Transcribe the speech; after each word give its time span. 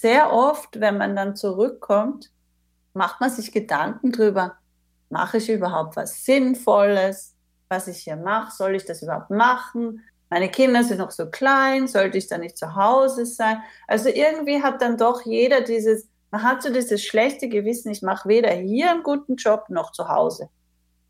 sehr 0.00 0.32
oft, 0.32 0.80
wenn 0.80 0.98
man 0.98 1.14
dann 1.14 1.36
zurückkommt, 1.36 2.30
macht 2.94 3.20
man 3.20 3.30
sich 3.30 3.52
Gedanken 3.52 4.12
drüber, 4.12 4.56
mache 5.08 5.38
ich 5.38 5.50
überhaupt 5.50 5.96
was 5.96 6.24
Sinnvolles, 6.24 7.34
was 7.68 7.88
ich 7.88 7.98
hier 7.98 8.16
mache, 8.16 8.52
soll 8.54 8.74
ich 8.74 8.84
das 8.84 9.02
überhaupt 9.02 9.30
machen? 9.30 10.02
Meine 10.28 10.48
Kinder 10.48 10.84
sind 10.84 10.98
noch 10.98 11.10
so 11.10 11.28
klein, 11.28 11.88
sollte 11.88 12.18
ich 12.18 12.28
da 12.28 12.38
nicht 12.38 12.56
zu 12.56 12.74
Hause 12.74 13.26
sein? 13.26 13.62
Also 13.86 14.08
irgendwie 14.08 14.62
hat 14.62 14.80
dann 14.80 14.96
doch 14.96 15.24
jeder 15.24 15.60
dieses, 15.60 16.08
man 16.30 16.42
hat 16.42 16.62
so 16.62 16.72
dieses 16.72 17.04
schlechte 17.04 17.48
Gewissen, 17.48 17.90
ich 17.90 18.02
mache 18.02 18.28
weder 18.28 18.50
hier 18.50 18.90
einen 18.90 19.02
guten 19.02 19.36
Job 19.36 19.64
noch 19.68 19.92
zu 19.92 20.08
Hause. 20.08 20.48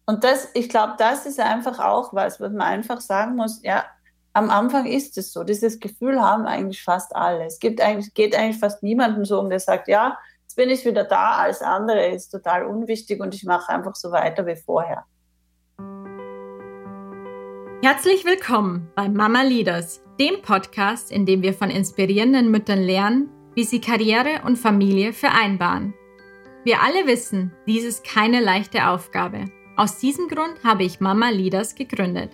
Und 0.06 0.24
das, 0.24 0.48
ich 0.54 0.68
glaube, 0.68 0.94
das 0.98 1.26
ist 1.26 1.38
einfach 1.38 1.78
auch 1.78 2.12
was, 2.12 2.40
was 2.40 2.50
man 2.50 2.62
einfach 2.62 3.00
sagen 3.00 3.36
muss, 3.36 3.62
ja, 3.62 3.84
am 4.32 4.50
Anfang 4.50 4.86
ist 4.86 5.18
es 5.18 5.32
so. 5.32 5.42
Dieses 5.42 5.80
Gefühl 5.80 6.20
haben 6.20 6.46
eigentlich 6.46 6.82
fast 6.82 7.14
alle. 7.14 7.44
Es 7.44 7.58
gibt 7.58 7.80
eigentlich, 7.80 8.14
geht 8.14 8.34
eigentlich 8.36 8.58
fast 8.58 8.82
niemandem 8.82 9.24
so 9.24 9.40
um, 9.40 9.50
der 9.50 9.60
sagt, 9.60 9.88
ja, 9.88 10.16
jetzt 10.42 10.56
bin 10.56 10.70
ich 10.70 10.84
wieder 10.84 11.04
da, 11.04 11.32
alles 11.32 11.62
andere 11.62 12.06
ist 12.08 12.30
total 12.30 12.64
unwichtig 12.64 13.20
und 13.20 13.34
ich 13.34 13.44
mache 13.44 13.72
einfach 13.72 13.94
so 13.94 14.12
weiter 14.12 14.46
wie 14.46 14.56
vorher. 14.56 15.04
Herzlich 17.82 18.24
willkommen 18.24 18.90
bei 18.94 19.08
Mama 19.08 19.42
Leaders, 19.42 20.02
dem 20.20 20.42
Podcast, 20.42 21.10
in 21.10 21.24
dem 21.24 21.42
wir 21.42 21.54
von 21.54 21.70
inspirierenden 21.70 22.50
Müttern 22.50 22.82
lernen, 22.82 23.30
wie 23.54 23.64
sie 23.64 23.80
Karriere 23.80 24.42
und 24.44 24.56
Familie 24.56 25.12
vereinbaren. 25.12 25.94
Wir 26.62 26.82
alle 26.82 27.06
wissen, 27.06 27.52
dies 27.66 27.84
ist 27.84 28.04
keine 28.04 28.40
leichte 28.40 28.88
Aufgabe. 28.88 29.46
Aus 29.76 29.98
diesem 29.98 30.28
Grund 30.28 30.62
habe 30.62 30.84
ich 30.84 31.00
Mama 31.00 31.30
Leaders 31.30 31.74
gegründet. 31.74 32.30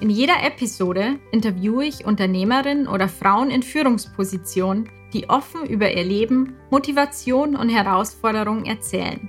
In 0.00 0.10
jeder 0.10 0.42
Episode 0.42 1.18
interviewe 1.30 1.84
ich 1.84 2.04
Unternehmerinnen 2.04 2.88
oder 2.88 3.08
Frauen 3.08 3.50
in 3.50 3.62
Führungspositionen, 3.62 4.90
die 5.12 5.30
offen 5.30 5.66
über 5.66 5.92
ihr 5.92 6.04
Leben, 6.04 6.56
Motivation 6.70 7.54
und 7.54 7.68
Herausforderungen 7.68 8.66
erzählen. 8.66 9.28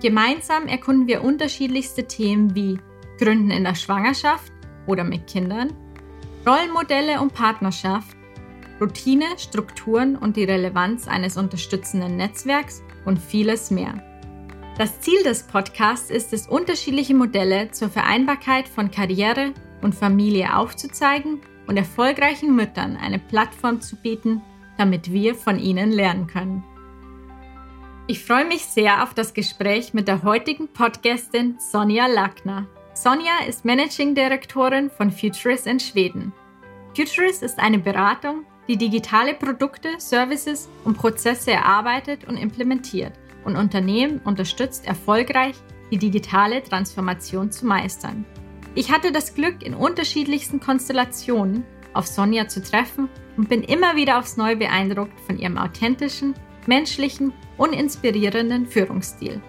Gemeinsam 0.00 0.66
erkunden 0.66 1.06
wir 1.06 1.22
unterschiedlichste 1.22 2.06
Themen 2.06 2.54
wie 2.54 2.78
Gründen 3.18 3.50
in 3.50 3.64
der 3.64 3.74
Schwangerschaft 3.74 4.52
oder 4.86 5.04
mit 5.04 5.26
Kindern, 5.26 5.72
Rollenmodelle 6.46 7.20
und 7.20 7.32
Partnerschaft, 7.32 8.16
Routine, 8.80 9.26
Strukturen 9.38 10.16
und 10.16 10.36
die 10.36 10.44
Relevanz 10.44 11.06
eines 11.06 11.36
unterstützenden 11.36 12.16
Netzwerks 12.16 12.82
und 13.04 13.18
vieles 13.18 13.70
mehr. 13.70 14.02
Das 14.76 15.00
Ziel 15.00 15.22
des 15.22 15.44
Podcasts 15.44 16.10
ist 16.10 16.32
es, 16.32 16.48
unterschiedliche 16.48 17.14
Modelle 17.14 17.70
zur 17.70 17.88
Vereinbarkeit 17.88 18.66
von 18.66 18.90
Karriere 18.90 19.54
und 19.84 19.94
Familie 19.94 20.56
aufzuzeigen 20.56 21.40
und 21.66 21.76
erfolgreichen 21.76 22.56
Müttern 22.56 22.96
eine 22.96 23.18
Plattform 23.18 23.80
zu 23.80 23.96
bieten, 23.96 24.42
damit 24.78 25.12
wir 25.12 25.34
von 25.34 25.58
ihnen 25.58 25.92
lernen 25.92 26.26
können. 26.26 26.64
Ich 28.06 28.24
freue 28.24 28.44
mich 28.44 28.64
sehr 28.64 29.02
auf 29.02 29.14
das 29.14 29.32
Gespräch 29.32 29.94
mit 29.94 30.08
der 30.08 30.22
heutigen 30.24 30.68
Podcastin 30.68 31.56
Sonja 31.58 32.06
Lackner. 32.06 32.66
Sonja 32.94 33.32
ist 33.48 33.64
Managing 33.64 34.14
Direktorin 34.14 34.90
von 34.90 35.10
Futurist 35.10 35.66
in 35.66 35.80
Schweden. 35.80 36.32
Futurist 36.94 37.42
ist 37.42 37.58
eine 37.58 37.78
Beratung, 37.78 38.44
die 38.68 38.76
digitale 38.76 39.34
Produkte, 39.34 39.88
Services 39.98 40.68
und 40.84 40.96
Prozesse 40.96 41.52
erarbeitet 41.52 42.24
und 42.26 42.36
implementiert 42.36 43.12
und 43.44 43.56
Unternehmen 43.56 44.20
unterstützt, 44.24 44.86
erfolgreich 44.86 45.56
die 45.90 45.98
digitale 45.98 46.62
Transformation 46.62 47.50
zu 47.50 47.66
meistern. 47.66 48.24
Ich 48.76 48.90
hatte 48.90 49.12
das 49.12 49.34
Glück, 49.34 49.62
in 49.62 49.72
unterschiedlichsten 49.74 50.58
Konstellationen 50.58 51.64
auf 51.92 52.08
Sonja 52.08 52.48
zu 52.48 52.60
treffen 52.60 53.08
und 53.36 53.48
bin 53.48 53.62
immer 53.62 53.94
wieder 53.94 54.18
aufs 54.18 54.36
Neue 54.36 54.56
beeindruckt 54.56 55.18
von 55.20 55.38
ihrem 55.38 55.58
authentischen, 55.58 56.34
menschlichen 56.66 57.32
und 57.56 57.72
inspirierenden 57.72 58.66
Führungsstil. 58.66 59.40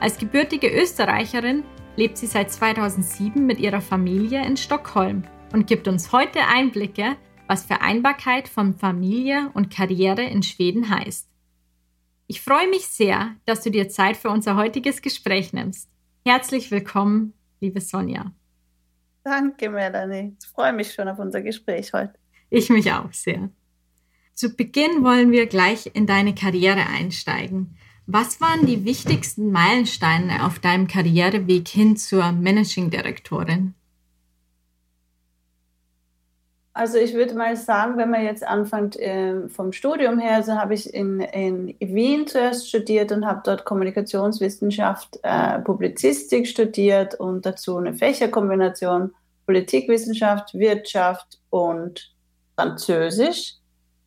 Als 0.00 0.18
gebürtige 0.18 0.68
Österreicherin 0.68 1.62
lebt 1.94 2.18
sie 2.18 2.26
seit 2.26 2.50
2007 2.50 3.46
mit 3.46 3.60
ihrer 3.60 3.80
Familie 3.80 4.44
in 4.44 4.56
Stockholm 4.56 5.22
und 5.52 5.68
gibt 5.68 5.86
uns 5.86 6.10
heute 6.10 6.40
Einblicke, 6.48 7.16
was 7.46 7.64
Vereinbarkeit 7.64 8.48
von 8.48 8.74
Familie 8.74 9.50
und 9.54 9.70
Karriere 9.72 10.24
in 10.24 10.42
Schweden 10.42 10.90
heißt. 10.90 11.28
Ich 12.26 12.40
freue 12.40 12.68
mich 12.68 12.88
sehr, 12.88 13.36
dass 13.44 13.62
du 13.62 13.70
dir 13.70 13.88
Zeit 13.88 14.16
für 14.16 14.30
unser 14.30 14.56
heutiges 14.56 15.02
Gespräch 15.02 15.52
nimmst. 15.52 15.88
Herzlich 16.24 16.72
willkommen, 16.72 17.34
liebe 17.60 17.80
Sonja. 17.80 18.32
Danke, 19.24 19.70
Melanie. 19.70 20.36
Ich 20.40 20.48
freue 20.48 20.72
mich 20.72 20.92
schon 20.92 21.08
auf 21.08 21.18
unser 21.18 21.42
Gespräch 21.42 21.92
heute. 21.92 22.14
Ich 22.50 22.70
mich 22.70 22.92
auch 22.92 23.12
sehr. 23.12 23.50
Zu 24.34 24.56
Beginn 24.56 25.04
wollen 25.04 25.30
wir 25.30 25.46
gleich 25.46 25.90
in 25.94 26.06
deine 26.06 26.34
Karriere 26.34 26.86
einsteigen. 26.86 27.76
Was 28.06 28.40
waren 28.40 28.66
die 28.66 28.84
wichtigsten 28.84 29.52
Meilensteine 29.52 30.44
auf 30.44 30.58
deinem 30.58 30.88
Karriereweg 30.88 31.68
hin 31.68 31.96
zur 31.96 32.32
Managing 32.32 32.90
Direktorin? 32.90 33.74
Also 36.74 36.96
ich 36.96 37.12
würde 37.12 37.34
mal 37.34 37.54
sagen, 37.54 37.98
wenn 37.98 38.08
man 38.08 38.24
jetzt 38.24 38.46
anfängt 38.46 38.98
äh, 38.98 39.46
vom 39.50 39.72
Studium 39.72 40.18
her, 40.18 40.42
so 40.42 40.54
habe 40.54 40.72
ich 40.72 40.92
in, 40.92 41.20
in 41.20 41.76
Wien 41.80 42.26
zuerst 42.26 42.66
studiert 42.66 43.12
und 43.12 43.26
habe 43.26 43.42
dort 43.44 43.66
Kommunikationswissenschaft, 43.66 45.18
äh, 45.22 45.58
Publizistik 45.58 46.46
studiert 46.46 47.14
und 47.14 47.44
dazu 47.44 47.76
eine 47.76 47.92
Fächerkombination 47.92 49.14
Politikwissenschaft, 49.44 50.54
Wirtschaft 50.54 51.40
und 51.50 52.14
Französisch. 52.54 53.56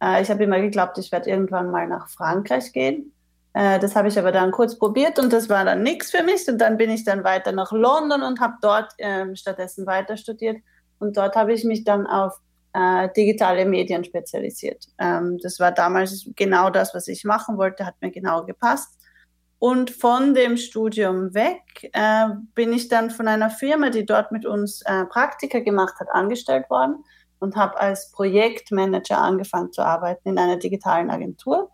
Äh, 0.01 0.23
ich 0.23 0.31
habe 0.31 0.43
immer 0.43 0.59
geglaubt, 0.59 0.97
ich 0.97 1.11
werde 1.11 1.29
irgendwann 1.29 1.69
mal 1.69 1.87
nach 1.87 2.09
Frankreich 2.09 2.73
gehen. 2.73 3.13
Äh, 3.53 3.77
das 3.77 3.95
habe 3.95 4.07
ich 4.07 4.17
aber 4.17 4.31
dann 4.31 4.49
kurz 4.51 4.79
probiert 4.79 5.19
und 5.19 5.31
das 5.31 5.49
war 5.49 5.65
dann 5.65 5.83
nichts 5.83 6.09
für 6.09 6.23
mich. 6.23 6.47
Und 6.47 6.57
dann 6.57 6.77
bin 6.77 6.89
ich 6.89 7.05
dann 7.05 7.23
weiter 7.23 7.51
nach 7.51 7.71
London 7.71 8.23
und 8.23 8.39
habe 8.39 8.55
dort 8.61 8.91
ähm, 8.97 9.35
stattdessen 9.35 9.85
weiter 9.85 10.17
studiert. 10.17 10.57
Und 10.97 11.15
dort 11.17 11.35
habe 11.35 11.53
ich 11.53 11.63
mich 11.63 11.83
dann 11.83 12.07
auf 12.07 12.39
äh, 12.75 13.09
digitale 13.15 13.65
Medien 13.65 14.03
spezialisiert. 14.03 14.85
Ähm, 14.99 15.37
das 15.41 15.59
war 15.59 15.71
damals 15.71 16.29
genau 16.35 16.69
das, 16.69 16.93
was 16.93 17.07
ich 17.07 17.23
machen 17.23 17.57
wollte, 17.57 17.85
hat 17.85 17.95
mir 18.01 18.11
genau 18.11 18.43
gepasst. 18.43 18.99
Und 19.59 19.89
von 19.89 20.33
dem 20.33 20.57
Studium 20.57 21.33
weg 21.33 21.63
äh, 21.93 22.27
bin 22.53 22.73
ich 22.73 22.89
dann 22.89 23.09
von 23.09 23.29
einer 23.29 23.49
Firma, 23.49 23.89
die 23.89 24.05
dort 24.05 24.33
mit 24.33 24.45
uns 24.45 24.81
äh, 24.81 25.05
Praktika 25.05 25.59
gemacht 25.59 25.95
hat, 25.99 26.09
angestellt 26.11 26.69
worden 26.69 27.03
und 27.39 27.55
habe 27.55 27.79
als 27.79 28.11
Projektmanager 28.11 29.17
angefangen 29.17 29.71
zu 29.71 29.81
arbeiten 29.81 30.29
in 30.29 30.37
einer 30.37 30.57
digitalen 30.57 31.09
Agentur. 31.09 31.71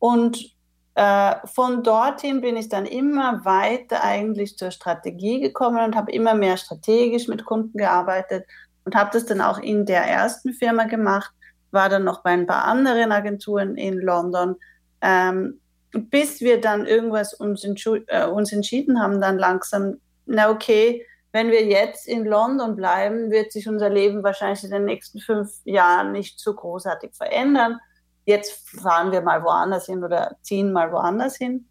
Und 0.00 0.56
äh, 0.96 1.36
von 1.44 1.84
dorthin 1.84 2.40
bin 2.40 2.56
ich 2.56 2.68
dann 2.68 2.84
immer 2.84 3.44
weiter 3.44 4.02
eigentlich 4.02 4.58
zur 4.58 4.72
Strategie 4.72 5.40
gekommen 5.40 5.84
und 5.84 5.94
habe 5.94 6.10
immer 6.10 6.34
mehr 6.34 6.56
strategisch 6.56 7.28
mit 7.28 7.44
Kunden 7.44 7.78
gearbeitet 7.78 8.44
und 8.84 8.94
habe 8.94 9.10
das 9.12 9.26
dann 9.26 9.40
auch 9.40 9.58
in 9.58 9.86
der 9.86 10.02
ersten 10.02 10.52
Firma 10.52 10.84
gemacht, 10.84 11.32
war 11.70 11.88
dann 11.88 12.04
noch 12.04 12.22
bei 12.22 12.30
ein 12.30 12.46
paar 12.46 12.64
anderen 12.64 13.12
Agenturen 13.12 13.76
in 13.76 13.98
London, 13.98 14.56
ähm, 15.00 15.60
bis 15.92 16.40
wir 16.40 16.60
dann 16.60 16.86
irgendwas 16.86 17.34
uns, 17.34 17.64
äh, 17.64 18.26
uns 18.26 18.52
entschieden 18.52 19.00
haben, 19.00 19.20
dann 19.20 19.38
langsam, 19.38 20.00
na 20.26 20.50
okay, 20.50 21.04
wenn 21.32 21.50
wir 21.50 21.64
jetzt 21.64 22.08
in 22.08 22.24
London 22.24 22.74
bleiben, 22.74 23.30
wird 23.30 23.52
sich 23.52 23.68
unser 23.68 23.88
Leben 23.88 24.22
wahrscheinlich 24.22 24.64
in 24.64 24.70
den 24.70 24.84
nächsten 24.84 25.20
fünf 25.20 25.50
Jahren 25.64 26.12
nicht 26.12 26.40
so 26.40 26.54
großartig 26.54 27.14
verändern. 27.14 27.78
Jetzt 28.24 28.68
fahren 28.80 29.12
wir 29.12 29.20
mal 29.22 29.42
woanders 29.44 29.86
hin 29.86 30.02
oder 30.02 30.36
ziehen 30.42 30.72
mal 30.72 30.92
woanders 30.92 31.36
hin. 31.36 31.68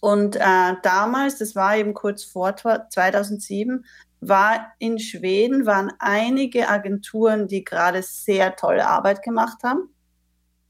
Und 0.00 0.36
äh, 0.36 0.74
damals, 0.82 1.38
das 1.38 1.56
war 1.56 1.76
eben 1.76 1.94
kurz 1.94 2.22
vor 2.24 2.54
2007, 2.54 3.84
war 4.20 4.72
in 4.78 4.98
Schweden, 4.98 5.66
waren 5.66 5.92
einige 5.98 6.68
Agenturen, 6.68 7.48
die 7.48 7.64
gerade 7.64 8.02
sehr 8.02 8.56
tolle 8.56 8.86
Arbeit 8.86 9.22
gemacht 9.22 9.62
haben. 9.62 9.90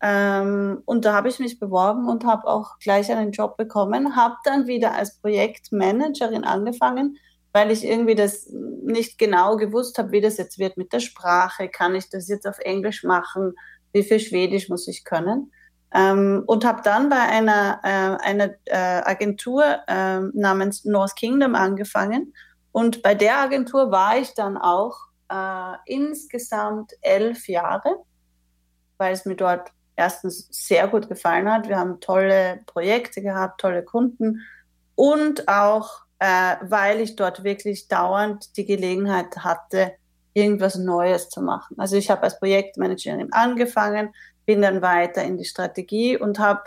Ähm, 0.03 0.83
und 0.85 1.05
da 1.05 1.15
habe 1.15 1.29
ich 1.29 1.39
mich 1.39 1.59
beworben 1.59 2.09
und 2.09 2.25
habe 2.25 2.47
auch 2.47 2.79
gleich 2.79 3.11
einen 3.11 3.33
Job 3.33 3.57
bekommen, 3.57 4.15
habe 4.15 4.35
dann 4.45 4.67
wieder 4.67 4.93
als 4.93 5.19
Projektmanagerin 5.21 6.45
angefangen, 6.45 7.17
weil 7.53 7.71
ich 7.71 7.85
irgendwie 7.85 8.15
das 8.15 8.49
nicht 8.51 9.19
genau 9.19 9.57
gewusst 9.57 9.97
habe, 9.99 10.13
wie 10.13 10.21
das 10.21 10.37
jetzt 10.37 10.59
wird 10.59 10.77
mit 10.77 10.93
der 10.93 11.01
Sprache. 11.01 11.69
Kann 11.69 11.95
ich 11.95 12.11
das 12.11 12.29
jetzt 12.29 12.47
auf 12.47 12.59
Englisch 12.59 13.05
machen? 13.05 13.55
Wie 13.93 14.03
viel 14.03 14.21
Schwedisch 14.21 14.69
muss 14.69 14.87
ich 14.87 15.05
können? 15.05 15.51
Ähm, 15.95 16.43
und 16.47 16.67
habe 16.67 16.83
dann 16.85 17.09
bei 17.09 17.21
einer, 17.21 17.81
äh, 17.83 18.23
einer 18.23 18.51
äh, 18.67 18.77
Agentur 18.77 19.65
äh, 19.87 20.21
namens 20.35 20.85
North 20.85 21.17
Kingdom 21.17 21.55
angefangen 21.55 22.35
und 22.77 23.03
bei 23.03 23.15
der 23.15 23.39
Agentur 23.39 23.91
war 23.91 24.19
ich 24.19 24.35
dann 24.35 24.59
auch 24.59 24.99
äh, 25.31 25.77
insgesamt 25.87 26.93
elf 27.01 27.49
Jahre, 27.49 28.03
weil 28.99 29.15
es 29.15 29.25
mir 29.25 29.35
dort 29.35 29.71
erstens 29.97 30.47
sehr 30.51 30.87
gut 30.87 31.09
gefallen 31.09 31.51
hat. 31.51 31.71
Wir 31.71 31.79
haben 31.79 32.01
tolle 32.01 32.61
Projekte 32.67 33.23
gehabt, 33.23 33.63
tolle 33.63 33.83
Kunden 33.83 34.43
und 34.95 35.49
auch, 35.49 36.03
äh, 36.19 36.57
weil 36.61 37.01
ich 37.01 37.17
dort 37.17 37.45
wirklich 37.45 37.89
dauernd 37.89 38.55
die 38.59 38.67
Gelegenheit 38.67 39.39
hatte, 39.39 39.93
irgendwas 40.35 40.77
Neues 40.77 41.31
zu 41.31 41.41
machen. 41.41 41.79
Also 41.79 41.97
ich 41.97 42.11
habe 42.11 42.25
als 42.25 42.39
Projektmanagerin 42.39 43.33
angefangen, 43.33 44.15
bin 44.45 44.61
dann 44.61 44.83
weiter 44.83 45.25
in 45.25 45.39
die 45.39 45.47
Strategie 45.47 46.19
und 46.19 46.39
habe 46.39 46.65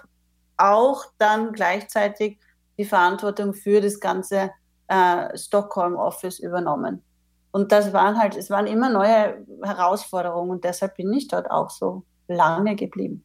auch 0.57 1.05
dann 1.19 1.53
gleichzeitig 1.53 2.39
die 2.79 2.85
Verantwortung 2.85 3.53
für 3.53 3.79
das 3.79 4.00
ganze 4.00 4.50
äh, 4.89 5.38
Stockholm 5.38 5.95
Office 5.95 6.39
übernommen. 6.39 7.03
Und 7.51 7.71
das 7.71 7.94
waren 7.94 8.19
halt, 8.19 8.36
es 8.36 8.50
waren 8.50 8.68
immer 8.68 8.89
neue 8.89 9.45
Herausforderungen 9.63 10.51
und 10.51 10.63
deshalb 10.63 10.95
bin 10.95 11.12
ich 11.13 11.27
dort 11.27 11.50
auch 11.50 11.69
so 11.69 12.03
lange 12.27 12.75
geblieben. 12.75 13.24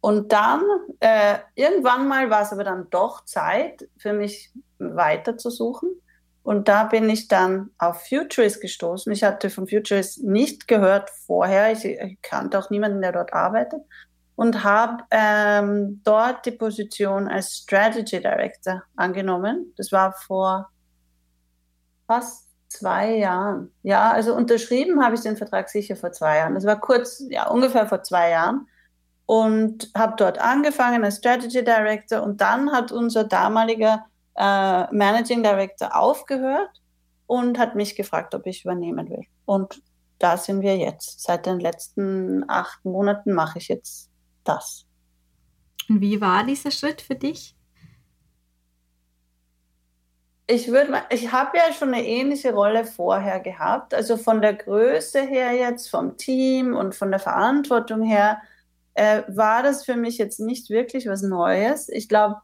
Und 0.00 0.32
dann, 0.32 0.62
äh, 1.00 1.38
irgendwann 1.54 2.08
mal 2.08 2.30
war 2.30 2.42
es 2.42 2.52
aber 2.52 2.64
dann 2.64 2.88
doch 2.90 3.24
Zeit 3.24 3.88
für 3.98 4.12
mich 4.12 4.52
weiter 4.78 5.36
zu 5.36 5.50
suchen. 5.50 5.90
Und 6.42 6.68
da 6.68 6.84
bin 6.84 7.10
ich 7.10 7.28
dann 7.28 7.70
auf 7.76 8.06
Futurist 8.08 8.62
gestoßen. 8.62 9.12
Ich 9.12 9.24
hatte 9.24 9.50
von 9.50 9.66
Futurist 9.66 10.22
nicht 10.22 10.68
gehört 10.68 11.10
vorher. 11.26 11.72
Ich, 11.72 11.84
ich 11.84 12.22
kannte 12.22 12.58
auch 12.58 12.70
niemanden, 12.70 13.02
der 13.02 13.12
dort 13.12 13.34
arbeitet. 13.34 13.82
Und 14.38 14.62
habe 14.62 15.02
ähm, 15.10 16.00
dort 16.04 16.46
die 16.46 16.52
Position 16.52 17.26
als 17.26 17.56
Strategy 17.56 18.20
Director 18.20 18.84
angenommen. 18.94 19.74
Das 19.76 19.90
war 19.90 20.12
vor 20.12 20.68
fast 22.06 22.46
zwei 22.68 23.16
Jahren. 23.16 23.72
Ja, 23.82 24.12
also 24.12 24.36
unterschrieben 24.36 25.02
habe 25.04 25.16
ich 25.16 25.22
den 25.22 25.36
Vertrag 25.36 25.68
sicher 25.68 25.96
vor 25.96 26.12
zwei 26.12 26.36
Jahren. 26.36 26.54
Das 26.54 26.64
war 26.64 26.78
kurz, 26.78 27.24
ja, 27.30 27.48
ungefähr 27.48 27.88
vor 27.88 28.04
zwei 28.04 28.30
Jahren 28.30 28.68
und 29.26 29.90
habe 29.96 30.14
dort 30.16 30.38
angefangen 30.38 31.02
als 31.04 31.16
Strategy 31.16 31.64
Director 31.64 32.22
und 32.22 32.40
dann 32.40 32.70
hat 32.70 32.92
unser 32.92 33.24
damaliger 33.24 34.06
äh, 34.36 34.86
Managing 34.94 35.42
Director 35.42 35.96
aufgehört 35.96 36.80
und 37.26 37.58
hat 37.58 37.74
mich 37.74 37.96
gefragt, 37.96 38.36
ob 38.36 38.46
ich 38.46 38.64
übernehmen 38.64 39.10
will. 39.10 39.24
Und 39.46 39.82
da 40.20 40.36
sind 40.36 40.62
wir 40.62 40.76
jetzt. 40.76 41.22
Seit 41.22 41.46
den 41.46 41.58
letzten 41.58 42.48
acht 42.48 42.84
Monaten 42.84 43.32
mache 43.32 43.58
ich 43.58 43.68
jetzt 43.68 44.10
das. 44.48 44.86
Und 45.88 46.00
wie 46.00 46.20
war 46.20 46.44
dieser 46.44 46.70
Schritt 46.70 47.00
für 47.00 47.14
dich? 47.14 47.54
Ich 50.46 50.68
würde, 50.68 51.02
ich 51.10 51.30
habe 51.30 51.58
ja 51.58 51.72
schon 51.72 51.92
eine 51.92 52.06
ähnliche 52.06 52.54
Rolle 52.54 52.86
vorher 52.86 53.40
gehabt. 53.40 53.92
Also 53.92 54.16
von 54.16 54.40
der 54.40 54.54
Größe 54.54 55.20
her 55.20 55.52
jetzt, 55.52 55.90
vom 55.90 56.16
Team 56.16 56.74
und 56.74 56.94
von 56.94 57.10
der 57.10 57.20
Verantwortung 57.20 58.02
her 58.02 58.40
äh, 58.94 59.22
war 59.28 59.62
das 59.62 59.84
für 59.84 59.96
mich 59.96 60.16
jetzt 60.16 60.40
nicht 60.40 60.70
wirklich 60.70 61.06
was 61.06 61.22
Neues. 61.22 61.90
Ich 61.90 62.08
glaube, 62.08 62.36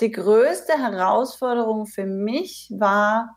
die 0.00 0.10
größte 0.10 0.72
Herausforderung 0.72 1.86
für 1.86 2.06
mich 2.06 2.72
war, 2.74 3.36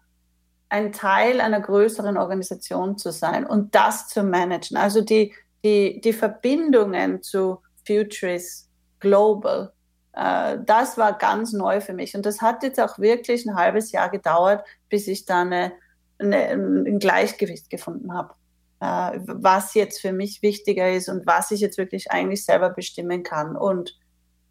ein 0.70 0.94
Teil 0.94 1.42
einer 1.42 1.60
größeren 1.60 2.18
Organisation 2.18 2.98
zu 2.98 3.12
sein 3.12 3.46
und 3.46 3.76
das 3.76 4.08
zu 4.08 4.24
managen. 4.24 4.78
Also 4.78 5.02
die, 5.02 5.34
die, 5.66 6.00
die 6.00 6.14
Verbindungen 6.14 7.22
zu 7.22 7.62
Futures 7.86 8.70
Global, 9.00 9.74
äh, 10.14 10.58
das 10.66 10.98
war 10.98 11.18
ganz 11.18 11.54
neu 11.54 11.82
für 11.82 11.94
mich. 11.94 12.16
Und 12.16 12.26
das 12.26 12.42
hat 12.42 12.64
jetzt 12.64 12.80
auch 12.80 13.00
wirklich 13.00 13.46
ein 13.46 13.56
halbes 13.56 13.92
Jahr 13.92 14.10
gedauert, 14.10 14.66
bis 14.90 15.08
ich 15.08 15.26
da 15.26 15.42
eine, 15.42 15.74
eine, 16.20 16.50
ein 16.50 17.00
Gleichgewicht 17.00 17.70
gefunden 17.70 18.14
habe 18.14 18.34
äh, 18.82 19.20
was 19.26 19.76
jetzt 19.76 20.02
für 20.02 20.12
mich 20.12 20.42
wichtiger 20.42 20.92
ist 20.92 21.08
und 21.08 21.26
was 21.26 21.52
ich 21.52 21.62
jetzt 21.62 21.78
wirklich 21.78 22.12
eigentlich 22.12 22.44
selber 22.44 22.72
bestimmen 22.72 23.24
kann 23.24 23.56
und 23.56 23.98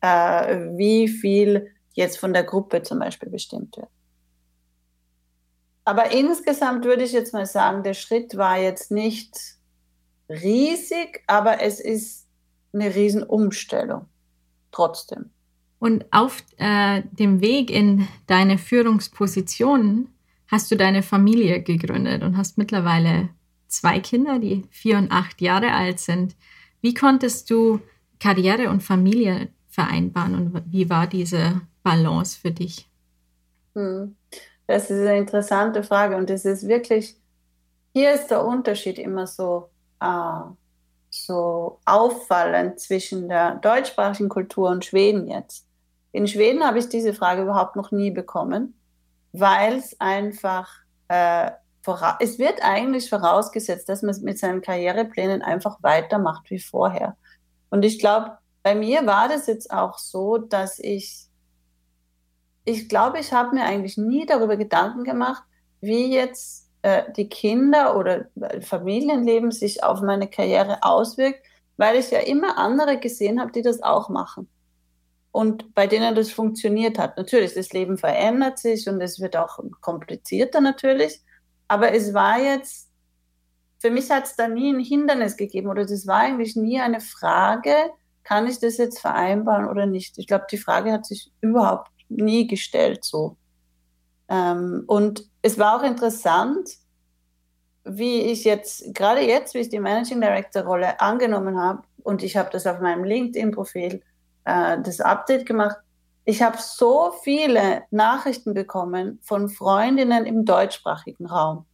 äh, 0.00 0.68
wie 0.76 1.08
viel 1.08 1.74
jetzt 1.92 2.18
von 2.18 2.32
der 2.32 2.44
Gruppe 2.44 2.82
zum 2.82 3.00
Beispiel 3.00 3.28
bestimmt 3.28 3.76
wird. 3.76 3.88
Aber 5.84 6.12
insgesamt 6.12 6.84
würde 6.84 7.02
ich 7.02 7.12
jetzt 7.12 7.34
mal 7.34 7.46
sagen, 7.46 7.82
der 7.82 7.94
Schritt 7.94 8.36
war 8.36 8.58
jetzt 8.58 8.92
nicht 8.92 9.36
riesig, 10.28 11.24
aber 11.26 11.60
es 11.60 11.80
ist 11.80 12.28
eine 12.72 12.94
Riesenumstellung 12.94 14.06
trotzdem. 14.72 15.30
Und 15.78 16.04
auf 16.10 16.44
äh, 16.58 17.02
dem 17.10 17.40
Weg 17.40 17.70
in 17.70 18.06
deine 18.26 18.58
Führungsposition 18.58 20.08
hast 20.46 20.70
du 20.70 20.76
deine 20.76 21.02
Familie 21.02 21.62
gegründet 21.62 22.22
und 22.22 22.36
hast 22.36 22.58
mittlerweile 22.58 23.30
zwei 23.66 24.00
Kinder, 24.00 24.38
die 24.38 24.64
vier 24.70 24.98
und 24.98 25.10
acht 25.10 25.40
Jahre 25.40 25.72
alt 25.72 26.00
sind. 26.00 26.36
Wie 26.82 26.92
konntest 26.92 27.48
du 27.50 27.80
Karriere 28.18 28.68
und 28.68 28.82
Familie 28.82 29.48
vereinbaren 29.68 30.34
und 30.34 30.62
wie 30.70 30.90
war 30.90 31.06
diese 31.06 31.62
Balance 31.82 32.38
für 32.38 32.50
dich? 32.50 32.88
Hm. 33.74 34.16
Das 34.66 34.90
ist 34.90 35.00
eine 35.00 35.18
interessante 35.18 35.82
Frage 35.82 36.16
und 36.16 36.30
es 36.30 36.44
ist 36.44 36.68
wirklich, 36.68 37.16
hier 37.92 38.12
ist 38.12 38.28
der 38.28 38.44
Unterschied 38.44 38.98
immer 38.98 39.26
so, 39.26 39.70
äh, 40.00 40.40
so 41.10 41.80
auffallend 41.84 42.80
zwischen 42.80 43.28
der 43.28 43.56
deutschsprachigen 43.56 44.28
Kultur 44.28 44.70
und 44.70 44.84
Schweden 44.84 45.26
jetzt. 45.26 45.66
In 46.12 46.26
Schweden 46.26 46.64
habe 46.64 46.78
ich 46.78 46.88
diese 46.88 47.12
Frage 47.12 47.42
überhaupt 47.42 47.76
noch 47.76 47.90
nie 47.90 48.10
bekommen, 48.10 48.74
weil 49.32 49.76
es 49.76 50.00
einfach 50.00 50.68
äh, 51.08 51.50
es 52.18 52.38
wird 52.38 52.62
eigentlich 52.62 53.08
vorausgesetzt, 53.08 53.88
dass 53.88 54.02
man 54.02 54.14
mit 54.22 54.38
seinen 54.38 54.60
Karriereplänen 54.60 55.42
einfach 55.42 55.82
weitermacht 55.82 56.50
wie 56.50 56.58
vorher. 56.58 57.16
Und 57.70 57.84
ich 57.84 57.98
glaube, 57.98 58.38
bei 58.62 58.74
mir 58.74 59.06
war 59.06 59.28
das 59.28 59.46
jetzt 59.46 59.70
auch 59.70 59.98
so, 59.98 60.36
dass 60.38 60.78
ich, 60.78 61.26
ich 62.64 62.88
glaube, 62.88 63.18
ich 63.18 63.32
habe 63.32 63.54
mir 63.54 63.64
eigentlich 63.64 63.96
nie 63.96 64.26
darüber 64.26 64.56
Gedanken 64.56 65.04
gemacht, 65.04 65.42
wie 65.80 66.12
jetzt 66.12 66.69
äh, 66.82 67.12
die 67.16 67.28
Kinder 67.28 67.96
oder 67.96 68.26
Familienleben 68.62 69.50
sich 69.50 69.82
auf 69.84 70.00
meine 70.00 70.28
Karriere 70.28 70.82
auswirkt, 70.82 71.44
weil 71.76 71.96
ich 71.96 72.10
ja 72.10 72.20
immer 72.20 72.58
andere 72.58 72.98
gesehen 72.98 73.40
habe, 73.40 73.52
die 73.52 73.62
das 73.62 73.82
auch 73.82 74.08
machen. 74.08 74.48
Und 75.32 75.74
bei 75.74 75.86
denen 75.86 76.14
das 76.14 76.32
funktioniert 76.32 76.98
hat. 76.98 77.16
Natürlich, 77.16 77.54
das 77.54 77.72
Leben 77.72 77.98
verändert 77.98 78.58
sich 78.58 78.88
und 78.88 79.00
es 79.00 79.20
wird 79.20 79.36
auch 79.36 79.60
komplizierter 79.80 80.60
natürlich. 80.60 81.20
Aber 81.68 81.92
es 81.92 82.12
war 82.12 82.40
jetzt, 82.40 82.90
für 83.78 83.90
mich 83.90 84.10
hat 84.10 84.24
es 84.24 84.34
da 84.34 84.48
nie 84.48 84.72
ein 84.72 84.80
Hindernis 84.80 85.36
gegeben 85.36 85.68
oder 85.68 85.86
das 85.86 86.06
war 86.06 86.20
eigentlich 86.20 86.56
nie 86.56 86.80
eine 86.80 87.00
Frage, 87.00 87.74
kann 88.24 88.46
ich 88.46 88.58
das 88.58 88.76
jetzt 88.76 88.98
vereinbaren 89.00 89.68
oder 89.68 89.86
nicht? 89.86 90.18
Ich 90.18 90.26
glaube, 90.26 90.46
die 90.50 90.58
Frage 90.58 90.92
hat 90.92 91.06
sich 91.06 91.32
überhaupt 91.40 91.90
nie 92.08 92.46
gestellt 92.46 93.04
so. 93.04 93.36
Ähm, 94.30 94.84
und 94.86 95.28
es 95.42 95.58
war 95.58 95.78
auch 95.78 95.82
interessant, 95.82 96.70
wie 97.84 98.20
ich 98.22 98.44
jetzt, 98.44 98.94
gerade 98.94 99.20
jetzt, 99.20 99.54
wie 99.54 99.58
ich 99.58 99.68
die 99.68 99.80
Managing 99.80 100.20
Director 100.20 100.62
Rolle 100.62 101.00
angenommen 101.00 101.60
habe, 101.60 101.82
und 102.02 102.22
ich 102.22 102.36
habe 102.36 102.48
das 102.50 102.66
auf 102.66 102.80
meinem 102.80 103.04
LinkedIn-Profil, 103.04 104.02
äh, 104.44 104.80
das 104.80 105.00
Update 105.00 105.46
gemacht, 105.46 105.76
ich 106.24 106.42
habe 106.42 106.58
so 106.58 107.12
viele 107.24 107.82
Nachrichten 107.90 108.54
bekommen 108.54 109.18
von 109.22 109.48
Freundinnen 109.48 110.26
im 110.26 110.44
deutschsprachigen 110.44 111.26
Raum, 111.26 111.66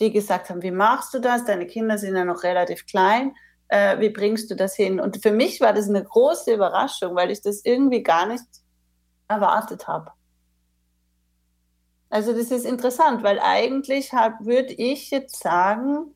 die 0.00 0.12
gesagt 0.12 0.50
haben, 0.50 0.62
wie 0.62 0.72
machst 0.72 1.14
du 1.14 1.20
das? 1.20 1.44
Deine 1.44 1.66
Kinder 1.66 1.96
sind 1.96 2.16
ja 2.16 2.24
noch 2.24 2.42
relativ 2.42 2.86
klein. 2.86 3.34
Äh, 3.68 4.00
wie 4.00 4.10
bringst 4.10 4.50
du 4.50 4.56
das 4.56 4.74
hin? 4.74 4.98
Und 4.98 5.22
für 5.22 5.30
mich 5.30 5.60
war 5.60 5.72
das 5.72 5.88
eine 5.88 6.02
große 6.02 6.54
Überraschung, 6.54 7.14
weil 7.14 7.30
ich 7.30 7.42
das 7.42 7.64
irgendwie 7.64 8.02
gar 8.02 8.26
nicht 8.26 8.44
erwartet 9.28 9.86
habe. 9.86 10.10
Also 12.08 12.32
das 12.32 12.50
ist 12.50 12.64
interessant, 12.64 13.22
weil 13.22 13.40
eigentlich 13.40 14.12
würde 14.12 14.72
ich 14.72 15.10
jetzt 15.10 15.42
sagen, 15.42 16.14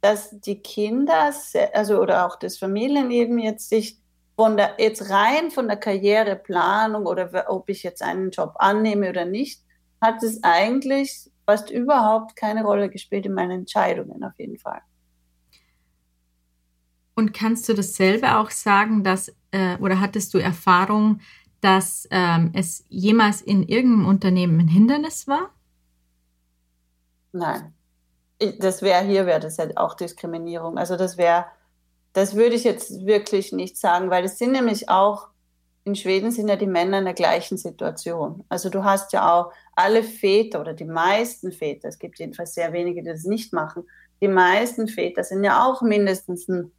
dass 0.00 0.30
die 0.40 0.60
Kinder, 0.60 1.32
also 1.72 2.00
oder 2.00 2.26
auch 2.26 2.36
das 2.36 2.58
Familienleben 2.58 3.38
jetzt 3.38 3.68
sich 3.68 3.98
von 4.36 4.56
der, 4.56 4.74
jetzt 4.78 5.10
rein 5.10 5.50
von 5.50 5.66
der 5.66 5.76
Karriereplanung 5.76 7.06
oder 7.06 7.46
ob 7.48 7.68
ich 7.68 7.82
jetzt 7.82 8.02
einen 8.02 8.30
Job 8.30 8.54
annehme 8.56 9.10
oder 9.10 9.24
nicht, 9.24 9.62
hat 10.00 10.22
es 10.22 10.42
eigentlich 10.42 11.30
fast 11.44 11.70
überhaupt 11.70 12.36
keine 12.36 12.62
Rolle 12.62 12.88
gespielt 12.88 13.26
in 13.26 13.34
meinen 13.34 13.60
Entscheidungen 13.60 14.22
auf 14.22 14.38
jeden 14.38 14.58
Fall. 14.58 14.80
Und 17.16 17.32
kannst 17.32 17.68
du 17.68 17.74
dasselbe 17.74 18.36
auch 18.36 18.50
sagen, 18.50 19.02
dass, 19.02 19.34
äh, 19.50 19.76
oder 19.78 19.98
hattest 19.98 20.34
du 20.34 20.38
Erfahrung, 20.38 21.20
dass 21.60 22.08
ähm, 22.10 22.50
es 22.54 22.84
jemals 22.88 23.42
in 23.42 23.62
irgendeinem 23.62 24.06
Unternehmen 24.06 24.60
ein 24.60 24.68
Hindernis 24.68 25.26
war? 25.26 25.50
Nein. 27.32 27.74
Das 28.60 28.82
wäre 28.82 29.04
hier, 29.04 29.26
wäre 29.26 29.40
das 29.40 29.56
ja 29.56 29.66
auch 29.76 29.94
Diskriminierung. 29.94 30.78
Also 30.78 30.96
das 30.96 31.16
wäre 31.18 31.46
das 32.12 32.34
würde 32.34 32.56
ich 32.56 32.64
jetzt 32.64 33.06
wirklich 33.06 33.52
nicht 33.52 33.76
sagen, 33.76 34.10
weil 34.10 34.24
es 34.24 34.38
sind 34.38 34.52
nämlich 34.52 34.88
auch, 34.88 35.28
in 35.84 35.94
Schweden 35.94 36.30
sind 36.30 36.48
ja 36.48 36.56
die 36.56 36.66
Männer 36.66 36.98
in 36.98 37.04
der 37.04 37.14
gleichen 37.14 37.56
Situation. 37.56 38.44
Also 38.48 38.68
du 38.68 38.84
hast 38.84 39.12
ja 39.12 39.32
auch 39.32 39.52
alle 39.74 40.02
Väter 40.02 40.60
oder 40.60 40.74
die 40.74 40.84
meisten 40.84 41.52
Väter, 41.52 41.88
es 41.88 41.98
gibt 41.98 42.18
jedenfalls 42.18 42.54
sehr 42.54 42.72
wenige, 42.72 43.02
die 43.02 43.08
das 43.08 43.24
nicht 43.24 43.52
machen, 43.52 43.84
die 44.20 44.28
meisten 44.28 44.88
Väter 44.88 45.22
sind 45.22 45.44
ja 45.44 45.64
auch 45.64 45.80
mindestens 45.80 46.48
ein 46.48 46.72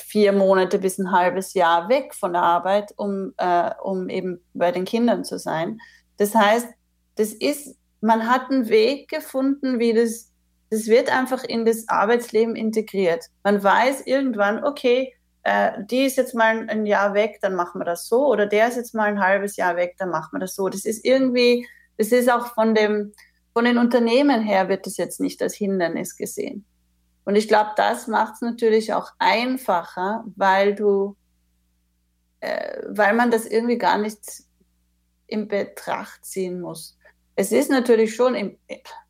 vier 0.00 0.32
Monate 0.32 0.78
bis 0.78 0.98
ein 0.98 1.12
halbes 1.12 1.54
Jahr 1.54 1.88
weg 1.88 2.14
von 2.14 2.32
der 2.32 2.42
Arbeit, 2.42 2.92
um, 2.96 3.32
äh, 3.36 3.70
um 3.82 4.08
eben 4.08 4.40
bei 4.54 4.72
den 4.72 4.84
Kindern 4.84 5.24
zu 5.24 5.38
sein. 5.38 5.80
Das 6.16 6.34
heißt, 6.34 6.68
das 7.16 7.32
ist, 7.32 7.76
man 8.00 8.28
hat 8.28 8.50
einen 8.50 8.68
Weg 8.68 9.08
gefunden, 9.08 9.78
wie 9.78 9.92
das 9.92 10.28
das 10.70 10.86
wird 10.86 11.10
einfach 11.10 11.44
in 11.44 11.64
das 11.64 11.88
Arbeitsleben 11.88 12.54
integriert. 12.54 13.24
Man 13.42 13.62
weiß 13.62 14.02
irgendwann, 14.06 14.64
okay, 14.64 15.14
äh, 15.42 15.72
die 15.90 16.04
ist 16.04 16.16
jetzt 16.16 16.34
mal 16.34 16.68
ein 16.68 16.84
Jahr 16.84 17.14
weg, 17.14 17.38
dann 17.40 17.54
machen 17.54 17.80
wir 17.80 17.84
das 17.84 18.06
so. 18.06 18.26
Oder 18.26 18.46
der 18.46 18.68
ist 18.68 18.76
jetzt 18.76 18.94
mal 18.94 19.08
ein 19.08 19.20
halbes 19.20 19.56
Jahr 19.56 19.76
weg, 19.76 19.94
dann 19.98 20.10
machen 20.10 20.30
wir 20.32 20.40
das 20.40 20.54
so. 20.54 20.68
Das 20.68 20.84
ist 20.84 21.04
irgendwie, 21.04 21.66
das 21.96 22.12
ist 22.12 22.30
auch 22.30 22.54
von 22.54 22.74
dem, 22.74 23.12
von 23.54 23.64
den 23.64 23.78
Unternehmen 23.78 24.42
her 24.42 24.68
wird 24.68 24.86
das 24.86 24.98
jetzt 24.98 25.20
nicht 25.20 25.40
als 25.42 25.54
Hindernis 25.54 26.16
gesehen. 26.16 26.66
Und 27.28 27.36
ich 27.36 27.46
glaube, 27.46 27.72
das 27.76 28.06
macht 28.06 28.36
es 28.36 28.40
natürlich 28.40 28.94
auch 28.94 29.12
einfacher, 29.18 30.24
weil 30.34 30.74
du, 30.74 31.14
äh, 32.40 32.80
weil 32.88 33.12
man 33.12 33.30
das 33.30 33.44
irgendwie 33.44 33.76
gar 33.76 33.98
nicht 33.98 34.18
in 35.26 35.46
Betracht 35.46 36.24
ziehen 36.24 36.58
muss. 36.58 36.96
Es 37.36 37.52
ist 37.52 37.70
natürlich 37.70 38.14
schon 38.14 38.34
im, 38.34 38.56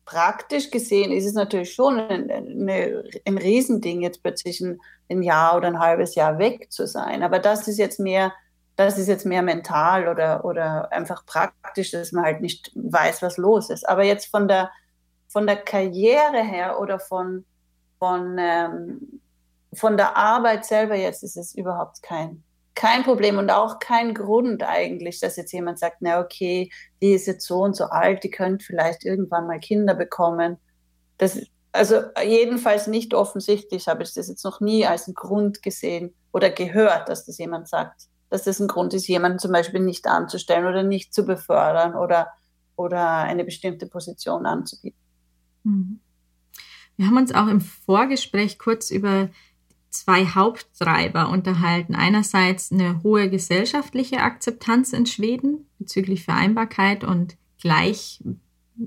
praktisch 0.03 0.69
gesehen 0.69 1.13
ist 1.13 1.27
es 1.27 1.33
natürlich 1.33 1.73
schon 1.73 1.97
ein, 1.97 2.29
eine, 2.29 3.05
ein 3.25 3.37
Riesending, 3.37 4.01
jetzt 4.01 4.21
plötzlich 4.21 4.59
ein, 4.59 4.81
ein, 5.09 5.23
Jahr 5.23 5.55
oder 5.55 5.69
ein 5.69 5.79
halbes 5.79 6.15
Jahr 6.15 6.39
weg 6.39 6.73
zu 6.73 6.87
sein. 6.87 7.23
Aber 7.23 7.39
das 7.39 7.69
ist 7.69 7.77
jetzt 7.77 8.01
mehr, 8.01 8.33
das 8.75 8.97
ist 8.97 9.07
jetzt 9.07 9.25
mehr 9.25 9.43
mental 9.43 10.09
oder, 10.09 10.43
oder 10.43 10.91
einfach 10.91 11.25
praktisch, 11.25 11.91
dass 11.91 12.11
man 12.11 12.25
halt 12.25 12.41
nicht 12.41 12.69
weiß, 12.75 13.21
was 13.21 13.37
los 13.37 13.69
ist. 13.69 13.87
Aber 13.87 14.03
jetzt 14.03 14.25
von 14.25 14.49
der, 14.49 14.71
von 15.29 15.47
der 15.47 15.55
Karriere 15.55 16.43
her 16.43 16.81
oder 16.81 16.99
von, 16.99 17.45
von, 17.99 18.37
ähm, 18.39 19.21
von 19.73 19.97
der 19.97 20.17
Arbeit 20.17 20.65
selber 20.65 20.95
jetzt 20.95 21.23
ist 21.23 21.37
es 21.37 21.53
überhaupt 21.53 22.01
kein, 22.01 22.43
kein 22.73 23.03
Problem 23.03 23.37
und 23.37 23.51
auch 23.51 23.79
kein 23.79 24.13
Grund 24.13 24.63
eigentlich, 24.63 25.19
dass 25.19 25.35
jetzt 25.35 25.51
jemand 25.51 25.79
sagt, 25.79 25.97
na 25.99 26.21
okay, 26.21 26.71
die 27.01 27.11
ist 27.11 27.27
jetzt 27.27 27.45
so 27.45 27.61
und 27.61 27.75
so 27.75 27.85
alt, 27.85 28.23
die 28.23 28.31
könnte 28.31 28.65
vielleicht 28.65 29.05
irgendwann 29.05 29.47
mal 29.47 29.59
Kinder 29.59 29.93
bekommen. 29.93 30.57
Das, 31.17 31.39
also 31.71 32.01
jedenfalls 32.23 32.87
nicht 32.87 33.13
offensichtlich 33.13 33.87
habe 33.87 34.03
ich 34.03 34.13
das 34.13 34.29
jetzt 34.29 34.45
noch 34.45 34.61
nie 34.61 34.85
als 34.85 35.07
einen 35.07 35.13
Grund 35.13 35.61
gesehen 35.61 36.15
oder 36.31 36.49
gehört, 36.49 37.09
dass 37.09 37.25
das 37.25 37.37
jemand 37.37 37.67
sagt, 37.67 38.03
dass 38.29 38.43
das 38.43 38.59
ein 38.59 38.67
Grund 38.67 38.93
ist, 38.93 39.07
jemanden 39.07 39.39
zum 39.39 39.51
Beispiel 39.51 39.81
nicht 39.81 40.07
anzustellen 40.07 40.65
oder 40.65 40.83
nicht 40.83 41.13
zu 41.13 41.25
befördern 41.25 41.95
oder, 41.95 42.29
oder 42.75 43.17
eine 43.17 43.43
bestimmte 43.43 43.87
Position 43.87 44.45
anzubieten. 44.45 44.99
Mhm. 45.63 45.99
Wir 46.99 47.07
haben 47.07 47.15
uns 47.15 47.31
auch 47.31 47.47
im 47.47 47.61
Vorgespräch 47.61 48.59
kurz 48.59 48.91
über 48.91 49.29
zwei 49.89 50.25
Haupttreiber 50.25 51.29
unterhalten. 51.29 51.95
Einerseits 51.95 52.73
eine 52.73 53.01
hohe 53.03 53.29
gesellschaftliche 53.29 54.19
Akzeptanz 54.19 54.91
in 54.91 55.05
Schweden 55.05 55.65
bezüglich 55.77 56.25
Vereinbarkeit 56.25 57.05
und 57.05 57.37
gleich, 57.61 58.21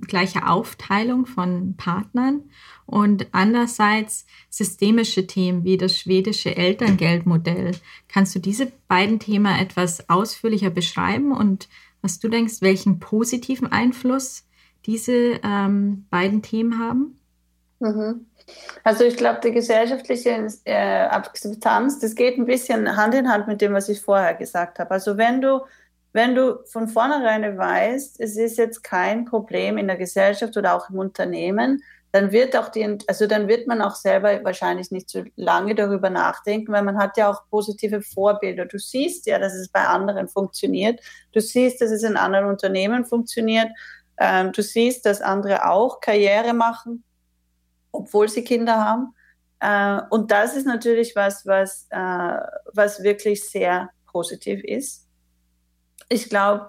gleiche 0.03 0.47
Aufteilung 0.47 1.25
von 1.25 1.75
Partnern 1.79 2.43
und 2.85 3.29
andererseits 3.33 4.27
systemische 4.51 5.27
Themen 5.27 5.65
wie 5.65 5.79
das 5.79 5.97
schwedische 5.97 6.55
Elterngeldmodell. 6.55 7.71
Kannst 8.09 8.35
du 8.35 8.41
diese 8.41 8.71
beiden 8.89 9.21
Themen 9.21 9.59
etwas 9.59 10.11
ausführlicher 10.11 10.69
beschreiben 10.69 11.33
und 11.33 11.67
was 12.03 12.19
du 12.19 12.29
denkst, 12.29 12.61
welchen 12.61 12.99
positiven 12.99 13.73
Einfluss 13.73 14.47
diese 14.85 15.41
ähm, 15.43 16.05
beiden 16.11 16.43
Themen 16.43 16.79
haben? 16.79 17.17
Mhm. 17.83 18.27
Also 18.85 19.05
ich 19.05 19.17
glaube, 19.17 19.41
die 19.43 19.51
gesellschaftliche 19.51 20.49
äh, 20.65 21.07
Akzeptanz, 21.07 21.99
das 21.99 22.15
geht 22.15 22.39
ein 22.39 22.47
bisschen 22.47 22.97
Hand 22.97 23.15
in 23.15 23.29
Hand 23.29 23.49
mit 23.49 23.61
dem, 23.61 23.75
was 23.75 23.89
ich 23.89 24.01
vorher 24.01 24.35
gesagt 24.35 24.79
habe. 24.79 24.93
Also 24.93 25.17
wenn 25.17 25.41
du, 25.41 25.63
wenn 26.13 26.37
du 26.37 26.65
von 26.67 26.89
vornherein 26.89 27.59
weißt, 27.59 28.21
es 28.21 28.37
ist 28.37 28.57
jetzt 28.57 28.85
kein 28.85 29.25
Problem 29.25 29.79
in 29.79 29.89
der 29.89 29.97
Gesellschaft 29.97 30.57
oder 30.57 30.75
auch 30.77 30.91
im 30.91 30.99
Unternehmen, 30.99 31.83
dann 32.13 32.31
wird 32.31 32.57
auch 32.57 32.69
die, 32.69 32.99
also 33.09 33.27
dann 33.27 33.49
wird 33.49 33.67
man 33.67 33.83
auch 33.83 33.97
selber 33.97 34.45
wahrscheinlich 34.45 34.93
nicht 34.93 35.11
so 35.11 35.25
lange 35.35 35.75
darüber 35.75 36.11
nachdenken, 36.11 36.71
weil 36.73 36.83
man 36.83 36.99
hat 36.99 37.17
ja 37.17 37.31
auch 37.31 37.49
positive 37.51 38.03
Vorbilder. 38.03 38.67
Du 38.67 38.79
siehst 38.79 39.27
ja, 39.27 39.41
dass 39.41 39.55
es 39.55 39.69
bei 39.69 39.85
anderen 39.85 40.29
funktioniert. 40.29 41.01
Du 41.33 41.41
siehst, 41.41 41.81
dass 41.81 41.91
es 41.91 42.05
in 42.05 42.17
anderen 42.17 42.47
Unternehmen 42.47 43.07
funktioniert. 43.07 43.71
Ähm, 44.19 44.53
du 44.53 44.63
siehst, 44.63 45.05
dass 45.05 45.21
andere 45.21 45.69
auch 45.69 46.01
Karriere 46.01 46.53
machen 46.53 47.03
obwohl 47.93 48.29
sie 48.29 48.45
Kinder 48.45 48.85
haben. 48.85 49.15
Äh, 49.61 50.03
und 50.11 50.31
das 50.31 50.57
ist 50.57 50.67
natürlich 50.67 51.15
was, 51.15 51.47
was, 51.47 51.87
äh, 51.91 52.39
was 52.73 53.03
wirklich 53.03 53.49
sehr 53.49 53.91
positiv 54.11 54.63
ist. 54.65 55.07
Ich 56.09 56.29
glaube, 56.29 56.69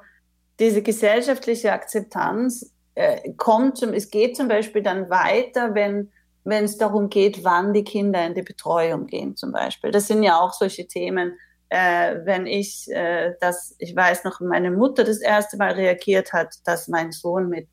diese 0.59 0.81
gesellschaftliche 0.81 1.73
Akzeptanz 1.73 2.73
äh, 2.95 3.33
kommt 3.33 3.77
zum, 3.77 3.93
es 3.93 4.11
geht 4.11 4.37
zum 4.37 4.47
Beispiel 4.47 4.83
dann 4.83 5.09
weiter, 5.09 5.73
wenn 5.73 6.11
wenn 6.43 6.65
es 6.65 6.77
darum 6.77 7.09
geht, 7.09 7.43
wann 7.43 7.73
die 7.73 7.83
Kinder 7.83 8.25
in 8.25 8.35
die 8.35 8.41
Betreuung 8.41 9.07
gehen 9.07 9.35
zum 9.35 9.51
Beispiel. 9.51 9.91
Das 9.91 10.07
sind 10.07 10.23
ja 10.23 10.39
auch 10.39 10.53
solche 10.53 10.87
Themen. 10.87 11.37
Äh, 11.69 12.17
wenn 12.25 12.45
ich 12.45 12.87
äh, 12.91 13.33
das, 13.39 13.75
ich 13.79 13.95
weiß 13.95 14.25
noch, 14.25 14.39
meine 14.41 14.69
Mutter 14.69 15.03
das 15.03 15.21
erste 15.21 15.57
Mal 15.57 15.71
reagiert 15.71 16.33
hat, 16.33 16.55
dass 16.65 16.87
mein 16.87 17.11
Sohn 17.11 17.49
mit 17.49 17.67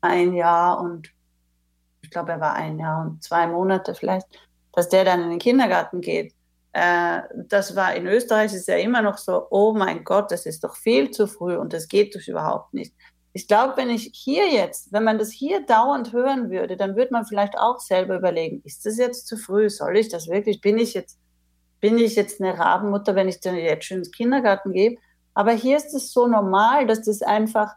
ein 0.00 0.32
Jahr 0.34 0.80
und 0.80 1.10
ich 2.06 2.10
glaube, 2.12 2.30
er 2.30 2.40
war 2.40 2.54
ein 2.54 2.78
Jahr 2.78 3.04
und 3.04 3.22
zwei 3.22 3.48
Monate 3.48 3.94
vielleicht, 3.96 4.26
dass 4.72 4.88
der 4.88 5.04
dann 5.04 5.24
in 5.24 5.30
den 5.30 5.38
Kindergarten 5.40 6.00
geht. 6.00 6.32
Äh, 6.72 7.22
das 7.34 7.74
war 7.74 7.96
in 7.96 8.06
Österreich 8.06 8.54
ist 8.54 8.68
ja 8.68 8.76
immer 8.76 9.02
noch 9.02 9.18
so, 9.18 9.48
oh 9.50 9.74
mein 9.74 10.04
Gott, 10.04 10.30
das 10.30 10.46
ist 10.46 10.62
doch 10.62 10.76
viel 10.76 11.10
zu 11.10 11.26
früh 11.26 11.56
und 11.56 11.72
das 11.72 11.88
geht 11.88 12.14
doch 12.14 12.20
überhaupt 12.28 12.74
nicht. 12.74 12.94
Ich 13.32 13.48
glaube, 13.48 13.76
wenn 13.76 13.90
ich 13.90 14.12
hier 14.14 14.48
jetzt, 14.48 14.92
wenn 14.92 15.02
man 15.02 15.18
das 15.18 15.32
hier 15.32 15.66
dauernd 15.66 16.12
hören 16.12 16.48
würde, 16.48 16.76
dann 16.76 16.94
würde 16.94 17.12
man 17.12 17.26
vielleicht 17.26 17.58
auch 17.58 17.80
selber 17.80 18.16
überlegen, 18.16 18.62
ist 18.64 18.86
das 18.86 18.98
jetzt 18.98 19.26
zu 19.26 19.36
früh? 19.36 19.68
Soll 19.68 19.96
ich 19.96 20.08
das 20.08 20.28
wirklich? 20.28 20.60
Bin 20.60 20.78
ich 20.78 20.94
jetzt, 20.94 21.18
bin 21.80 21.98
ich 21.98 22.14
jetzt 22.14 22.40
eine 22.40 22.56
Rabenmutter, 22.56 23.16
wenn 23.16 23.28
ich 23.28 23.40
dann 23.40 23.56
jetzt 23.56 23.86
schon 23.86 23.98
ins 23.98 24.12
Kindergarten 24.12 24.72
gebe? 24.72 25.00
Aber 25.34 25.50
hier 25.52 25.76
ist 25.76 25.92
es 25.92 26.12
so 26.12 26.28
normal, 26.28 26.86
dass 26.86 27.02
das 27.02 27.20
einfach, 27.20 27.74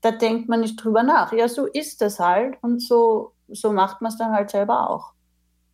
da 0.00 0.12
denkt 0.12 0.48
man 0.48 0.60
nicht 0.60 0.82
drüber 0.82 1.02
nach. 1.02 1.32
Ja, 1.34 1.46
so 1.46 1.66
ist 1.66 2.00
das 2.00 2.18
halt 2.18 2.56
und 2.62 2.82
so, 2.82 3.33
so 3.54 3.72
macht 3.72 4.00
man 4.00 4.12
es 4.12 4.18
dann 4.18 4.32
halt 4.32 4.50
selber 4.50 4.90
auch. 4.90 5.12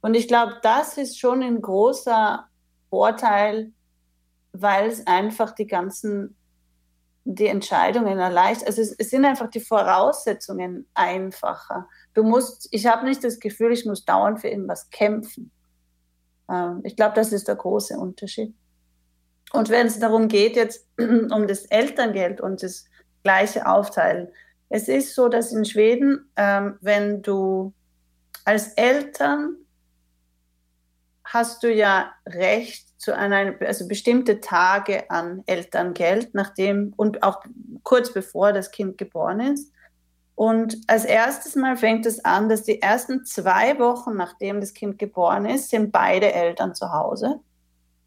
Und 0.01 0.15
ich 0.15 0.29
glaube, 0.29 0.59
das 0.63 0.97
ist 0.97 1.19
schon 1.19 1.43
ein 1.43 1.61
großer 1.61 2.47
Vorteil, 2.89 3.73
weil 4.53 4.89
es 4.89 5.07
einfach 5.07 5.55
die 5.55 5.67
ganzen, 5.67 6.37
die 7.25 7.47
Entscheidungen 7.47 8.19
erleichtert. 8.19 8.69
Also 8.69 8.83
es, 8.83 8.95
es 8.99 9.11
sind 9.11 9.25
einfach 9.25 9.49
die 9.49 9.61
Voraussetzungen 9.61 10.89
einfacher. 10.95 11.89
Du 12.15 12.23
musst, 12.23 12.69
ich 12.71 12.87
habe 12.87 13.05
nicht 13.05 13.23
das 13.23 13.39
Gefühl, 13.39 13.73
ich 13.73 13.85
muss 13.85 14.05
dauernd 14.05 14.41
für 14.41 14.49
irgendwas 14.49 14.89
kämpfen. 14.91 15.51
Ähm, 16.51 16.81
ich 16.85 16.97
glaube, 16.97 17.15
das 17.15 17.33
ist 17.33 17.49
der 17.49 17.57
große 17.57 17.99
Unterschied. 17.99 18.55
Und 19.53 19.69
wenn 19.69 19.87
es 19.87 19.99
darum 19.99 20.29
geht, 20.29 20.57
jetzt 20.57 20.87
um 20.99 21.47
das 21.47 21.67
Elterngeld 21.67 22.41
und 22.41 22.63
das 22.63 22.87
gleiche 23.23 23.67
Aufteilen, 23.67 24.29
es 24.71 24.89
ist 24.89 25.15
so, 25.15 25.29
dass 25.29 25.53
in 25.53 25.65
Schweden, 25.65 26.31
ähm, 26.37 26.79
wenn 26.81 27.23
du 27.23 27.75
als 28.45 28.69
Eltern 28.75 29.57
hast 31.25 31.63
du 31.63 31.73
ja 31.73 32.13
Recht 32.27 32.89
zu 32.99 33.15
einer, 33.15 33.55
also 33.61 33.87
bestimmte 33.87 34.41
Tage 34.41 35.11
an 35.11 35.43
Elterngeld, 35.47 36.35
nachdem 36.35 36.93
und 36.97 37.23
auch 37.23 37.43
kurz 37.83 38.13
bevor 38.13 38.53
das 38.53 38.71
Kind 38.71 38.97
geboren 38.97 39.41
ist. 39.41 39.73
Und 40.37 40.79
als 40.87 41.05
erstes 41.05 41.57
Mal 41.57 41.77
fängt 41.77 42.07
es 42.07 42.25
an, 42.25 42.49
dass 42.49 42.63
die 42.63 42.81
ersten 42.81 43.25
zwei 43.25 43.79
Wochen, 43.79 44.17
nachdem 44.17 44.61
das 44.61 44.73
Kind 44.73 44.99
geboren 44.99 45.47
ist, 45.47 45.69
sind 45.69 45.93
beide 45.93 46.33
Eltern 46.33 46.75
zu 46.75 46.93
Hause. 46.93 47.41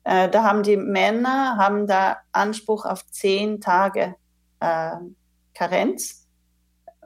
Äh, 0.05 0.29
da 0.29 0.43
haben 0.43 0.63
die 0.63 0.77
Männer 0.77 1.57
haben 1.57 1.87
da 1.87 2.17
Anspruch 2.31 2.85
auf 2.85 3.05
zehn 3.07 3.61
Tage 3.61 4.15
äh, 4.61 4.95
Karenz 5.53 6.22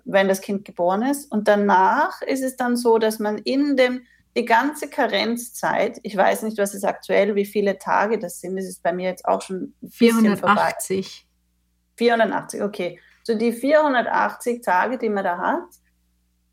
wenn 0.08 0.28
das 0.28 0.42
Kind 0.42 0.66
geboren 0.66 1.04
ist. 1.04 1.32
Und 1.32 1.48
danach 1.48 2.22
ist 2.22 2.44
es 2.44 2.56
dann 2.56 2.78
so, 2.78 2.98
dass 2.98 3.20
man 3.20 3.38
in 3.40 3.76
dem, 3.76 4.04
die 4.36 4.46
ganze 4.46 4.90
Karenzzeit, 4.90 6.00
ich 6.04 6.16
weiß 6.16 6.44
nicht, 6.44 6.58
was 6.58 6.74
ist 6.74 6.86
aktuell, 6.86 7.36
wie 7.36 7.46
viele 7.46 7.78
Tage 7.78 8.18
das 8.18 8.40
sind, 8.40 8.56
das 8.56 8.66
ist 8.66 8.82
bei 8.82 8.94
mir 8.94 9.10
jetzt 9.10 9.26
auch 9.26 9.42
schon 9.42 9.74
480. 9.90 11.28
480, 11.98 12.62
okay. 12.62 13.00
So 13.24 13.36
die 13.36 13.52
480 13.52 14.62
Tage, 14.62 14.98
die 14.98 15.10
man 15.10 15.24
da 15.24 15.38
hat, 15.38 15.68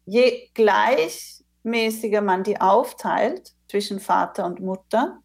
je 0.07 0.49
gleichmäßiger 0.55 2.21
man 2.21 2.43
die 2.43 2.61
aufteilt 2.61 3.53
zwischen 3.69 4.01
Vater 4.01 4.47
und 4.47 4.61
Mutter 4.61 5.19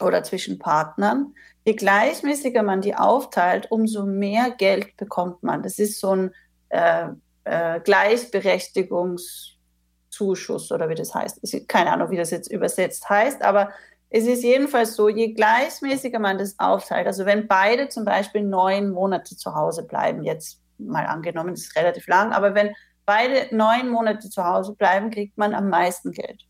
oder 0.00 0.22
zwischen 0.22 0.58
Partnern, 0.58 1.34
je 1.64 1.74
gleichmäßiger 1.74 2.62
man 2.62 2.82
die 2.82 2.94
aufteilt, 2.94 3.70
umso 3.70 4.04
mehr 4.04 4.50
Geld 4.50 4.96
bekommt 4.96 5.42
man. 5.42 5.62
Das 5.62 5.78
ist 5.78 6.00
so 6.00 6.14
ein 6.14 6.34
äh, 6.68 7.08
äh, 7.48 7.80
Gleichberechtigungszuschuss 7.80 10.72
oder 10.72 10.88
wie 10.88 10.94
das 10.94 11.14
heißt. 11.14 11.40
Keine 11.68 11.92
Ahnung, 11.92 12.10
wie 12.10 12.16
das 12.16 12.30
jetzt 12.30 12.50
übersetzt 12.50 13.08
heißt, 13.08 13.42
aber 13.42 13.70
es 14.10 14.26
ist 14.26 14.42
jedenfalls 14.42 14.94
so, 14.94 15.08
je 15.08 15.34
gleichmäßiger 15.34 16.18
man 16.18 16.38
das 16.38 16.58
aufteilt, 16.58 17.06
also 17.06 17.26
wenn 17.26 17.46
beide 17.46 17.88
zum 17.88 18.04
Beispiel 18.04 18.42
neun 18.42 18.90
Monate 18.90 19.36
zu 19.36 19.54
Hause 19.54 19.86
bleiben, 19.86 20.22
jetzt 20.22 20.60
mal 20.78 21.06
angenommen, 21.06 21.54
das 21.54 21.64
ist 21.64 21.76
relativ 21.76 22.06
lang, 22.06 22.32
aber 22.32 22.54
wenn 22.54 22.74
beide 23.04 23.54
neun 23.54 23.88
Monate 23.88 24.30
zu 24.30 24.44
Hause 24.44 24.74
bleiben, 24.74 25.10
kriegt 25.10 25.36
man 25.36 25.54
am 25.54 25.68
meisten 25.68 26.12
Geld. 26.12 26.44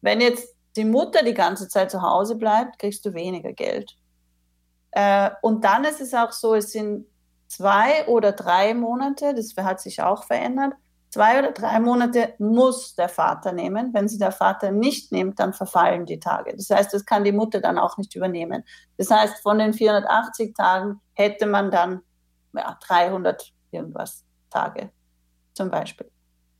Wenn 0.00 0.20
jetzt 0.20 0.54
die 0.76 0.84
Mutter 0.84 1.24
die 1.24 1.34
ganze 1.34 1.68
Zeit 1.68 1.90
zu 1.90 2.02
Hause 2.02 2.36
bleibt, 2.36 2.78
kriegst 2.78 3.04
du 3.04 3.14
weniger 3.14 3.52
Geld. 3.52 3.96
Äh, 4.92 5.30
und 5.42 5.64
dann 5.64 5.84
ist 5.84 6.00
es 6.00 6.14
auch 6.14 6.32
so, 6.32 6.54
es 6.54 6.72
sind 6.72 7.06
zwei 7.48 8.06
oder 8.06 8.32
drei 8.32 8.74
Monate, 8.74 9.34
das 9.34 9.54
hat 9.56 9.80
sich 9.80 10.02
auch 10.02 10.24
verändert, 10.24 10.74
zwei 11.10 11.38
oder 11.38 11.52
drei 11.52 11.80
Monate 11.80 12.34
muss 12.38 12.94
der 12.94 13.08
Vater 13.08 13.52
nehmen. 13.52 13.94
Wenn 13.94 14.08
sie 14.08 14.18
der 14.18 14.32
Vater 14.32 14.70
nicht 14.70 15.12
nimmt, 15.12 15.38
dann 15.40 15.52
verfallen 15.52 16.04
die 16.06 16.20
Tage. 16.20 16.54
Das 16.54 16.68
heißt, 16.70 16.92
das 16.92 17.06
kann 17.06 17.24
die 17.24 17.32
Mutter 17.32 17.60
dann 17.60 17.78
auch 17.78 17.96
nicht 17.96 18.14
übernehmen. 18.14 18.64
Das 18.98 19.10
heißt, 19.10 19.42
von 19.42 19.58
den 19.58 19.72
480 19.72 20.54
Tagen 20.54 21.00
hätte 21.14 21.46
man 21.46 21.70
dann 21.70 22.02
ja, 22.54 22.76
300 22.86 23.52
irgendwas 23.70 24.24
Tage 24.50 24.90
zum 25.54 25.70
Beispiel. 25.70 26.10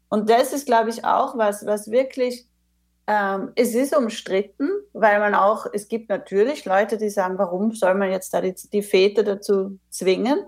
Und 0.08 0.30
das 0.30 0.52
ist, 0.52 0.66
glaube 0.66 0.90
ich, 0.90 1.04
auch 1.04 1.36
was, 1.36 1.66
was 1.66 1.90
wirklich, 1.90 2.46
ähm, 3.06 3.52
es 3.56 3.74
ist 3.74 3.94
umstritten, 3.94 4.70
weil 4.92 5.18
man 5.18 5.34
auch, 5.34 5.66
es 5.72 5.88
gibt 5.88 6.08
natürlich 6.08 6.64
Leute, 6.64 6.96
die 6.96 7.10
sagen, 7.10 7.38
warum 7.38 7.72
soll 7.72 7.94
man 7.94 8.10
jetzt 8.10 8.32
da 8.32 8.40
die, 8.40 8.54
die 8.72 8.82
Väter 8.82 9.22
dazu 9.22 9.78
zwingen? 9.90 10.46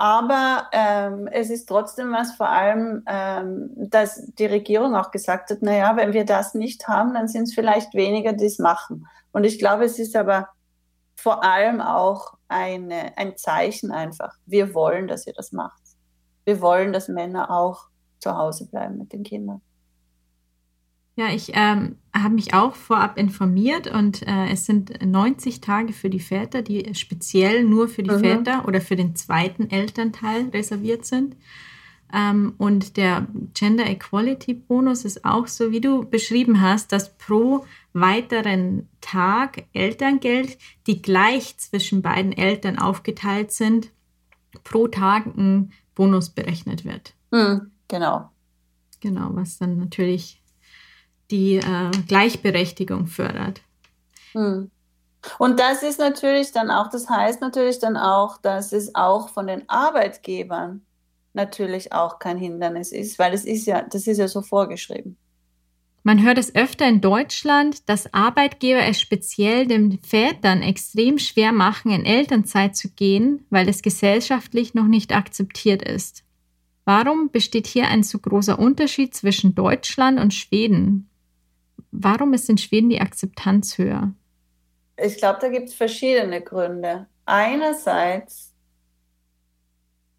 Aber 0.00 0.70
ähm, 0.72 1.28
es 1.30 1.50
ist 1.50 1.66
trotzdem 1.66 2.10
was, 2.10 2.32
vor 2.32 2.48
allem, 2.48 3.02
ähm, 3.06 3.68
dass 3.76 4.24
die 4.38 4.46
Regierung 4.46 4.96
auch 4.96 5.10
gesagt 5.10 5.50
hat, 5.50 5.60
naja, 5.60 5.94
wenn 5.94 6.14
wir 6.14 6.24
das 6.24 6.54
nicht 6.54 6.88
haben, 6.88 7.12
dann 7.12 7.28
sind 7.28 7.42
es 7.42 7.54
vielleicht 7.54 7.92
weniger, 7.92 8.32
die 8.32 8.46
es 8.46 8.58
machen. 8.58 9.06
Und 9.32 9.44
ich 9.44 9.58
glaube, 9.58 9.84
es 9.84 9.98
ist 9.98 10.16
aber 10.16 10.48
vor 11.16 11.44
allem 11.44 11.82
auch 11.82 12.32
eine, 12.48 13.18
ein 13.18 13.36
Zeichen 13.36 13.90
einfach. 13.90 14.32
Wir 14.46 14.72
wollen, 14.72 15.06
dass 15.06 15.26
ihr 15.26 15.34
das 15.34 15.52
macht. 15.52 15.82
Wir 16.46 16.62
wollen, 16.62 16.94
dass 16.94 17.08
Männer 17.08 17.50
auch 17.50 17.88
zu 18.20 18.34
Hause 18.34 18.70
bleiben 18.70 18.96
mit 18.96 19.12
den 19.12 19.22
Kindern. 19.22 19.60
Ja, 21.16 21.28
ich 21.32 21.52
ähm, 21.54 21.96
habe 22.14 22.34
mich 22.34 22.54
auch 22.54 22.74
vorab 22.74 23.18
informiert 23.18 23.86
und 23.86 24.26
äh, 24.26 24.48
es 24.50 24.64
sind 24.64 25.04
90 25.04 25.60
Tage 25.60 25.92
für 25.92 26.08
die 26.08 26.20
Väter, 26.20 26.62
die 26.62 26.94
speziell 26.94 27.64
nur 27.64 27.88
für 27.88 28.02
die 28.02 28.10
mhm. 28.10 28.20
Väter 28.20 28.66
oder 28.66 28.80
für 28.80 28.96
den 28.96 29.16
zweiten 29.16 29.70
Elternteil 29.70 30.48
reserviert 30.48 31.04
sind. 31.04 31.36
Ähm, 32.12 32.54
und 32.58 32.96
der 32.96 33.26
Gender 33.54 33.86
Equality 33.86 34.54
Bonus 34.54 35.04
ist 35.04 35.24
auch 35.24 35.46
so, 35.46 35.70
wie 35.70 35.80
du 35.80 36.04
beschrieben 36.04 36.60
hast, 36.60 36.92
dass 36.92 37.16
pro 37.16 37.64
weiteren 37.92 38.88
Tag 39.00 39.64
Elterngeld, 39.72 40.58
die 40.86 41.02
gleich 41.02 41.56
zwischen 41.58 42.02
beiden 42.02 42.32
Eltern 42.32 42.78
aufgeteilt 42.78 43.52
sind, 43.52 43.90
pro 44.64 44.88
Tag 44.88 45.26
ein 45.26 45.72
Bonus 45.94 46.30
berechnet 46.30 46.84
wird. 46.84 47.14
Mhm, 47.30 47.70
genau. 47.88 48.30
Genau, 49.00 49.30
was 49.32 49.58
dann 49.58 49.78
natürlich 49.78 50.39
die 51.30 51.56
äh, 51.56 51.90
Gleichberechtigung 52.06 53.06
fördert. 53.06 53.60
Hm. 54.32 54.70
Und 55.38 55.60
das 55.60 55.82
ist 55.82 55.98
natürlich 55.98 56.52
dann 56.52 56.70
auch, 56.70 56.88
das 56.90 57.08
heißt 57.08 57.40
natürlich 57.40 57.78
dann 57.78 57.96
auch, 57.96 58.38
dass 58.38 58.72
es 58.72 58.94
auch 58.94 59.28
von 59.28 59.46
den 59.46 59.68
Arbeitgebern 59.68 60.82
natürlich 61.34 61.92
auch 61.92 62.18
kein 62.18 62.38
Hindernis 62.38 62.92
ist, 62.92 63.18
weil 63.18 63.34
es 63.34 63.44
ist 63.44 63.66
ja, 63.66 63.82
das 63.82 64.06
ist 64.06 64.18
ja 64.18 64.28
so 64.28 64.42
vorgeschrieben. 64.42 65.16
Man 66.02 66.24
hört 66.24 66.38
es 66.38 66.54
öfter 66.54 66.88
in 66.88 67.02
Deutschland, 67.02 67.86
dass 67.90 68.14
Arbeitgeber 68.14 68.82
es 68.86 68.98
speziell 68.98 69.66
den 69.66 69.98
Vätern 70.02 70.62
extrem 70.62 71.18
schwer 71.18 71.52
machen, 71.52 71.90
in 71.92 72.06
Elternzeit 72.06 72.74
zu 72.74 72.88
gehen, 72.88 73.44
weil 73.50 73.68
es 73.68 73.82
gesellschaftlich 73.82 74.72
noch 74.72 74.86
nicht 74.86 75.14
akzeptiert 75.14 75.82
ist. 75.82 76.24
Warum 76.86 77.30
besteht 77.30 77.66
hier 77.66 77.88
ein 77.88 78.02
so 78.02 78.18
großer 78.18 78.58
Unterschied 78.58 79.14
zwischen 79.14 79.54
Deutschland 79.54 80.18
und 80.18 80.32
Schweden? 80.32 81.09
Warum 81.92 82.32
ist 82.32 82.48
in 82.48 82.58
Schweden 82.58 82.90
die 82.90 83.00
Akzeptanz 83.00 83.78
höher? 83.78 84.12
Ich 84.96 85.16
glaube, 85.16 85.38
da 85.40 85.48
gibt 85.48 85.68
es 85.68 85.74
verschiedene 85.74 86.40
Gründe. 86.40 87.06
Einerseits 87.24 88.54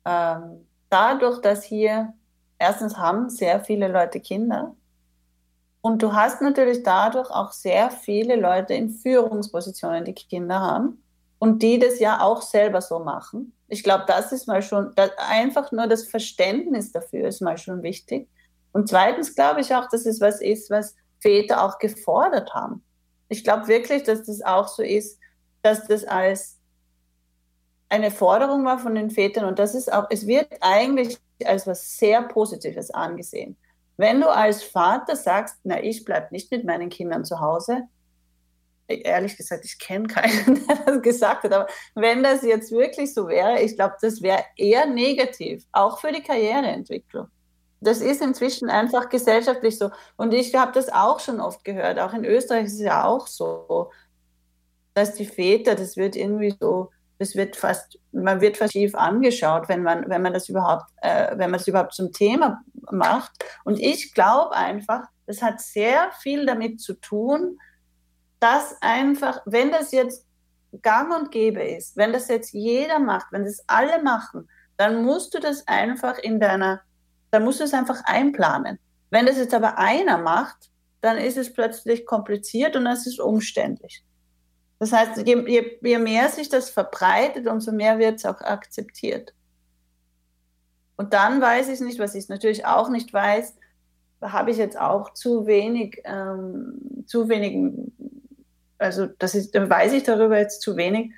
ähm, 0.05 0.65
dadurch, 0.89 1.39
dass 1.41 1.63
hier 1.63 2.13
erstens 2.57 2.97
haben 2.97 3.29
sehr 3.29 3.63
viele 3.63 3.87
Leute 3.87 4.19
Kinder 4.19 4.75
und 5.81 6.03
du 6.03 6.13
hast 6.13 6.41
natürlich 6.41 6.83
dadurch 6.83 7.29
auch 7.31 7.51
sehr 7.51 7.89
viele 7.89 8.35
Leute 8.35 8.73
in 8.75 8.89
Führungspositionen, 8.89 10.05
die 10.05 10.13
Kinder 10.13 10.59
haben 10.59 11.03
und 11.39 11.63
die 11.63 11.79
das 11.79 11.99
ja 11.99 12.21
auch 12.21 12.43
selber 12.43 12.81
so 12.81 12.99
machen. 12.99 13.53
Ich 13.67 13.83
glaube, 13.83 14.03
das 14.07 14.31
ist 14.31 14.47
mal 14.47 14.61
schon, 14.61 14.93
einfach 15.17 15.71
nur 15.71 15.87
das 15.87 16.07
Verständnis 16.07 16.91
dafür 16.91 17.27
ist 17.27 17.41
mal 17.41 17.57
schon 17.57 17.81
wichtig. 17.81 18.29
Und 18.73 18.89
zweitens 18.89 19.33
glaube 19.33 19.61
ich 19.61 19.73
auch, 19.73 19.89
dass 19.89 20.05
es 20.05 20.21
was 20.21 20.39
ist, 20.39 20.69
was 20.69 20.95
Väter 21.21 21.63
auch 21.63 21.79
gefordert 21.79 22.53
haben. 22.53 22.83
Ich 23.29 23.43
glaube 23.43 23.67
wirklich, 23.67 24.03
dass 24.03 24.23
das 24.23 24.41
auch 24.41 24.67
so 24.67 24.83
ist, 24.83 25.19
dass 25.61 25.87
das 25.87 26.03
als 26.03 26.59
eine 27.89 28.11
Forderung 28.11 28.65
war 28.65 28.79
von 28.79 28.95
den 28.95 29.09
Vätern 29.09 29.45
und 29.45 29.59
das 29.59 29.75
ist 29.75 29.91
auch, 29.91 30.07
es 30.09 30.25
wird 30.25 30.47
eigentlich 30.61 31.17
als 31.45 31.67
was 31.67 31.97
sehr 31.97 32.21
Positives 32.23 32.91
angesehen. 32.91 33.57
Wenn 33.97 34.21
du 34.21 34.29
als 34.29 34.63
Vater 34.63 35.15
sagst, 35.15 35.57
na, 35.63 35.83
ich 35.83 36.05
bleibe 36.05 36.27
nicht 36.31 36.51
mit 36.51 36.65
meinen 36.65 36.89
Kindern 36.89 37.25
zu 37.25 37.39
Hause, 37.39 37.83
ehrlich 38.87 39.37
gesagt, 39.37 39.65
ich 39.65 39.77
kenne 39.77 40.07
keinen, 40.07 40.65
der 40.67 40.75
das 40.85 41.01
gesagt 41.01 41.43
hat, 41.43 41.53
aber 41.53 41.67
wenn 41.95 42.23
das 42.23 42.43
jetzt 42.43 42.71
wirklich 42.71 43.13
so 43.13 43.27
wäre, 43.27 43.61
ich 43.61 43.75
glaube, 43.75 43.95
das 44.01 44.21
wäre 44.21 44.43
eher 44.55 44.85
negativ, 44.85 45.65
auch 45.71 45.99
für 45.99 46.11
die 46.11 46.23
Karriereentwicklung 46.23 47.27
das 47.81 47.99
ist 47.99 48.21
inzwischen 48.21 48.69
einfach 48.69 49.09
gesellschaftlich 49.09 49.77
so. 49.77 49.89
Und 50.15 50.33
ich 50.33 50.55
habe 50.55 50.71
das 50.71 50.89
auch 50.89 51.19
schon 51.19 51.41
oft 51.41 51.63
gehört. 51.63 51.99
Auch 51.99 52.13
in 52.13 52.23
Österreich 52.23 52.65
ist 52.65 52.75
es 52.75 52.81
ja 52.81 53.03
auch 53.05 53.25
so, 53.25 53.91
dass 54.93 55.15
die 55.15 55.25
Väter, 55.25 55.75
das 55.75 55.97
wird 55.97 56.15
irgendwie 56.15 56.55
so, 56.59 56.91
das 57.17 57.35
wird 57.35 57.55
fast, 57.55 57.99
man 58.11 58.39
wird 58.39 58.57
fast 58.57 58.73
schief 58.73 58.93
angeschaut, 58.93 59.67
wenn 59.67 59.81
man, 59.81 60.07
wenn 60.09 60.21
man 60.21 60.33
das 60.33 60.47
überhaupt, 60.47 60.85
äh, 61.01 61.31
wenn 61.31 61.49
man 61.49 61.59
das 61.59 61.67
überhaupt 61.67 61.93
zum 61.93 62.11
Thema 62.11 62.61
macht. 62.91 63.31
Und 63.63 63.79
ich 63.79 64.13
glaube 64.13 64.55
einfach, 64.55 65.03
das 65.25 65.41
hat 65.41 65.59
sehr 65.59 66.11
viel 66.19 66.45
damit 66.45 66.81
zu 66.81 66.93
tun, 66.93 67.57
dass 68.39 68.75
einfach, 68.81 69.41
wenn 69.45 69.71
das 69.71 69.91
jetzt 69.91 70.25
gang 70.81 71.15
und 71.15 71.31
gäbe 71.31 71.63
ist, 71.63 71.97
wenn 71.97 72.13
das 72.13 72.27
jetzt 72.27 72.53
jeder 72.53 72.99
macht, 72.99 73.27
wenn 73.31 73.43
das 73.43 73.63
alle 73.67 74.03
machen, 74.03 74.49
dann 74.77 75.03
musst 75.03 75.33
du 75.33 75.39
das 75.39 75.67
einfach 75.67 76.17
in 76.17 76.39
deiner 76.39 76.81
dann 77.31 77.43
musst 77.43 77.59
du 77.59 77.63
es 77.63 77.73
einfach 77.73 78.03
einplanen. 78.05 78.77
Wenn 79.09 79.25
das 79.25 79.37
jetzt 79.37 79.53
aber 79.53 79.77
einer 79.77 80.17
macht, 80.17 80.69
dann 81.01 81.17
ist 81.17 81.37
es 81.37 81.51
plötzlich 81.51 82.05
kompliziert 82.05 82.75
und 82.75 82.85
es 82.85 83.07
ist 83.07 83.19
umständlich. 83.19 84.03
Das 84.79 84.91
heißt, 84.91 85.25
je, 85.27 85.43
je, 85.47 85.77
je 85.81 85.97
mehr 85.99 86.29
sich 86.29 86.49
das 86.49 86.69
verbreitet, 86.69 87.47
umso 87.47 87.71
mehr 87.71 87.99
wird 87.99 88.15
es 88.15 88.25
auch 88.25 88.41
akzeptiert. 88.41 89.33
Und 90.97 91.13
dann 91.13 91.41
weiß 91.41 91.69
ich 91.69 91.79
nicht, 91.81 91.99
was 91.99 92.15
ich 92.15 92.29
natürlich 92.29 92.65
auch 92.65 92.89
nicht 92.89 93.11
weiß, 93.13 93.55
habe 94.21 94.51
ich 94.51 94.57
jetzt 94.57 94.79
auch 94.79 95.13
zu 95.13 95.47
wenig, 95.47 96.01
ähm, 96.03 97.03
zu 97.07 97.27
wenig, 97.27 97.73
also 98.77 99.07
das 99.17 99.33
ist, 99.35 99.53
weiß 99.53 99.93
ich 99.93 100.03
darüber 100.03 100.37
jetzt 100.37 100.61
zu 100.61 100.75
wenig, 100.75 101.11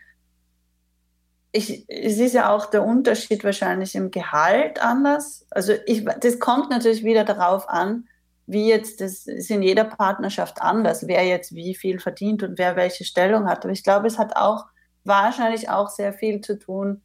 ich, 1.55 1.85
es 1.87 2.17
ist 2.17 2.33
ja 2.33 2.49
auch 2.49 2.65
der 2.65 2.83
Unterschied 2.83 3.43
wahrscheinlich 3.43 3.93
im 3.93 4.09
Gehalt 4.09 4.81
anders. 4.81 5.45
Also 5.51 5.73
ich, 5.85 6.03
das 6.19 6.39
kommt 6.39 6.71
natürlich 6.71 7.03
wieder 7.03 7.23
darauf 7.23 7.69
an, 7.69 8.07
wie 8.47 8.67
jetzt, 8.67 8.99
das 8.99 9.27
ist 9.27 9.51
in 9.51 9.61
jeder 9.61 9.83
Partnerschaft 9.83 10.61
anders, 10.61 11.07
wer 11.07 11.23
jetzt 11.23 11.53
wie 11.53 11.75
viel 11.75 11.99
verdient 11.99 12.41
und 12.41 12.57
wer 12.57 12.75
welche 12.75 13.05
Stellung 13.05 13.47
hat. 13.47 13.63
Aber 13.63 13.71
ich 13.71 13.83
glaube, 13.83 14.07
es 14.07 14.17
hat 14.17 14.35
auch 14.35 14.65
wahrscheinlich 15.03 15.69
auch 15.69 15.89
sehr 15.89 16.11
viel 16.11 16.41
zu 16.41 16.57
tun 16.57 17.03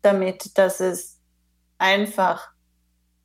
damit, 0.00 0.56
dass 0.56 0.80
es 0.80 1.20
einfach 1.76 2.48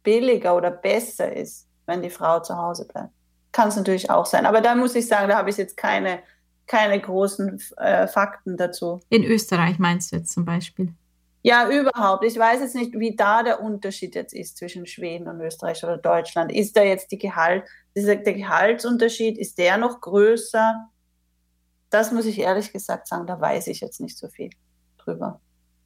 billiger 0.04 0.58
oder 0.58 0.72
besser 0.72 1.34
ist, 1.34 1.70
wenn 1.86 2.02
die 2.02 2.10
Frau 2.10 2.42
zu 2.42 2.58
Hause 2.58 2.86
bleibt. 2.86 3.14
Kann 3.54 3.70
es 3.70 3.78
natürlich 3.78 4.10
auch 4.10 4.26
sein. 4.26 4.46
Aber 4.46 4.60
da 4.60 4.76
muss 4.76 4.94
ich 4.94 5.08
sagen, 5.08 5.30
da 5.30 5.38
habe 5.38 5.50
ich 5.50 5.56
jetzt 5.56 5.78
keine 5.78 6.20
keine 6.68 7.00
großen 7.00 7.62
äh, 7.78 8.08
Fakten 8.08 8.58
dazu. 8.58 9.00
In 9.10 9.24
Österreich 9.24 9.80
meinst 9.80 10.12
du 10.12 10.18
jetzt 10.18 10.34
zum 10.34 10.46
Beispiel? 10.46 10.94
Ja, 11.44 11.70
überhaupt. 11.70 12.26
Ich 12.26 12.40
weiß 12.40 12.62
jetzt 12.62 12.74
nicht, 12.74 12.98
wie 12.98 13.16
da 13.16 13.44
der 13.44 13.62
Unterschied 13.62 14.16
jetzt 14.16 14.34
ist 14.34 14.58
zwischen 14.58 14.88
Schweden 14.88 15.28
und 15.28 15.40
Österreich 15.42 15.84
oder 15.84 15.98
Deutschland. 15.98 16.52
Ist 16.52 16.76
da 16.76 16.82
jetzt 16.82 17.12
die 17.12 17.20
Gehalt, 17.20 17.66
dieser, 17.96 18.16
der 18.16 18.34
Gehaltsunterschied, 18.34 19.38
ist 19.38 19.60
der 19.60 19.78
noch 19.78 20.02
größer? 20.02 20.90
Das 21.92 22.12
muss 22.12 22.26
ich 22.26 22.40
ehrlich 22.40 22.74
gesagt 22.74 23.08
sagen, 23.08 23.28
da 23.28 23.40
weiß 23.40 23.68
ich 23.68 23.80
jetzt 23.80 24.02
nicht 24.02 24.18
so 24.18 24.28
viel 24.28 24.50
drüber. 24.98 25.40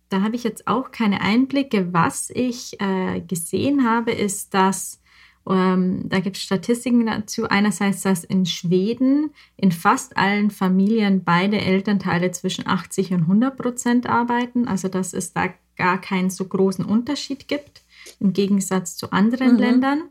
Da 0.08 0.22
habe 0.22 0.38
ich 0.38 0.46
jetzt 0.46 0.65
auch 0.65 0.92
keine 0.92 1.20
Einblicke. 1.20 1.92
Was 1.92 2.30
ich 2.30 2.80
äh, 2.80 3.20
gesehen 3.20 3.86
habe, 3.86 4.12
ist, 4.12 4.54
dass 4.54 5.02
ähm, 5.47 6.08
da 6.10 6.19
gibt 6.19 6.38
es 6.38 6.43
Statistiken 6.43 7.06
dazu. 7.06 7.47
Einerseits, 7.47 8.02
dass 8.02 8.23
in 8.23 8.45
Schweden 8.45 9.32
in 9.58 9.71
fast 9.71 10.17
allen 10.17 10.52
Familien 10.52 11.23
beide 11.23 11.60
Elternteile 11.60 12.32
zwischen 12.32 12.67
80 12.67 13.13
und 13.13 13.21
100 13.21 13.58
Prozent 13.58 14.08
arbeiten, 14.08 14.67
also 14.67 14.88
dass 14.88 15.13
es 15.13 15.34
da 15.34 15.54
gar 15.75 15.99
keinen 15.99 16.30
so 16.30 16.45
großen 16.45 16.86
Unterschied 16.86 17.47
gibt. 17.47 17.84
im 18.19 18.34
Gegensatz 18.34 18.95
zu 18.95 19.12
anderen 19.12 19.54
mhm. 19.54 19.60
Ländern. 19.60 20.04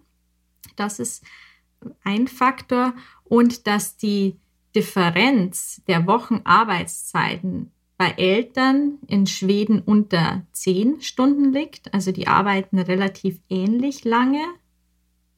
Das 0.76 0.98
ist 0.98 1.24
ein 2.04 2.28
Faktor. 2.28 2.94
Und 3.24 3.66
dass 3.66 3.96
die 3.96 4.36
Differenz 4.74 5.82
der 5.88 6.06
Wochenarbeitszeiten 6.06 7.72
bei 7.96 8.10
Eltern 8.16 8.98
in 9.08 9.26
Schweden 9.26 9.80
unter 9.80 10.46
zehn 10.52 11.00
Stunden 11.00 11.52
liegt. 11.52 11.92
Also 11.92 12.12
die 12.12 12.28
arbeiten 12.28 12.78
relativ 12.78 13.40
ähnlich 13.50 14.04
lange, 14.04 14.42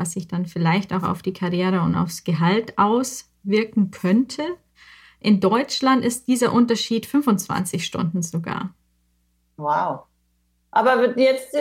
was 0.01 0.13
sich 0.13 0.27
dann 0.27 0.47
vielleicht 0.47 0.93
auch 0.93 1.03
auf 1.03 1.21
die 1.21 1.35
Karriere 1.35 1.83
und 1.83 1.95
aufs 1.95 2.25
Gehalt 2.25 2.79
auswirken 2.79 3.91
könnte. 3.91 4.43
In 5.21 5.41
Deutschland 5.41 6.05
ist 6.05 6.27
dieser 6.27 6.53
Unterschied 6.53 7.05
25 7.05 7.85
Stunden 7.85 8.23
sogar. 8.23 8.75
Wow. 9.59 10.05
Aber 10.71 11.19
jetzt, 11.19 11.55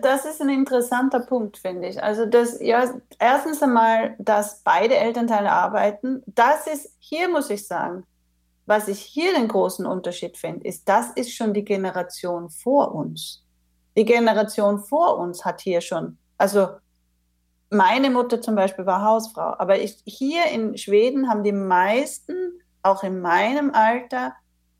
das 0.00 0.24
ist 0.26 0.40
ein 0.40 0.50
interessanter 0.50 1.20
Punkt, 1.20 1.58
finde 1.58 1.88
ich. 1.88 2.02
Also, 2.02 2.26
das, 2.26 2.60
ja, 2.60 2.94
erstens 3.18 3.62
einmal, 3.62 4.14
dass 4.18 4.62
beide 4.62 4.94
Elternteile 4.94 5.50
arbeiten, 5.50 6.22
das 6.26 6.66
ist, 6.66 6.96
hier 7.00 7.28
muss 7.28 7.50
ich 7.50 7.66
sagen, 7.66 8.04
was 8.66 8.86
ich 8.86 9.00
hier 9.00 9.34
den 9.34 9.48
großen 9.48 9.86
Unterschied 9.86 10.36
finde, 10.36 10.68
ist, 10.68 10.88
das 10.88 11.10
ist 11.16 11.34
schon 11.34 11.52
die 11.52 11.64
Generation 11.64 12.48
vor 12.48 12.94
uns. 12.94 13.44
Die 13.96 14.04
Generation 14.04 14.78
vor 14.78 15.18
uns 15.18 15.44
hat 15.44 15.62
hier 15.62 15.80
schon, 15.80 16.18
also 16.38 16.68
meine 17.72 18.10
Mutter 18.10 18.40
zum 18.40 18.54
Beispiel 18.54 18.86
war 18.86 19.04
Hausfrau, 19.04 19.54
aber 19.58 19.80
ich, 19.80 19.98
hier 20.04 20.46
in 20.46 20.76
Schweden 20.76 21.28
haben 21.28 21.42
die 21.42 21.52
meisten, 21.52 22.34
auch 22.82 23.02
in 23.02 23.20
meinem 23.20 23.72
Alter, 23.72 24.34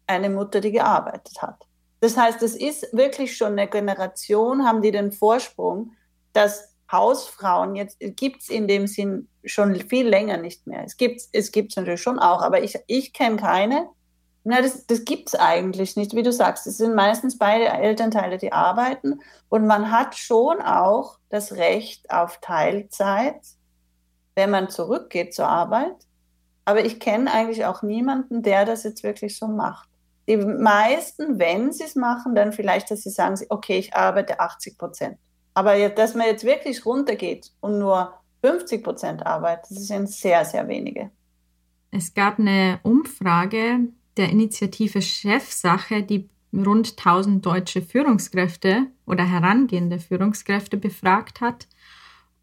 eine 0.06 0.30
Mutter, 0.30 0.60
die 0.60 0.72
gearbeitet 0.72 1.40
hat. 1.40 1.66
Das 2.00 2.16
heißt, 2.16 2.42
es 2.42 2.56
ist 2.56 2.88
wirklich 2.92 3.36
schon 3.36 3.52
eine 3.52 3.68
Generation, 3.68 4.64
haben 4.64 4.82
die 4.82 4.90
den 4.90 5.12
Vorsprung, 5.12 5.92
dass 6.32 6.72
Hausfrauen 6.90 7.74
jetzt 7.74 7.96
gibt 8.00 8.42
es 8.42 8.50
in 8.50 8.68
dem 8.68 8.86
Sinn 8.86 9.28
schon 9.44 9.74
viel 9.76 10.06
länger 10.06 10.36
nicht 10.36 10.66
mehr. 10.66 10.84
Es 10.84 10.96
gibt 10.96 11.22
es 11.32 11.50
gibt's 11.50 11.76
natürlich 11.76 12.02
schon 12.02 12.18
auch, 12.18 12.42
aber 12.42 12.62
ich, 12.62 12.78
ich 12.86 13.12
kenne 13.12 13.36
keine. 13.36 13.88
Na, 14.44 14.60
das, 14.60 14.86
das 14.86 15.04
gibt 15.04 15.28
es 15.28 15.34
eigentlich 15.36 15.96
nicht, 15.96 16.14
wie 16.14 16.22
du 16.22 16.32
sagst. 16.32 16.66
Es 16.66 16.78
sind 16.78 16.94
meistens 16.94 17.38
beide 17.38 17.68
Elternteile, 17.68 18.38
die 18.38 18.52
arbeiten. 18.52 19.20
Und 19.48 19.66
man 19.66 19.90
hat 19.92 20.16
schon 20.16 20.60
auch 20.60 21.18
das 21.28 21.52
Recht 21.52 22.10
auf 22.10 22.38
Teilzeit, 22.40 23.40
wenn 24.34 24.50
man 24.50 24.68
zurückgeht 24.68 25.34
zur 25.34 25.46
Arbeit. 25.46 25.94
Aber 26.64 26.84
ich 26.84 26.98
kenne 26.98 27.32
eigentlich 27.32 27.64
auch 27.64 27.82
niemanden, 27.82 28.42
der 28.42 28.64
das 28.64 28.82
jetzt 28.82 29.02
wirklich 29.02 29.38
so 29.38 29.46
macht. 29.46 29.88
Die 30.28 30.36
meisten, 30.36 31.38
wenn 31.38 31.72
sie 31.72 31.84
es 31.84 31.96
machen, 31.96 32.34
dann 32.34 32.52
vielleicht, 32.52 32.90
dass 32.90 33.02
sie 33.02 33.10
sagen, 33.10 33.36
okay, 33.48 33.78
ich 33.78 33.94
arbeite 33.94 34.40
80 34.40 34.78
Prozent. 34.78 35.18
Aber 35.54 35.88
dass 35.88 36.14
man 36.14 36.26
jetzt 36.26 36.44
wirklich 36.44 36.86
runtergeht 36.86 37.50
und 37.60 37.78
nur 37.78 38.14
50 38.42 38.82
Prozent 38.82 39.26
arbeitet, 39.26 39.70
das 39.70 39.86
sind 39.86 40.08
sehr, 40.08 40.44
sehr 40.44 40.66
wenige. 40.68 41.10
Es 41.90 42.14
gab 42.14 42.38
eine 42.38 42.80
Umfrage 42.82 43.80
der 44.16 44.30
Initiative 44.30 45.02
Chefsache, 45.02 46.02
die 46.02 46.28
rund 46.52 46.98
1000 46.98 47.44
deutsche 47.44 47.82
Führungskräfte 47.82 48.86
oder 49.06 49.24
herangehende 49.24 49.98
Führungskräfte 49.98 50.76
befragt 50.76 51.40
hat 51.40 51.66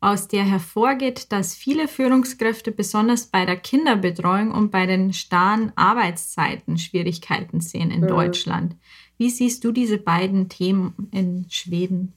aus 0.01 0.27
der 0.29 0.43
hervorgeht, 0.43 1.31
dass 1.31 1.55
viele 1.55 1.87
Führungskräfte 1.87 2.71
besonders 2.71 3.27
bei 3.27 3.45
der 3.45 3.57
Kinderbetreuung 3.57 4.51
und 4.51 4.71
bei 4.71 4.85
den 4.85 5.11
starren 5.13 5.73
Arbeitszeiten 5.75 6.77
Schwierigkeiten 6.77 7.59
sehen 7.59 7.91
in 7.91 8.01
mhm. 8.01 8.07
Deutschland. 8.07 8.75
Wie 9.17 9.29
siehst 9.29 9.63
du 9.63 9.71
diese 9.71 9.97
beiden 9.97 10.47
Themen 10.47 11.09
in 11.11 11.47
Schweden? 11.49 12.13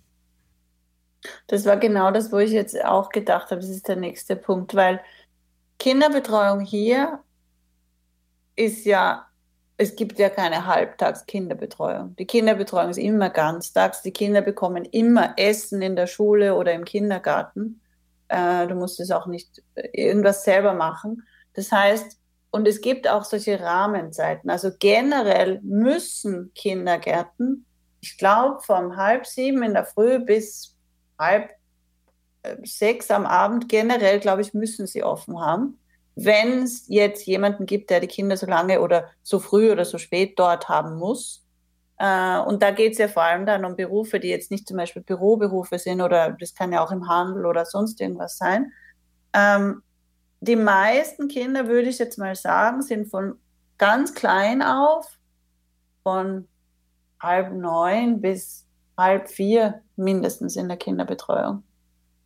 Das 1.48 1.66
war 1.66 1.76
genau 1.76 2.12
das, 2.12 2.30
wo 2.32 2.38
ich 2.38 2.52
jetzt 2.52 2.84
auch 2.84 3.08
gedacht 3.08 3.50
habe, 3.50 3.60
das 3.60 3.70
ist 3.70 3.88
der 3.88 3.96
nächste 3.96 4.36
Punkt, 4.36 4.74
weil 4.74 5.00
Kinderbetreuung 5.78 6.60
hier 6.60 7.20
ist 8.54 8.84
ja, 8.84 9.26
es 9.82 9.96
gibt 9.96 10.18
ja 10.18 10.30
keine 10.30 10.66
Halbtags-Kinderbetreuung. 10.66 12.14
Die 12.16 12.26
Kinderbetreuung 12.26 12.90
ist 12.90 12.98
immer 12.98 13.30
ganztags. 13.30 14.02
Die 14.02 14.12
Kinder 14.12 14.40
bekommen 14.40 14.84
immer 14.84 15.34
Essen 15.36 15.82
in 15.82 15.96
der 15.96 16.06
Schule 16.06 16.54
oder 16.54 16.72
im 16.72 16.84
Kindergarten. 16.84 17.80
Äh, 18.28 18.68
du 18.68 18.76
musst 18.76 19.00
es 19.00 19.10
auch 19.10 19.26
nicht 19.26 19.60
äh, 19.74 19.88
irgendwas 19.92 20.44
selber 20.44 20.72
machen. 20.72 21.24
Das 21.54 21.72
heißt, 21.72 22.16
und 22.52 22.68
es 22.68 22.80
gibt 22.80 23.08
auch 23.08 23.24
solche 23.24 23.58
Rahmenzeiten. 23.58 24.50
Also 24.50 24.70
generell 24.78 25.60
müssen 25.62 26.52
Kindergärten, 26.54 27.66
ich 28.00 28.16
glaube, 28.16 28.60
vom 28.60 28.96
halb 28.96 29.26
sieben 29.26 29.62
in 29.64 29.74
der 29.74 29.84
Früh 29.84 30.20
bis 30.20 30.76
halb 31.18 31.50
äh, 32.42 32.56
sechs 32.62 33.10
am 33.10 33.26
Abend, 33.26 33.68
generell, 33.68 34.20
glaube 34.20 34.42
ich, 34.42 34.54
müssen 34.54 34.86
sie 34.86 35.02
offen 35.02 35.40
haben. 35.40 35.78
Wenn 36.14 36.62
es 36.62 36.86
jetzt 36.88 37.26
jemanden 37.26 37.66
gibt, 37.66 37.90
der 37.90 38.00
die 38.00 38.06
Kinder 38.06 38.36
so 38.36 38.46
lange 38.46 38.80
oder 38.80 39.10
so 39.22 39.38
früh 39.38 39.72
oder 39.72 39.84
so 39.84 39.98
spät 39.98 40.38
dort 40.38 40.68
haben 40.68 40.96
muss, 40.96 41.42
äh, 41.98 42.38
und 42.40 42.62
da 42.62 42.72
geht 42.72 42.92
es 42.92 42.98
ja 42.98 43.08
vor 43.08 43.22
allem 43.22 43.46
dann 43.46 43.64
um 43.64 43.76
Berufe, 43.76 44.18
die 44.18 44.28
jetzt 44.28 44.50
nicht 44.50 44.66
zum 44.66 44.76
Beispiel 44.76 45.02
Büroberufe 45.02 45.78
sind 45.78 46.00
oder 46.00 46.32
das 46.32 46.54
kann 46.54 46.72
ja 46.72 46.84
auch 46.84 46.90
im 46.90 47.08
Handel 47.08 47.46
oder 47.46 47.64
sonst 47.64 48.00
irgendwas 48.00 48.36
sein. 48.36 48.72
Ähm, 49.32 49.82
die 50.40 50.56
meisten 50.56 51.28
Kinder, 51.28 51.68
würde 51.68 51.88
ich 51.88 51.98
jetzt 52.00 52.18
mal 52.18 52.34
sagen, 52.34 52.82
sind 52.82 53.08
von 53.08 53.38
ganz 53.78 54.14
klein 54.14 54.62
auf, 54.62 55.18
von 56.02 56.48
halb 57.20 57.52
neun 57.52 58.20
bis 58.20 58.66
halb 58.98 59.28
vier 59.28 59.82
mindestens 59.96 60.56
in 60.56 60.66
der 60.66 60.76
Kinderbetreuung. 60.76 61.62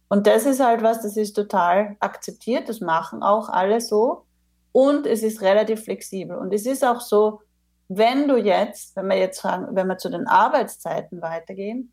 Und 0.09 0.27
das 0.27 0.47
ist 0.47 0.61
halt 0.61 0.83
was, 0.83 1.03
das 1.03 1.17
ist 1.17 1.35
total 1.35 1.97
akzeptiert, 2.01 2.69
das 2.69 2.81
machen 2.81 3.23
auch 3.23 3.49
alle 3.49 3.81
so. 3.81 4.25
Und 4.73 5.07
es 5.07 5.23
ist 5.23 5.41
relativ 5.41 5.85
flexibel. 5.85 6.37
Und 6.37 6.53
es 6.53 6.67
ist 6.67 6.85
auch 6.85 7.01
so, 7.01 7.41
wenn 7.89 8.29
du 8.29 8.37
jetzt, 8.37 8.95
wenn 8.97 9.09
wir 9.09 9.19
jetzt 9.19 9.41
fragen, 9.41 9.75
wenn 9.75 9.87
wir 9.87 9.99
zu 9.99 10.11
den 10.11 10.27
Arbeitszeiten 10.27 11.23
weitergehen, 11.23 11.93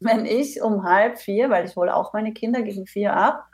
wenn 0.00 0.24
ich 0.24 0.62
um 0.62 0.84
halb 0.84 1.18
vier, 1.18 1.50
weil 1.50 1.66
ich 1.66 1.74
hole 1.74 1.94
auch 1.94 2.12
meine 2.12 2.32
Kinder 2.32 2.62
gegen 2.62 2.86
vier 2.86 3.14
ab, 3.14 3.44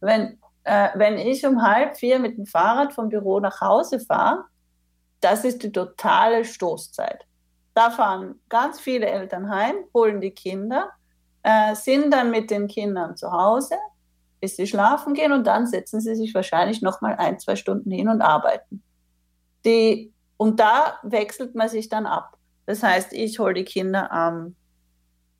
wenn, 0.00 0.38
äh, 0.64 0.88
wenn 0.94 1.16
ich 1.18 1.46
um 1.46 1.62
halb 1.62 1.96
vier 1.96 2.18
mit 2.18 2.36
dem 2.36 2.46
Fahrrad 2.46 2.92
vom 2.92 3.08
Büro 3.08 3.38
nach 3.38 3.60
Hause 3.60 4.00
fahre, 4.00 4.44
das 5.20 5.44
ist 5.44 5.62
die 5.62 5.70
totale 5.70 6.44
Stoßzeit. 6.44 7.24
Da 7.74 7.90
fahren 7.90 8.40
ganz 8.48 8.80
viele 8.80 9.06
Eltern 9.06 9.48
heim, 9.48 9.76
holen 9.94 10.20
die 10.20 10.32
Kinder, 10.32 10.90
äh, 11.42 11.74
sind 11.74 12.12
dann 12.12 12.30
mit 12.30 12.50
den 12.50 12.68
Kindern 12.68 13.16
zu 13.16 13.32
Hause, 13.32 13.76
bis 14.40 14.56
sie 14.56 14.66
schlafen 14.66 15.14
gehen 15.14 15.32
und 15.32 15.46
dann 15.46 15.66
setzen 15.66 16.00
sie 16.00 16.14
sich 16.14 16.34
wahrscheinlich 16.34 16.82
noch 16.82 17.00
mal 17.00 17.14
ein, 17.16 17.38
zwei 17.38 17.56
Stunden 17.56 17.90
hin 17.90 18.08
und 18.08 18.22
arbeiten. 18.22 18.82
Die 19.64 20.12
und 20.36 20.58
da 20.58 20.98
wechselt 21.02 21.54
man 21.54 21.68
sich 21.68 21.88
dann 21.88 22.06
ab. 22.06 22.36
Das 22.66 22.82
heißt, 22.82 23.12
ich 23.12 23.38
hole 23.38 23.54
die 23.54 23.64
Kinder 23.64 24.10
ähm, 24.12 24.56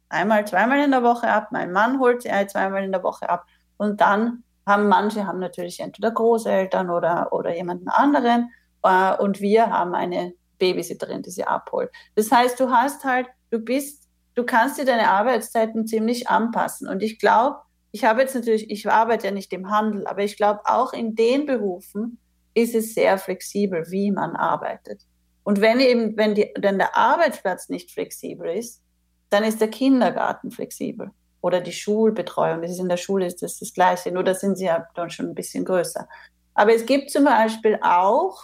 einmal, 0.09 0.47
zweimal 0.47 0.81
in 0.81 0.93
der 0.93 1.03
Woche 1.03 1.29
ab, 1.29 1.49
mein 1.51 1.73
Mann 1.73 1.99
holt 1.99 2.23
sie 2.23 2.31
zweimal 2.47 2.85
in 2.85 2.93
der 2.93 3.03
Woche 3.03 3.29
ab 3.29 3.47
und 3.79 4.01
dann 4.01 4.45
haben 4.67 4.89
manche 4.89 5.27
haben 5.27 5.41
natürlich 5.41 5.81
entweder 5.81 6.11
Großeltern 6.13 6.91
oder, 6.91 7.33
oder 7.33 7.55
jemanden 7.55 7.89
anderen 7.89 8.51
äh, 8.83 9.17
und 9.17 9.41
wir 9.41 9.71
haben 9.71 9.95
eine 9.95 10.35
Babysitterin, 10.59 11.23
die 11.23 11.31
sie 11.31 11.45
abholt. 11.45 11.91
Das 12.15 12.31
heißt, 12.31 12.61
du 12.61 12.71
hast 12.71 13.05
halt, 13.05 13.27
du 13.51 13.59
bist, 13.59 14.02
du 14.35 14.45
kannst 14.45 14.79
dir 14.79 14.85
deine 14.85 15.09
Arbeitszeiten 15.09 15.87
ziemlich 15.87 16.29
anpassen 16.29 16.89
und 16.89 17.03
ich 17.03 17.19
glaube, 17.19 17.59
ich 17.93 18.05
habe 18.05 18.23
jetzt 18.23 18.35
natürlich, 18.35 18.71
ich 18.71 18.89
arbeite 18.91 19.27
ja 19.27 19.33
nicht 19.33 19.53
im 19.53 19.71
Handel, 19.71 20.07
aber 20.07 20.23
ich 20.23 20.37
glaube 20.37 20.61
auch 20.65 20.93
in 20.93 21.15
den 21.15 21.47
Berufen, 21.47 22.19
ist 22.55 22.75
es 22.75 22.95
sehr 22.95 23.19
flexibel, 23.19 23.85
wie 23.91 24.11
man 24.11 24.35
arbeitet. 24.35 25.03
Und 25.45 25.61
wenn 25.61 25.81
eben, 25.81 26.17
wenn, 26.17 26.35
die, 26.35 26.53
wenn 26.59 26.79
der 26.79 26.97
Arbeitsplatz 26.97 27.69
nicht 27.69 27.91
flexibel 27.91 28.49
ist, 28.51 28.83
dann 29.31 29.45
ist 29.45 29.61
der 29.61 29.69
Kindergarten 29.69 30.51
flexibel 30.51 31.11
oder 31.41 31.61
die 31.61 31.73
Schulbetreuung. 31.73 32.63
Das 32.63 32.71
ist 32.71 32.79
in 32.79 32.89
der 32.89 32.97
Schule 32.97 33.27
ist 33.27 33.43
das 33.43 33.59
das 33.59 33.73
Gleiche, 33.73 34.13
nur 34.13 34.25
da 34.25 34.35
sind 34.35 34.57
sie 34.57 34.67
ja 34.67 34.87
dann 34.95 35.11
schon 35.11 35.27
ein 35.27 35.35
bisschen 35.35 35.65
größer. 35.65 36.09
Aber 36.55 36.75
es 36.75 36.87
gibt 36.87 37.11
zum 37.11 37.25
Beispiel 37.25 37.79
auch 37.83 38.43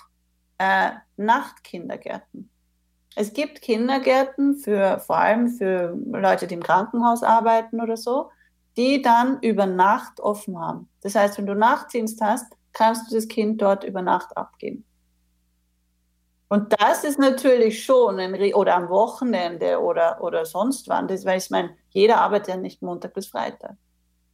äh, 0.58 0.90
Nachtkindergärten. 1.16 2.50
Es 3.20 3.32
gibt 3.32 3.62
Kindergärten 3.62 4.54
für 4.54 5.00
vor 5.00 5.16
allem 5.16 5.48
für 5.48 5.98
Leute, 6.06 6.46
die 6.46 6.54
im 6.54 6.62
Krankenhaus 6.62 7.24
arbeiten 7.24 7.80
oder 7.80 7.96
so, 7.96 8.30
die 8.76 9.02
dann 9.02 9.42
über 9.42 9.66
Nacht 9.66 10.20
offen 10.20 10.56
haben. 10.56 10.88
Das 11.00 11.16
heißt, 11.16 11.36
wenn 11.36 11.46
du 11.46 11.56
Nachtdienst 11.56 12.20
hast, 12.20 12.46
kannst 12.72 13.10
du 13.10 13.16
das 13.16 13.26
Kind 13.26 13.60
dort 13.60 13.82
über 13.82 14.02
Nacht 14.02 14.36
abgeben. 14.36 14.84
Und 16.48 16.80
das 16.80 17.02
ist 17.02 17.18
natürlich 17.18 17.84
schon 17.84 18.20
ein, 18.20 18.54
oder 18.54 18.76
am 18.76 18.88
Wochenende 18.88 19.80
oder, 19.80 20.22
oder 20.22 20.46
sonst 20.46 20.88
wann, 20.88 21.08
das, 21.08 21.24
weil 21.24 21.38
ich 21.38 21.50
meine, 21.50 21.70
jeder 21.88 22.20
arbeitet 22.20 22.48
ja 22.54 22.56
nicht 22.56 22.82
Montag 22.82 23.14
bis 23.14 23.26
Freitag. 23.26 23.74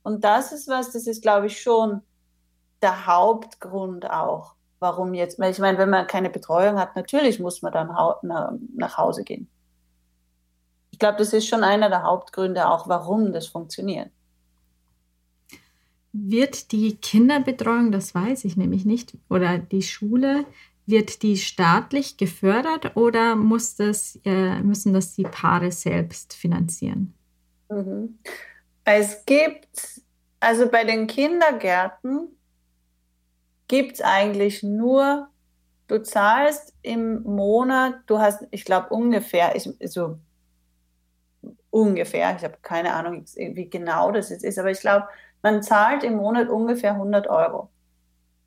Und 0.03 0.25
das 0.25 0.53
ist 0.53 0.69
was, 0.69 0.93
das 0.93 1.07
ist, 1.07 1.23
glaube 1.23 1.47
ich, 1.47 1.63
schon 1.63 2.03
der 2.83 3.07
Hauptgrund 3.07 4.11
auch, 4.11 4.57
warum 4.81 5.15
jetzt, 5.15 5.39
ich 5.41 5.59
meine, 5.59 5.79
wenn 5.79 5.91
man 5.91 6.07
keine 6.07 6.31
Betreuung 6.31 6.79
hat, 6.79 6.97
natürlich 6.97 7.41
muss 7.41 7.63
man 7.63 7.73
dann 7.73 7.89
nach 8.77 8.99
Hause 8.99 9.25
gehen. 9.25 9.49
ich 10.91 10.99
glaube, 10.99 11.19
das 11.19 11.33
ist 11.33 11.49
schon 11.49 11.65
einer 11.65 11.89
der 11.89 12.05
Hauptgründe 12.05 12.69
auch, 12.69 12.89
warum 12.89 13.33
das 13.33 13.49
funktioniert. 13.49 14.11
Wird 16.13 16.71
die 16.71 16.97
Kinderbetreuung, 16.97 17.91
das 17.91 18.15
weiß 18.15 18.45
ich 18.45 18.57
nämlich 18.57 18.85
nicht, 18.85 19.17
oder 19.29 19.59
die 19.59 19.83
Schule, 19.83 20.47
wird 20.87 21.23
die 21.23 21.37
staatlich 21.37 22.17
gefördert 22.17 22.97
oder 22.97 23.37
muss 23.37 23.75
das, 23.75 24.19
äh, 24.25 24.61
müssen 24.61 24.93
das 24.93 25.15
die 25.15 25.25
Paare 25.25 25.73
selbst 25.73 26.35
finanzieren? 26.35 27.15
Mhm. 27.71 28.19
Es 28.85 29.25
gibt, 29.25 30.03
also 30.41 30.69
bei 30.69 30.85
den 30.85 31.07
Kindergärten 31.07 32.29
gibt 33.69 33.95
es 33.95 34.01
eigentlich 34.03 34.63
nur, 34.63 35.29
du 35.87 36.03
zahlst 36.03 36.75
im 36.83 37.23
Monat, 37.23 37.95
du 38.07 38.19
hast, 38.19 38.47
ich 38.51 38.65
glaube 38.65 38.89
ungefähr, 38.89 39.55
ich, 39.57 39.69
so 39.91 40.19
ungefähr, 41.71 42.37
ich 42.37 42.45
habe 42.45 42.57
keine 42.63 42.95
Ahnung, 42.95 43.25
wie 43.37 43.69
genau 43.69 44.13
das 44.13 44.31
jetzt 44.31 44.45
ist, 44.45 44.59
aber 44.59 44.71
ich 44.71 44.81
glaube, 44.81 45.09
man 45.43 45.63
zahlt 45.63 46.05
im 46.05 46.17
Monat 46.17 46.49
ungefähr 46.49 46.93
100 46.93 47.29
Euro. 47.29 47.71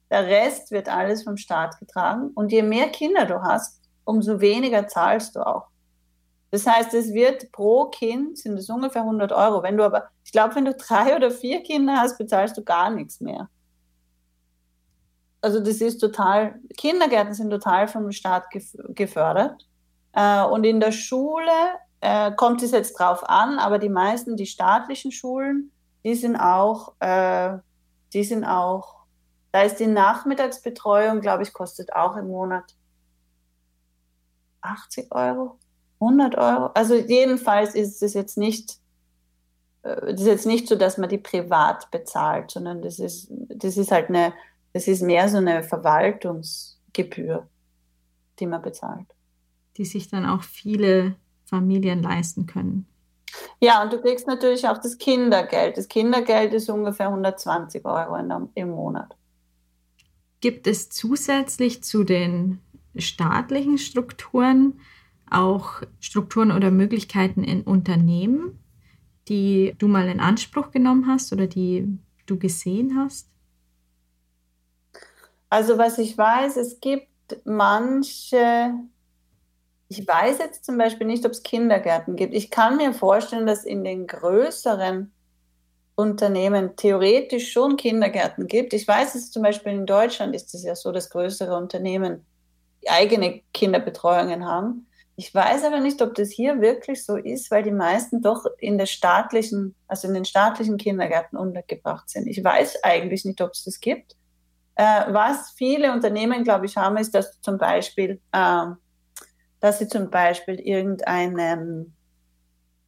Der 0.10 0.26
Rest 0.26 0.72
wird 0.72 0.90
alles 0.90 1.24
vom 1.24 1.38
Staat 1.38 1.78
getragen. 1.80 2.32
Und 2.34 2.52
je 2.52 2.64
mehr 2.64 2.90
Kinder 2.90 3.26
du 3.26 3.42
hast, 3.42 3.82
umso 4.06 4.40
weniger 4.40 4.88
zahlst 4.88 5.36
du 5.36 5.46
auch. 5.46 5.68
Das 6.50 6.66
heißt, 6.66 6.94
es 6.94 7.14
wird 7.14 7.52
pro 7.52 7.86
Kind 7.86 8.38
sind 8.38 8.58
es 8.58 8.70
ungefähr 8.70 9.02
100 9.02 9.34
Euro. 9.34 9.62
Wenn 9.64 9.78
du 9.78 9.84
aber, 9.84 10.06
ich 10.24 10.32
glaube, 10.32 10.56
wenn 10.56 10.66
du 10.66 10.74
drei 10.74 11.16
oder 11.16 11.30
vier 11.30 11.62
Kinder 11.62 11.98
hast, 11.98 12.18
bezahlst 12.18 12.58
du 12.58 12.64
gar 12.64 12.90
nichts 12.90 13.20
mehr. 13.20 13.50
Also 15.48 15.62
das 15.62 15.80
ist 15.80 16.00
total, 16.00 16.60
Kindergärten 16.76 17.34
sind 17.34 17.50
total 17.50 17.88
vom 17.88 18.12
Staat 18.12 18.48
gefördert. 18.90 19.66
Äh, 20.12 20.44
und 20.44 20.66
in 20.66 20.82
der 20.82 20.92
Schule 20.92 21.52
äh, 22.02 22.34
kommt 22.34 22.62
es 22.64 22.72
jetzt 22.72 23.00
drauf 23.00 23.24
an, 23.30 23.58
aber 23.58 23.80
die 23.80 23.88
meisten, 23.88 24.36
die 24.36 24.46
staatlichen 24.46 25.14
Schulen, 25.14 25.72
die 26.04 26.16
sind 26.16 26.36
auch, 26.36 26.96
äh, 27.00 27.60
die 28.12 28.26
sind 28.26 28.44
auch 28.44 28.98
da 29.54 29.62
ist 29.62 29.80
die 29.80 29.88
Nachmittagsbetreuung, 29.88 31.22
glaube 31.22 31.44
ich, 31.44 31.54
kostet 31.54 31.94
auch 31.94 32.18
im 32.18 32.28
Monat 32.28 32.76
80 34.62 35.08
Euro, 35.16 35.58
100 36.02 36.36
Euro. 36.36 36.66
Also 36.74 36.96
jedenfalls 36.96 37.74
ist 37.74 38.04
es 38.04 38.14
jetzt 38.14 38.38
nicht, 38.38 38.78
äh, 39.84 40.12
das 40.12 40.22
ist 40.22 40.28
jetzt 40.28 40.46
nicht 40.46 40.68
so, 40.68 40.76
dass 40.76 40.98
man 40.98 41.10
die 41.10 41.18
privat 41.18 41.90
bezahlt, 41.92 42.52
sondern 42.52 42.82
das 42.82 43.00
ist, 43.00 43.30
das 43.32 43.78
ist 43.78 43.92
halt 43.92 44.10
eine, 44.10 44.34
das 44.78 44.88
ist 44.88 45.02
mehr 45.02 45.28
so 45.28 45.38
eine 45.38 45.64
Verwaltungsgebühr, 45.64 47.48
die 48.40 48.46
man 48.46 48.62
bezahlt. 48.62 49.08
Die 49.76 49.86
sich 49.86 50.08
dann 50.08 50.24
auch 50.24 50.44
viele 50.44 51.16
Familien 51.46 52.04
leisten 52.04 52.46
können. 52.46 52.86
Ja, 53.60 53.82
und 53.82 53.92
du 53.92 54.00
kriegst 54.00 54.28
natürlich 54.28 54.68
auch 54.68 54.78
das 54.78 55.00
Kindergeld. 55.00 55.78
Das 55.78 55.88
Kindergeld 55.88 56.54
ist 56.54 56.70
ungefähr 56.70 57.08
120 57.08 57.84
Euro 57.86 58.18
der, 58.18 58.50
im 58.54 58.70
Monat. 58.70 59.18
Gibt 60.42 60.68
es 60.68 60.90
zusätzlich 60.90 61.84
zu 61.84 62.04
den 62.04 62.60
staatlichen 62.96 63.80
Strukturen 63.80 64.80
auch 65.28 65.82
Strukturen 66.00 66.52
oder 66.52 66.70
Möglichkeiten 66.70 67.44
in 67.44 67.64
Unternehmen, 67.64 68.60
die 69.28 69.74
du 69.80 69.88
mal 69.88 70.08
in 70.08 70.20
Anspruch 70.20 70.70
genommen 70.70 71.08
hast 71.08 71.34
oder 71.34 71.48
die 71.48 71.98
du 72.28 72.38
gesehen 72.38 72.96
hast? 72.96 73.28
Also 75.50 75.78
was 75.78 75.98
ich 75.98 76.18
weiß, 76.18 76.58
es 76.58 76.80
gibt 76.80 77.08
manche, 77.46 78.74
ich 79.88 80.06
weiß 80.08 80.40
jetzt 80.40 80.66
zum 80.66 80.78
Beispiel 80.78 81.08
nicht, 81.08 81.26
ob 81.26 81.32
es 81.32 81.44
Kindergärten 81.44 82.16
gibt. 82.16 82.34
Ich 82.34 82.52
kann 82.52 82.78
mir 82.78 82.94
vorstellen, 82.94 83.48
dass 83.48 83.64
in 83.64 83.84
den 83.84 84.08
größeren 84.08 85.12
Unternehmen 85.96 86.76
theoretisch 86.76 87.52
schon 87.52 87.78
Kindergärten 87.78 88.48
gibt. 88.48 88.74
Ich 88.74 88.88
weiß 88.88 89.16
es 89.16 89.32
zum 89.32 89.42
Beispiel 89.42 89.72
in 89.72 89.86
Deutschland 89.86 90.36
ist 90.36 90.54
es 90.54 90.64
ja 90.64 90.76
so, 90.76 90.92
dass 90.92 91.10
größere 91.10 91.58
Unternehmen 91.58 92.26
eigene 92.88 93.42
Kinderbetreuungen 93.54 94.46
haben. 94.46 94.88
Ich 95.16 95.34
weiß 95.34 95.64
aber 95.64 95.80
nicht, 95.80 96.00
ob 96.04 96.14
das 96.14 96.30
hier 96.30 96.62
wirklich 96.62 97.04
so 97.04 97.16
ist, 97.16 97.50
weil 97.50 97.64
die 97.64 97.72
meisten 97.72 98.22
doch 98.22 98.46
in 98.60 98.78
der 98.78 98.86
staatlichen, 98.86 99.74
also 99.88 100.08
in 100.08 100.14
den 100.14 100.26
staatlichen 100.26 100.78
Kindergärten 100.78 101.40
untergebracht 101.40 102.08
sind. 102.10 102.28
Ich 102.28 102.44
weiß 102.44 102.84
eigentlich 102.84 103.26
nicht, 103.26 103.42
ob 103.42 103.54
es 103.54 103.64
das 103.64 103.80
gibt. 103.80 104.16
Äh, 104.78 105.12
was 105.14 105.52
viele 105.52 105.92
Unternehmen, 105.92 106.44
glaube 106.44 106.68
ich, 106.68 106.78
haben, 106.78 106.98
ist, 106.98 107.14
dass 107.16 107.42
zum 107.42 107.58
Beispiel, 107.58 108.22
äh, 108.32 108.66
dass 109.60 109.80
sie 109.80 109.88
zum 109.88 110.10
Beispiel 110.10 110.60
irgendeinen 110.60 111.98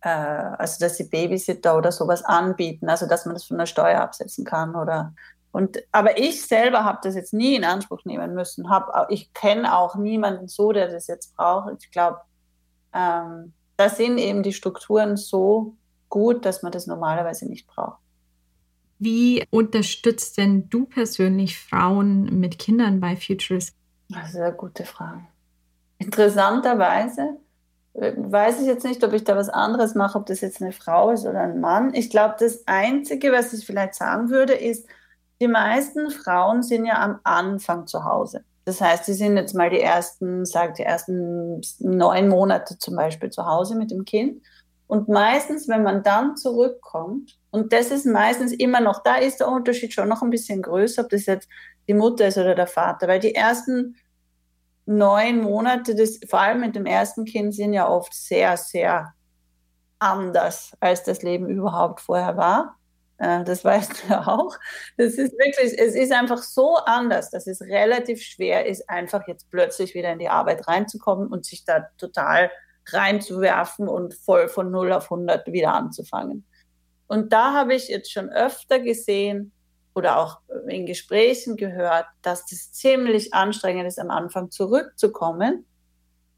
äh, 0.01 0.09
also 0.09 0.79
dass 0.79 0.97
sie 0.97 1.09
Babysitter 1.09 1.75
oder 1.75 1.91
sowas 1.91 2.23
anbieten, 2.23 2.89
also 2.89 3.07
dass 3.07 3.25
man 3.25 3.35
das 3.35 3.45
von 3.45 3.57
der 3.57 3.65
Steuer 3.65 4.01
absetzen 4.01 4.45
kann 4.45 4.75
oder 4.75 5.13
und 5.51 5.79
aber 5.91 6.19
ich 6.19 6.45
selber 6.45 6.83
habe 6.83 6.99
das 7.01 7.15
jetzt 7.15 7.33
nie 7.33 7.55
in 7.55 7.63
Anspruch 7.63 8.05
nehmen 8.05 8.35
müssen. 8.35 8.69
Hab, 8.69 9.09
ich 9.09 9.33
kenne 9.33 9.75
auch 9.75 9.95
niemanden 9.95 10.47
so, 10.47 10.71
der 10.71 10.89
das 10.89 11.07
jetzt 11.07 11.35
braucht. 11.35 11.73
Ich 11.81 11.89
glaube, 11.89 12.19
ähm, 12.93 13.53
da 13.75 13.89
sind 13.89 14.19
eben 14.19 14.43
die 14.43 14.53
Strukturen 14.53 15.17
so 15.17 15.75
gut, 16.07 16.45
dass 16.45 16.61
man 16.61 16.71
das 16.71 16.85
normalerweise 16.85 17.47
nicht 17.47 17.65
braucht. 17.65 17.99
Wie 18.99 19.45
unterstützt 19.49 20.37
denn 20.37 20.69
du 20.69 20.85
persönlich 20.85 21.57
Frauen 21.57 22.39
mit 22.39 22.59
Kindern 22.59 22.99
bei 22.99 23.15
Futures? 23.15 23.73
Eine 24.13 24.53
gute 24.53 24.85
Frage. 24.85 25.21
Interessanterweise 25.99 27.37
weiß 27.93 28.61
ich 28.61 28.67
jetzt 28.67 28.85
nicht, 28.85 29.03
ob 29.03 29.13
ich 29.13 29.23
da 29.23 29.35
was 29.35 29.49
anderes 29.49 29.95
mache, 29.95 30.17
ob 30.17 30.25
das 30.25 30.41
jetzt 30.41 30.61
eine 30.61 30.71
Frau 30.71 31.11
ist 31.11 31.25
oder 31.25 31.41
ein 31.41 31.59
Mann. 31.59 31.93
Ich 31.93 32.09
glaube, 32.09 32.35
das 32.39 32.63
Einzige, 32.65 33.31
was 33.31 33.53
ich 33.53 33.65
vielleicht 33.65 33.95
sagen 33.95 34.29
würde, 34.29 34.53
ist, 34.53 34.87
die 35.41 35.47
meisten 35.47 36.09
Frauen 36.11 36.61
sind 36.61 36.85
ja 36.85 37.01
am 37.01 37.19
Anfang 37.23 37.87
zu 37.87 38.03
Hause. 38.03 38.43
Das 38.65 38.81
heißt, 38.81 39.05
sie 39.05 39.13
sind 39.13 39.37
jetzt 39.37 39.55
mal 39.55 39.69
die 39.69 39.79
ersten, 39.79 40.45
sagt 40.45 40.77
die 40.77 40.83
ersten 40.83 41.61
neun 41.79 42.27
Monate 42.27 42.77
zum 42.77 42.95
Beispiel 42.95 43.29
zu 43.29 43.45
Hause 43.45 43.75
mit 43.75 43.91
dem 43.91 44.05
Kind. 44.05 44.43
Und 44.89 45.07
meistens, 45.07 45.67
wenn 45.67 45.83
man 45.83 46.01
dann 46.01 46.35
zurückkommt, 46.35 47.37
und 47.51 47.73
das 47.73 47.91
ist 47.91 48.07
meistens 48.07 48.51
immer 48.53 48.81
noch, 48.81 49.03
da 49.03 49.17
ist 49.17 49.39
der 49.39 49.47
Unterschied 49.47 49.93
schon 49.93 50.09
noch 50.09 50.23
ein 50.23 50.31
bisschen 50.31 50.63
größer, 50.63 51.03
ob 51.03 51.09
das 51.09 51.27
jetzt 51.27 51.47
die 51.87 51.93
Mutter 51.93 52.25
ist 52.25 52.39
oder 52.39 52.55
der 52.55 52.65
Vater, 52.65 53.07
weil 53.07 53.19
die 53.19 53.35
ersten 53.35 53.97
neun 54.87 55.41
Monate, 55.41 55.93
das, 55.93 56.19
vor 56.27 56.39
allem 56.39 56.61
mit 56.61 56.75
dem 56.75 56.87
ersten 56.87 57.25
Kind, 57.25 57.53
sind 57.53 57.73
ja 57.73 57.87
oft 57.87 58.15
sehr, 58.15 58.57
sehr 58.57 59.13
anders, 59.99 60.75
als 60.79 61.03
das 61.03 61.21
Leben 61.21 61.47
überhaupt 61.47 62.01
vorher 62.01 62.35
war. 62.35 62.79
Äh, 63.19 63.43
das 63.43 63.63
weißt 63.63 64.05
du 64.09 64.13
auch. 64.27 64.57
Das 64.97 65.13
ist 65.13 65.33
wirklich, 65.33 65.79
es 65.79 65.93
ist 65.93 66.11
einfach 66.11 66.41
so 66.41 66.77
anders, 66.77 67.29
dass 67.29 67.45
es 67.45 67.61
relativ 67.61 68.23
schwer 68.23 68.65
ist, 68.65 68.89
einfach 68.89 69.27
jetzt 69.27 69.51
plötzlich 69.51 69.93
wieder 69.93 70.11
in 70.11 70.17
die 70.17 70.29
Arbeit 70.29 70.67
reinzukommen 70.67 71.27
und 71.27 71.45
sich 71.45 71.63
da 71.63 71.89
total 71.99 72.49
reinzuwerfen 72.93 73.87
und 73.87 74.13
voll 74.13 74.47
von 74.47 74.71
0 74.71 74.93
auf 74.93 75.05
100 75.05 75.51
wieder 75.51 75.73
anzufangen. 75.73 76.45
Und 77.07 77.33
da 77.33 77.53
habe 77.53 77.73
ich 77.73 77.87
jetzt 77.87 78.11
schon 78.11 78.29
öfter 78.29 78.79
gesehen, 78.79 79.51
oder 79.99 80.17
auch 80.17 80.39
in 80.67 80.85
Gesprächen 80.85 81.55
gehört, 81.57 82.05
dass 82.21 82.45
das 82.45 82.71
ziemlich 82.71 83.33
anstrengend 83.33 83.87
ist, 83.87 83.99
am 83.99 84.09
Anfang 84.09 84.49
zurückzukommen. 84.51 85.65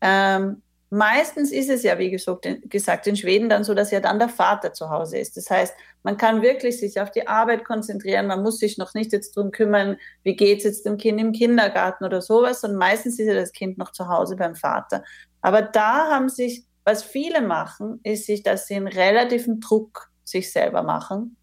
Ähm, 0.02 0.62
meistens 0.90 1.52
ist 1.52 1.70
es 1.70 1.84
ja, 1.84 1.98
wie 1.98 2.12
gesagt, 2.12 3.08
in 3.08 3.16
Schweden 3.16 3.50
dann 3.50 3.64
so, 3.64 3.74
dass 3.74 3.92
ja 3.92 4.00
dann 4.00 4.20
der 4.20 4.30
Vater 4.30 4.74
zu 4.74 4.90
Hause 4.90 5.18
ist. 5.20 5.38
Das 5.38 5.50
heißt, 5.50 5.74
man 6.04 6.18
kann 6.18 6.42
wirklich 6.42 6.80
sich 6.80 7.00
auf 7.00 7.12
die 7.12 7.28
Arbeit 7.28 7.64
konzentrieren. 7.64 8.28
Man 8.28 8.42
muss 8.42 8.58
sich 8.58 8.78
noch 8.78 8.94
nicht 8.94 9.14
jetzt 9.14 9.38
drum 9.38 9.52
kümmern, 9.52 9.98
wie 10.24 10.36
geht 10.36 10.60
es 10.60 10.64
jetzt 10.64 10.86
dem 10.86 10.98
Kind 10.98 11.22
im 11.22 11.32
Kindergarten 11.32 12.04
oder 12.04 12.22
sowas. 12.22 12.64
Und 12.64 12.76
meistens 12.76 13.20
ist 13.20 13.28
ja 13.28 13.36
das 13.36 13.52
Kind 13.52 13.78
noch 13.78 13.92
zu 13.92 14.08
Hause 14.08 14.36
beim 14.36 14.56
Vater. 14.56 15.04
Aber 15.42 15.62
da 15.62 16.10
haben 16.10 16.30
sich, 16.30 16.66
was 16.84 17.04
viele 17.04 17.42
machen, 17.42 18.00
ist 18.04 18.26
sich, 18.26 18.44
dass 18.44 18.68
sie 18.68 18.76
einen 18.76 18.88
relativen 18.88 19.60
Druck 19.60 20.12
sich 20.24 20.52
selber 20.52 20.84
machen 20.84 21.38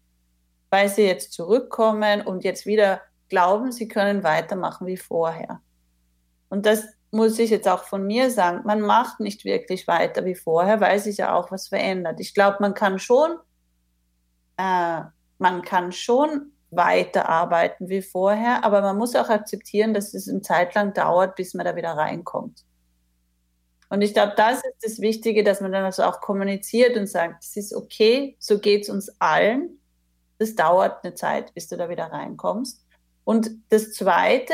weil 0.69 0.89
sie 0.89 1.03
jetzt 1.03 1.33
zurückkommen 1.33 2.21
und 2.21 2.43
jetzt 2.43 2.65
wieder 2.65 3.01
glauben, 3.29 3.71
sie 3.71 3.87
können 3.87 4.23
weitermachen 4.23 4.87
wie 4.87 4.97
vorher. 4.97 5.61
Und 6.49 6.65
das 6.65 6.85
muss 7.11 7.39
ich 7.39 7.49
jetzt 7.49 7.67
auch 7.67 7.83
von 7.83 8.05
mir 8.05 8.29
sagen, 8.29 8.61
man 8.65 8.81
macht 8.81 9.19
nicht 9.19 9.45
wirklich 9.45 9.87
weiter 9.87 10.25
wie 10.25 10.35
vorher, 10.35 10.79
weil 10.79 10.99
sich 10.99 11.17
ja 11.17 11.33
auch 11.33 11.51
was 11.51 11.67
verändert. 11.67 12.19
Ich 12.19 12.33
glaube, 12.33 12.57
man 12.59 12.73
kann 12.73 12.99
schon, 12.99 13.37
äh, 14.57 15.01
man 15.39 15.61
kann 15.63 15.91
schon 15.91 16.51
weiterarbeiten 16.71 17.89
wie 17.89 18.03
vorher, 18.03 18.63
aber 18.63 18.81
man 18.81 18.97
muss 18.97 19.15
auch 19.15 19.29
akzeptieren, 19.29 19.95
dass 19.95 20.13
es 20.13 20.29
eine 20.29 20.41
Zeit 20.41 20.75
lang 20.75 20.93
dauert, 20.93 21.35
bis 21.35 21.55
man 21.55 21.65
da 21.65 21.75
wieder 21.75 21.93
reinkommt. 21.93 22.63
Und 23.89 24.01
ich 24.01 24.13
glaube, 24.13 24.33
das 24.37 24.57
ist 24.63 24.83
das 24.83 24.99
Wichtige, 24.99 25.43
dass 25.43 25.61
man 25.61 25.71
dann 25.71 25.83
also 25.83 26.03
auch 26.03 26.21
kommuniziert 26.21 26.95
und 26.95 27.07
sagt, 27.07 27.43
es 27.43 27.57
ist 27.57 27.73
okay, 27.73 28.35
so 28.39 28.59
geht 28.59 28.83
es 28.83 28.89
uns 28.89 29.09
allen 29.19 29.79
das 30.39 30.55
dauert 30.55 31.03
eine 31.03 31.13
Zeit, 31.13 31.53
bis 31.53 31.67
du 31.67 31.77
da 31.77 31.89
wieder 31.89 32.05
reinkommst. 32.05 32.83
Und 33.25 33.51
das 33.69 33.91
Zweite, 33.93 34.53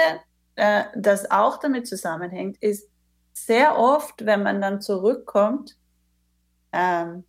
äh, 0.56 0.86
das 0.96 1.32
auch 1.32 1.60
damit 1.60 1.88
zusammenhängt, 1.88 2.58
ist 2.58 2.90
sehr 3.34 3.78
oft, 3.78 4.26
wenn 4.26 4.44
man 4.44 4.62
dann 4.62 4.82
zurückkommt, 4.82 5.78
ähm, 6.74 7.24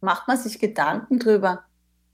macht 0.00 0.28
man 0.28 0.36
sich 0.36 0.58
Gedanken 0.58 1.18
drüber, 1.18 1.64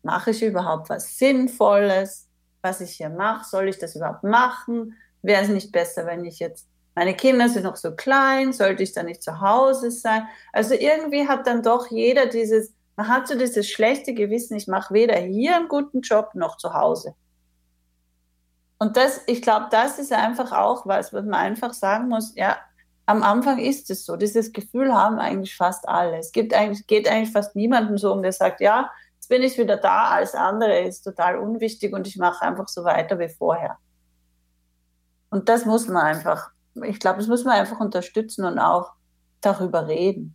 mache 0.03 0.31
ich 0.31 0.43
überhaupt 0.43 0.91
was 0.91 1.19
Sinnvolles, 1.19 2.29
was 2.61 2.81
ich 2.81 2.93
hier 2.93 3.09
mache, 3.09 3.49
soll 3.49 3.69
ich 3.69 3.79
das 3.79 3.97
überhaupt 3.97 4.23
machen? 4.23 4.97
Wäre 5.23 5.43
es 5.43 5.49
nicht 5.49 5.73
besser, 5.73 6.07
wenn 6.07 6.25
ich 6.25 6.39
jetzt, 6.39 6.69
meine 6.95 7.15
Kinder 7.15 7.49
sind 7.49 7.65
noch 7.65 7.77
so 7.77 7.95
klein, 7.95 8.53
sollte 8.53 8.83
ich 8.83 8.93
dann 8.93 9.07
nicht 9.07 9.23
zu 9.23 9.41
Hause 9.41 9.91
sein? 9.91 10.27
Also 10.53 10.75
irgendwie 10.75 11.27
hat 11.27 11.47
dann 11.47 11.63
doch 11.63 11.91
jeder 11.91 12.27
dieses, 12.27 12.75
man 12.97 13.09
hat 13.09 13.29
so 13.29 13.39
dieses 13.39 13.69
schlechte 13.69 14.13
Gewissen, 14.15 14.57
ich 14.57 14.69
mache 14.69 14.93
weder 14.93 15.17
hier 15.17 15.57
einen 15.57 15.69
guten 15.69 16.03
Job 16.03 16.35
noch 16.35 16.59
zu 16.59 16.75
Hause. 16.75 17.15
Und 18.79 18.97
das, 18.97 19.21
ich 19.27 19.43
glaube, 19.43 19.69
das 19.71 19.99
ist 19.99 20.13
einfach 20.13 20.53
auch 20.53 20.87
was, 20.87 21.13
was 21.13 21.25
man 21.25 21.35
einfach 21.35 21.73
sagen 21.73 22.09
muss, 22.09 22.35
ja, 22.35 22.59
am 23.07 23.23
Anfang 23.23 23.59
ist 23.59 23.91
es 23.91 24.05
so. 24.05 24.17
Dieses 24.17 24.53
Gefühl 24.53 24.93
haben 24.93 25.19
eigentlich 25.19 25.57
fast 25.57 25.89
alle. 25.89 26.19
Es 26.19 26.33
gibt 26.33 26.55
eigentlich, 26.55 26.87
geht 26.87 27.09
eigentlich 27.09 27.33
fast 27.33 27.57
niemandem 27.57 27.99
so 27.99 28.13
um, 28.13 28.23
der 28.23 28.33
sagt, 28.33 28.61
ja, 28.61 28.91
jetzt 29.15 29.29
bin 29.29 29.43
ich 29.43 29.57
wieder 29.57 29.77
da, 29.77 30.11
alles 30.11 30.35
andere 30.35 30.81
ist 30.81 31.03
total 31.03 31.37
unwichtig 31.37 31.93
und 31.93 32.07
ich 32.07 32.17
mache 32.17 32.45
einfach 32.45 32.69
so 32.69 32.85
weiter 32.85 33.19
wie 33.19 33.29
vorher. 33.29 33.79
Und 35.31 35.49
das 35.49 35.65
muss 35.65 35.89
man 35.89 36.03
einfach, 36.03 36.51
ich 36.75 36.99
glaube, 36.99 37.19
das 37.19 37.29
muss 37.29 37.45
man 37.45 37.55
einfach 37.55 37.81
unterstützen 37.81 38.45
und 38.45 38.59
auch 38.59 38.93
darüber 39.41 39.87
reden. 39.89 40.35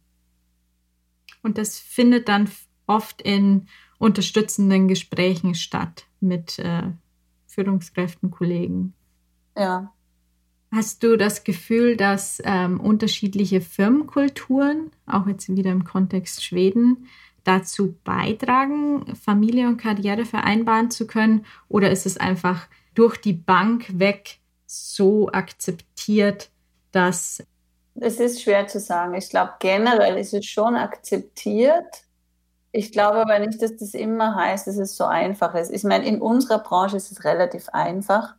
Und 1.44 1.58
das 1.58 1.80
findet 1.80 2.28
dann 2.28 2.50
oft 2.86 3.22
in 3.22 3.68
unterstützenden 4.00 4.88
Gesprächen 4.88 5.56
statt 5.56 6.06
mit 6.20 6.60
äh, 6.60 6.92
Führungskräften, 7.48 8.32
Kollegen. 8.32 8.94
Ja. 9.58 9.94
Hast 10.72 11.02
du 11.04 11.18
das 11.18 11.44
Gefühl, 11.44 11.96
dass 11.96 12.42
ähm, 12.44 12.80
unterschiedliche 12.80 13.62
Firmenkulturen, 13.62 14.92
auch 15.06 15.26
jetzt 15.28 15.50
wieder 15.50 15.72
im 15.72 15.86
Kontext 15.86 16.44
Schweden, 16.44 17.08
dazu 17.44 17.96
beitragen, 18.04 19.16
Familie 19.16 19.70
und 19.70 19.78
Karriere 19.78 20.26
vereinbaren 20.26 20.92
zu 20.92 21.08
können? 21.08 21.46
Oder 21.70 21.92
ist 21.92 22.06
es 22.06 22.18
einfach 22.18 22.68
durch 22.94 23.18
die 23.18 23.34
Bank 23.34 23.98
weg 23.98 24.40
so 24.68 25.30
akzeptiert, 25.32 26.50
dass. 26.92 27.44
Es 28.00 28.20
ist 28.20 28.44
schwer 28.44 28.68
zu 28.68 28.80
sagen. 28.80 29.16
Ich 29.16 29.30
glaube, 29.30 29.54
generell 29.60 30.18
ist 30.18 30.34
es 30.34 30.46
schon 30.46 30.76
akzeptiert. 30.76 32.04
Ich 32.72 32.92
glaube 32.92 33.22
aber 33.22 33.40
nicht, 33.40 33.60
dass 33.62 33.76
das 33.78 33.96
immer 33.96 34.36
heißt, 34.36 34.68
dass 34.68 34.78
es 34.78 34.96
so 34.96 35.06
einfach 35.06 35.56
ist. 35.56 35.72
Ich 35.72 35.84
meine, 35.84 36.06
in 36.06 36.22
unserer 36.22 36.60
Branche 36.60 36.98
ist 36.98 37.12
es 37.12 37.24
relativ 37.24 37.70
einfach, 37.70 38.36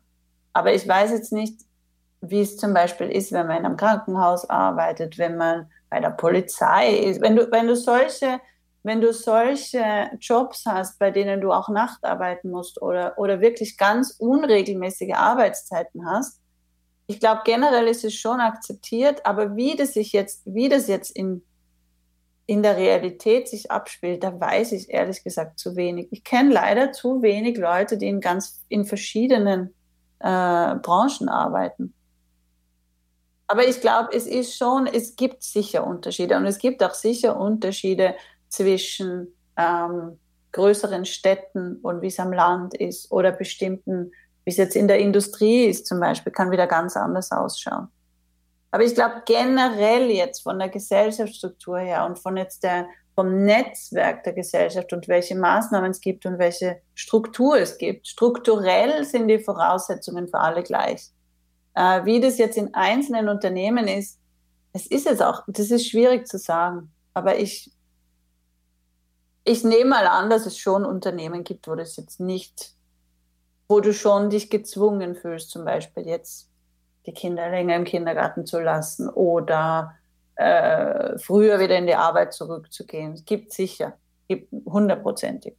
aber 0.52 0.72
ich 0.74 0.86
weiß 0.86 1.10
jetzt 1.10 1.32
nicht, 1.32 1.62
wie 2.20 2.40
es 2.40 2.56
zum 2.56 2.74
Beispiel 2.74 3.08
ist, 3.08 3.32
wenn 3.32 3.46
man 3.46 3.58
in 3.58 3.66
einem 3.66 3.76
Krankenhaus 3.76 4.48
arbeitet, 4.48 5.18
wenn 5.18 5.36
man 5.36 5.70
bei 5.88 6.00
der 6.00 6.10
Polizei 6.10 6.90
ist. 6.90 7.20
Wenn 7.20 7.36
du, 7.36 7.50
wenn 7.50 7.66
du 7.66 7.76
solche, 7.76 8.40
wenn 8.82 9.00
du 9.00 9.12
solche 9.12 10.10
Jobs 10.20 10.64
hast, 10.66 10.98
bei 10.98 11.10
denen 11.10 11.40
du 11.40 11.52
auch 11.52 11.68
Nacht 11.68 12.04
arbeiten 12.04 12.50
musst 12.50 12.80
oder, 12.80 13.18
oder 13.18 13.40
wirklich 13.40 13.76
ganz 13.76 14.16
unregelmäßige 14.18 15.14
Arbeitszeiten 15.14 16.06
hast, 16.06 16.40
ich 17.06 17.20
glaube, 17.20 17.40
generell 17.44 17.88
ist 17.88 18.04
es 18.04 18.14
schon 18.14 18.40
akzeptiert, 18.40 19.24
aber 19.24 19.56
wie 19.56 19.76
das 19.76 19.94
sich 19.94 20.12
jetzt, 20.12 20.42
wie 20.44 20.68
das 20.68 20.88
jetzt 20.88 21.10
in 21.10 21.42
in 22.48 22.62
der 22.62 22.78
Realität 22.78 23.46
sich 23.46 23.70
abspielt, 23.70 24.24
da 24.24 24.40
weiß 24.40 24.72
ich 24.72 24.88
ehrlich 24.88 25.22
gesagt 25.22 25.58
zu 25.58 25.76
wenig. 25.76 26.08
Ich 26.10 26.24
kenne 26.24 26.50
leider 26.50 26.92
zu 26.92 27.20
wenig 27.20 27.58
Leute, 27.58 27.98
die 27.98 28.08
in 28.08 28.22
ganz 28.22 28.64
in 28.70 28.86
verschiedenen 28.86 29.74
äh, 30.20 30.74
Branchen 30.76 31.28
arbeiten. 31.28 31.92
Aber 33.48 33.68
ich 33.68 33.82
glaube, 33.82 34.14
es 34.14 34.26
ist 34.26 34.56
schon, 34.56 34.86
es 34.86 35.14
gibt 35.14 35.42
sicher 35.42 35.86
Unterschiede 35.86 36.38
und 36.38 36.46
es 36.46 36.58
gibt 36.58 36.82
auch 36.82 36.94
sicher 36.94 37.38
Unterschiede 37.38 38.14
zwischen 38.48 39.28
ähm, 39.56 40.18
größeren 40.52 41.04
Städten 41.04 41.76
und 41.82 42.02
wie 42.02 42.06
es 42.06 42.18
am 42.18 42.32
Land 42.32 42.74
ist 42.74 43.10
oder 43.10 43.32
bestimmten, 43.32 44.12
wie 44.44 44.50
es 44.50 44.56
jetzt 44.56 44.76
in 44.76 44.88
der 44.88 44.98
Industrie 44.98 45.66
ist 45.66 45.86
zum 45.86 46.00
Beispiel, 46.00 46.32
kann 46.32 46.50
wieder 46.50 46.66
ganz 46.66 46.96
anders 46.96 47.30
ausschauen. 47.32 47.88
Aber 48.70 48.84
ich 48.84 48.94
glaube 48.94 49.22
generell 49.26 50.10
jetzt 50.10 50.42
von 50.42 50.58
der 50.58 50.68
Gesellschaftsstruktur 50.68 51.78
her 51.78 52.04
und 52.04 52.18
von 52.18 52.36
jetzt 52.36 52.62
der, 52.62 52.86
vom 53.14 53.44
Netzwerk 53.44 54.24
der 54.24 54.34
Gesellschaft 54.34 54.92
und 54.92 55.08
welche 55.08 55.34
Maßnahmen 55.34 55.90
es 55.90 56.00
gibt 56.00 56.26
und 56.26 56.38
welche 56.38 56.80
Struktur 56.94 57.58
es 57.58 57.78
gibt. 57.78 58.06
Strukturell 58.06 59.04
sind 59.04 59.28
die 59.28 59.38
Voraussetzungen 59.38 60.28
für 60.28 60.38
alle 60.38 60.62
gleich. 60.62 61.10
Äh, 61.74 62.04
wie 62.04 62.20
das 62.20 62.38
jetzt 62.38 62.58
in 62.58 62.74
einzelnen 62.74 63.28
Unternehmen 63.28 63.88
ist, 63.88 64.18
es 64.72 64.86
ist 64.86 65.06
jetzt 65.06 65.22
auch, 65.22 65.42
das 65.46 65.70
ist 65.70 65.88
schwierig 65.88 66.26
zu 66.26 66.38
sagen. 66.38 66.92
Aber 67.14 67.38
ich, 67.38 67.70
ich 69.48 69.64
nehme 69.64 69.90
mal 69.90 70.06
an, 70.06 70.28
dass 70.28 70.46
es 70.46 70.58
schon 70.58 70.84
Unternehmen 70.84 71.42
gibt, 71.42 71.68
wo 71.68 71.74
das 71.74 71.96
jetzt 71.96 72.20
nicht, 72.20 72.72
wo 73.66 73.80
du 73.80 73.94
schon 73.94 74.30
dich 74.30 74.50
gezwungen 74.50 75.14
fühlst, 75.14 75.50
zum 75.50 75.64
Beispiel 75.64 76.06
jetzt 76.06 76.50
die 77.06 77.14
Kinder 77.14 77.48
länger 77.48 77.76
im 77.76 77.84
Kindergarten 77.84 78.44
zu 78.44 78.60
lassen 78.60 79.08
oder 79.08 79.94
äh, 80.34 81.18
früher 81.18 81.58
wieder 81.60 81.76
in 81.76 81.86
die 81.86 81.94
Arbeit 81.94 82.34
zurückzugehen. 82.34 83.14
Es 83.14 83.24
gibt 83.24 83.52
sicher, 83.52 83.94
gibt 84.28 84.52
hundertprozentig. 84.66 85.56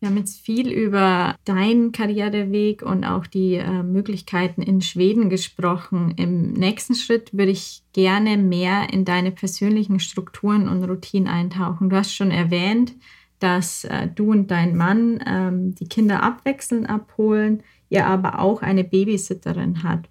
Wir 0.00 0.08
haben 0.08 0.18
jetzt 0.18 0.40
viel 0.40 0.70
über 0.70 1.36
deinen 1.44 1.90
Karriereweg 1.90 2.82
und 2.82 3.04
auch 3.04 3.26
die 3.26 3.54
äh, 3.54 3.82
Möglichkeiten 3.82 4.60
in 4.60 4.82
Schweden 4.82 5.30
gesprochen. 5.30 6.12
Im 6.16 6.52
nächsten 6.52 6.94
Schritt 6.94 7.32
würde 7.32 7.52
ich 7.52 7.82
gerne 7.92 8.36
mehr 8.36 8.92
in 8.92 9.04
deine 9.04 9.32
persönlichen 9.32 9.98
Strukturen 9.98 10.68
und 10.68 10.84
Routinen 10.84 11.28
eintauchen. 11.28 11.88
Du 11.88 11.96
hast 11.96 12.14
schon 12.14 12.30
erwähnt, 12.30 12.94
dass 13.38 13.84
äh, 13.84 14.08
du 14.08 14.32
und 14.32 14.50
dein 14.50 14.76
Mann 14.76 15.22
ähm, 15.26 15.74
die 15.74 15.88
Kinder 15.88 16.22
abwechselnd 16.22 16.90
abholen 16.90 17.62
ihr 17.88 18.06
aber 18.06 18.40
auch 18.40 18.62
eine 18.62 18.84
Babysitterin 18.84 19.82
hat, 19.82 20.08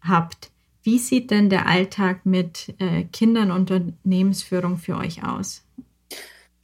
habt. 0.00 0.50
Wie 0.82 0.98
sieht 0.98 1.30
denn 1.30 1.48
der 1.48 1.66
Alltag 1.66 2.26
mit 2.26 2.74
äh, 2.78 3.04
Kindern 3.04 3.50
und 3.50 3.70
Unternehmensführung 3.70 4.76
für 4.76 4.96
euch 4.96 5.24
aus? 5.24 5.63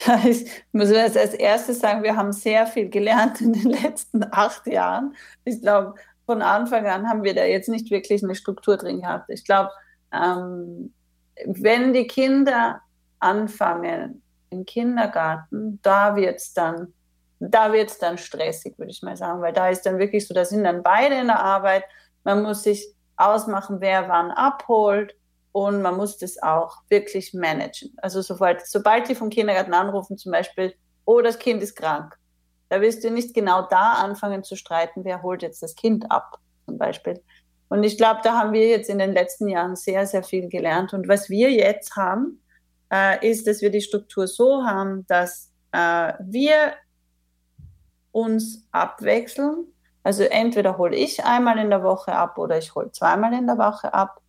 Ich 0.25 0.63
muss 0.71 0.91
als 0.91 1.33
erstes 1.33 1.79
sagen, 1.79 2.03
wir 2.03 2.15
haben 2.15 2.31
sehr 2.31 2.65
viel 2.67 2.89
gelernt 2.89 3.41
in 3.41 3.53
den 3.53 3.71
letzten 3.83 4.23
acht 4.31 4.65
Jahren. 4.67 5.15
Ich 5.45 5.61
glaube, 5.61 5.95
von 6.25 6.41
Anfang 6.41 6.85
an 6.87 7.07
haben 7.07 7.23
wir 7.23 7.35
da 7.35 7.43
jetzt 7.43 7.69
nicht 7.69 7.91
wirklich 7.91 8.23
eine 8.23 8.35
Struktur 8.35 8.77
drin 8.77 9.01
gehabt. 9.01 9.29
Ich 9.29 9.43
glaube, 9.43 9.71
ähm, 10.13 10.93
wenn 11.45 11.93
die 11.93 12.07
Kinder 12.07 12.81
anfangen 13.19 14.21
im 14.49 14.65
Kindergarten, 14.65 15.79
da 15.81 16.15
wird 16.15 16.37
es 16.37 16.53
dann 16.53 16.93
da 17.39 17.71
dann 17.99 18.19
stressig, 18.19 18.77
würde 18.77 18.91
ich 18.91 19.01
mal 19.01 19.17
sagen, 19.17 19.41
weil 19.41 19.53
da 19.53 19.69
ist 19.69 19.83
dann 19.83 19.97
wirklich 19.97 20.27
so, 20.27 20.33
da 20.33 20.45
sind 20.45 20.63
dann 20.63 20.83
beide 20.83 21.15
in 21.15 21.27
der 21.27 21.39
Arbeit. 21.39 21.83
Man 22.23 22.43
muss 22.43 22.61
sich 22.63 22.87
ausmachen, 23.17 23.77
wer 23.79 24.07
wann 24.09 24.29
abholt 24.29 25.15
und 25.51 25.81
man 25.81 25.97
muss 25.97 26.17
das 26.17 26.41
auch 26.41 26.77
wirklich 26.89 27.33
managen. 27.33 27.93
Also 27.97 28.21
sobald, 28.21 28.65
sobald 28.65 29.09
die 29.09 29.15
vom 29.15 29.29
Kindergarten 29.29 29.73
anrufen, 29.73 30.17
zum 30.17 30.31
Beispiel, 30.31 30.73
oh, 31.05 31.21
das 31.21 31.39
Kind 31.39 31.61
ist 31.61 31.75
krank, 31.75 32.17
da 32.69 32.79
wirst 32.79 33.03
du 33.03 33.11
nicht 33.11 33.33
genau 33.33 33.63
da 33.63 33.93
anfangen 33.93 34.43
zu 34.43 34.55
streiten, 34.55 35.03
wer 35.03 35.21
holt 35.23 35.41
jetzt 35.41 35.61
das 35.61 35.75
Kind 35.75 36.09
ab, 36.09 36.37
zum 36.65 36.77
Beispiel. 36.77 37.21
Und 37.67 37.83
ich 37.83 37.97
glaube, 37.97 38.21
da 38.23 38.37
haben 38.37 38.53
wir 38.53 38.67
jetzt 38.67 38.89
in 38.89 38.99
den 38.99 39.13
letzten 39.13 39.47
Jahren 39.47 39.75
sehr, 39.75 40.05
sehr 40.05 40.23
viel 40.23 40.49
gelernt. 40.49 40.93
Und 40.93 41.07
was 41.07 41.29
wir 41.29 41.51
jetzt 41.51 41.95
haben, 41.95 42.41
äh, 42.91 43.29
ist, 43.29 43.47
dass 43.47 43.61
wir 43.61 43.71
die 43.71 43.81
Struktur 43.81 44.27
so 44.27 44.65
haben, 44.65 45.05
dass 45.07 45.51
äh, 45.71 46.13
wir 46.19 46.73
uns 48.11 48.67
abwechseln. 48.71 49.67
Also 50.03 50.23
entweder 50.23 50.77
hole 50.77 50.95
ich 50.95 51.23
einmal 51.23 51.57
in 51.59 51.69
der 51.69 51.83
Woche 51.83 52.13
ab 52.13 52.37
oder 52.37 52.57
ich 52.57 52.75
hole 52.75 52.91
zweimal 52.91 53.33
in 53.33 53.47
der 53.47 53.57
Woche 53.57 53.93
ab. 53.93 54.21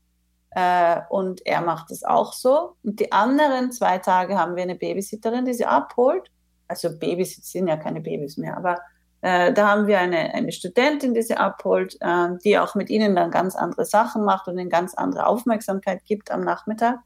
Äh, 0.54 1.00
und 1.08 1.44
er 1.46 1.62
macht 1.62 1.90
es 1.90 2.04
auch 2.04 2.32
so. 2.32 2.76
Und 2.82 3.00
die 3.00 3.10
anderen 3.12 3.72
zwei 3.72 3.98
Tage 3.98 4.38
haben 4.38 4.56
wir 4.56 4.62
eine 4.62 4.74
Babysitterin, 4.74 5.44
die 5.44 5.54
sie 5.54 5.64
abholt. 5.64 6.30
Also 6.68 6.96
Babys 6.98 7.36
sind 7.42 7.68
ja 7.68 7.76
keine 7.76 8.00
Babys 8.00 8.36
mehr, 8.36 8.56
aber 8.56 8.78
äh, 9.22 9.52
da 9.52 9.68
haben 9.68 9.86
wir 9.86 9.98
eine, 10.00 10.34
eine 10.34 10.52
Studentin, 10.52 11.14
die 11.14 11.22
sie 11.22 11.36
abholt, 11.36 11.96
äh, 12.00 12.28
die 12.44 12.58
auch 12.58 12.74
mit 12.74 12.90
ihnen 12.90 13.14
dann 13.14 13.30
ganz 13.30 13.54
andere 13.56 13.84
Sachen 13.84 14.24
macht 14.24 14.48
und 14.48 14.58
eine 14.58 14.68
ganz 14.68 14.94
andere 14.94 15.26
Aufmerksamkeit 15.26 16.04
gibt 16.04 16.30
am 16.30 16.42
Nachmittag. 16.42 16.98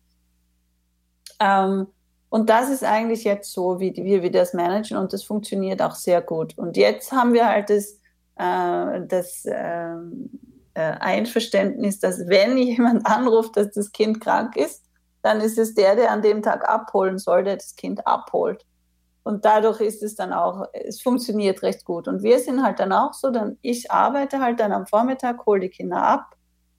Ähm, 1.38 1.88
und 2.28 2.50
das 2.50 2.70
ist 2.70 2.84
eigentlich 2.84 3.24
jetzt 3.24 3.52
so, 3.52 3.80
wie, 3.80 3.94
wir 3.94 4.30
das 4.30 4.54
managen 4.54 4.96
und 4.96 5.12
das 5.12 5.22
funktioniert 5.22 5.80
auch 5.82 5.94
sehr 5.94 6.22
gut. 6.22 6.56
Und 6.58 6.76
jetzt 6.76 7.12
haben 7.12 7.32
wir 7.32 7.48
halt 7.48 7.70
das, 7.70 7.98
äh, 8.36 9.06
das 9.06 9.44
äh, 9.44 9.54
äh, 9.54 9.96
Einverständnis, 10.80 11.98
dass 12.00 12.26
wenn 12.28 12.56
jemand 12.58 13.06
anruft, 13.10 13.56
dass 13.56 13.72
das 13.72 13.92
Kind 13.92 14.20
krank 14.20 14.56
ist, 14.56 14.84
dann 15.22 15.40
ist 15.40 15.58
es 15.58 15.74
der, 15.74 15.96
der 15.96 16.10
an 16.10 16.22
dem 16.22 16.42
Tag 16.42 16.68
abholen 16.68 17.18
soll, 17.18 17.44
der 17.44 17.56
das 17.56 17.74
Kind 17.74 18.06
abholt. 18.06 18.64
Und 19.24 19.44
dadurch 19.44 19.80
ist 19.80 20.04
es 20.04 20.14
dann 20.14 20.32
auch, 20.32 20.66
es 20.72 21.02
funktioniert 21.02 21.62
recht 21.62 21.84
gut. 21.84 22.06
Und 22.06 22.22
wir 22.22 22.38
sind 22.38 22.62
halt 22.62 22.78
dann 22.78 22.92
auch 22.92 23.12
so, 23.12 23.30
dann 23.30 23.58
ich 23.60 23.90
arbeite 23.90 24.40
halt 24.40 24.60
dann 24.60 24.70
am 24.70 24.86
Vormittag, 24.86 25.44
hole 25.46 25.58
die 25.58 25.68
Kinder 25.68 26.00
ab, 26.00 26.36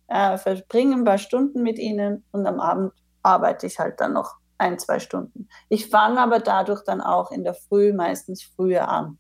äh, 0.08 0.38
verbringe 0.38 0.96
ein 0.96 1.04
paar 1.04 1.18
Stunden 1.18 1.62
mit 1.62 1.78
ihnen 1.78 2.24
und 2.32 2.48
am 2.48 2.62
Abend 2.62 2.94
arbeite 3.22 3.68
ich 3.68 3.80
halt 3.80 4.00
dann 4.00 4.14
noch 4.14 4.36
ein, 4.58 4.80
zwei 4.80 5.00
Stunden. 5.00 5.50
Ich 5.68 5.90
fange 5.90 6.22
aber 6.22 6.40
dadurch 6.40 6.84
dann 6.86 7.02
auch 7.02 7.32
in 7.32 7.44
der 7.44 7.54
Früh 7.54 7.92
meistens 7.92 8.44
früher 8.44 8.88
an. 8.88 9.18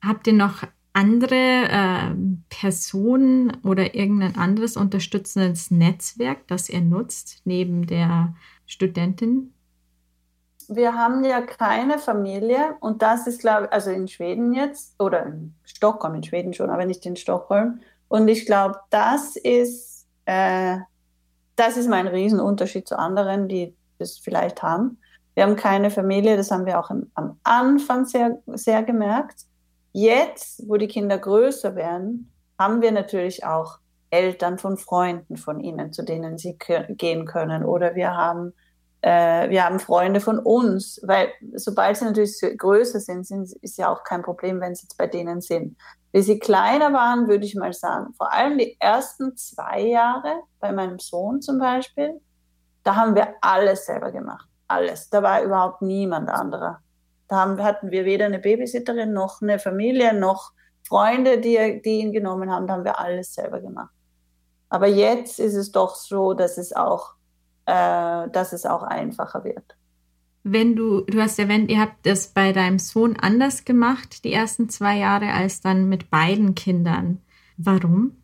Habt 0.00 0.28
ihr 0.28 0.32
noch 0.32 0.62
andere 0.92 1.34
äh, 1.34 2.14
Personen 2.48 3.56
oder 3.62 3.94
irgendein 3.94 4.36
anderes 4.36 4.76
unterstützendes 4.76 5.70
Netzwerk, 5.70 6.46
das 6.48 6.68
ihr 6.68 6.80
nutzt, 6.80 7.42
neben 7.44 7.86
der 7.86 8.34
Studentin? 8.66 9.52
Wir 10.68 10.94
haben 10.94 11.24
ja 11.24 11.40
keine 11.40 11.98
Familie 11.98 12.76
und 12.80 13.02
das 13.02 13.26
ist, 13.26 13.40
glaube 13.40 13.66
ich, 13.66 13.72
also 13.72 13.90
in 13.90 14.06
Schweden 14.06 14.52
jetzt 14.52 15.00
oder 15.00 15.26
in 15.26 15.54
Stockholm, 15.64 16.14
in 16.14 16.22
Schweden 16.22 16.54
schon, 16.54 16.70
aber 16.70 16.84
nicht 16.84 17.04
in 17.06 17.16
Stockholm. 17.16 17.80
Und 18.08 18.28
ich 18.28 18.46
glaube, 18.46 18.78
das 18.90 19.36
ist, 19.36 20.06
äh, 20.26 20.78
das 21.56 21.76
ist 21.76 21.88
mein 21.88 22.06
Riesenunterschied 22.06 22.86
zu 22.86 22.98
anderen, 22.98 23.48
die 23.48 23.74
das 23.98 24.18
vielleicht 24.18 24.62
haben. 24.62 24.98
Wir 25.34 25.44
haben 25.44 25.56
keine 25.56 25.90
Familie, 25.90 26.36
das 26.36 26.50
haben 26.50 26.66
wir 26.66 26.78
auch 26.78 26.90
im, 26.90 27.10
am 27.14 27.38
Anfang 27.44 28.04
sehr, 28.04 28.38
sehr 28.46 28.82
gemerkt. 28.82 29.46
Jetzt, 29.92 30.68
wo 30.68 30.76
die 30.76 30.88
Kinder 30.88 31.18
größer 31.18 31.74
werden, 31.74 32.32
haben 32.58 32.82
wir 32.82 32.92
natürlich 32.92 33.44
auch 33.44 33.78
Eltern 34.10 34.58
von 34.58 34.76
Freunden 34.76 35.36
von 35.36 35.60
ihnen, 35.60 35.92
zu 35.92 36.04
denen 36.04 36.36
sie 36.36 36.58
gehen 36.88 37.26
können. 37.26 37.64
Oder 37.64 37.94
wir 37.94 38.14
haben, 38.14 38.52
äh, 39.02 39.48
wir 39.50 39.64
haben 39.64 39.78
Freunde 39.78 40.20
von 40.20 40.38
uns, 40.38 41.00
weil 41.04 41.28
sobald 41.54 41.96
sie 41.96 42.04
natürlich 42.04 42.40
größer 42.58 43.00
sind, 43.00 43.26
sind, 43.26 43.52
ist 43.62 43.78
ja 43.78 43.92
auch 43.92 44.04
kein 44.04 44.22
Problem, 44.22 44.60
wenn 44.60 44.74
sie 44.74 44.82
jetzt 44.82 44.98
bei 44.98 45.06
denen 45.06 45.40
sind. 45.40 45.76
Wie 46.12 46.22
sie 46.22 46.40
kleiner 46.40 46.92
waren, 46.92 47.28
würde 47.28 47.44
ich 47.44 47.54
mal 47.54 47.72
sagen, 47.72 48.12
vor 48.16 48.32
allem 48.32 48.58
die 48.58 48.76
ersten 48.80 49.36
zwei 49.36 49.80
Jahre, 49.80 50.40
bei 50.58 50.72
meinem 50.72 50.98
Sohn 50.98 51.40
zum 51.40 51.58
Beispiel, 51.58 52.20
da 52.82 52.96
haben 52.96 53.14
wir 53.14 53.34
alles 53.40 53.86
selber 53.86 54.10
gemacht. 54.10 54.48
Alles. 54.66 55.08
Da 55.10 55.22
war 55.22 55.42
überhaupt 55.42 55.82
niemand 55.82 56.28
anderer. 56.28 56.80
Da 57.30 57.36
haben, 57.36 57.62
hatten 57.62 57.92
wir 57.92 58.04
weder 58.04 58.26
eine 58.26 58.40
Babysitterin 58.40 59.12
noch 59.12 59.40
eine 59.40 59.60
Familie 59.60 60.12
noch 60.12 60.50
Freunde, 60.82 61.38
die, 61.38 61.80
die 61.84 62.00
ihn 62.00 62.12
genommen 62.12 62.50
haben. 62.50 62.66
Da 62.66 62.74
haben 62.74 62.84
wir 62.84 62.98
alles 62.98 63.34
selber 63.34 63.60
gemacht. 63.60 63.94
Aber 64.68 64.88
jetzt 64.88 65.38
ist 65.38 65.54
es 65.54 65.70
doch 65.70 65.94
so, 65.94 66.34
dass 66.34 66.58
es 66.58 66.72
auch, 66.72 67.14
äh, 67.66 68.28
dass 68.30 68.52
es 68.52 68.66
auch 68.66 68.82
einfacher 68.82 69.44
wird. 69.44 69.76
Wenn 70.42 70.74
du, 70.74 71.02
du 71.02 71.22
hast 71.22 71.38
erwähnt, 71.38 71.70
ihr 71.70 71.80
habt 71.80 72.04
das 72.04 72.28
bei 72.28 72.52
deinem 72.52 72.80
Sohn 72.80 73.16
anders 73.16 73.64
gemacht, 73.64 74.24
die 74.24 74.32
ersten 74.32 74.68
zwei 74.68 74.98
Jahre, 74.98 75.32
als 75.32 75.60
dann 75.60 75.88
mit 75.88 76.10
beiden 76.10 76.56
Kindern. 76.56 77.22
Warum? 77.56 78.16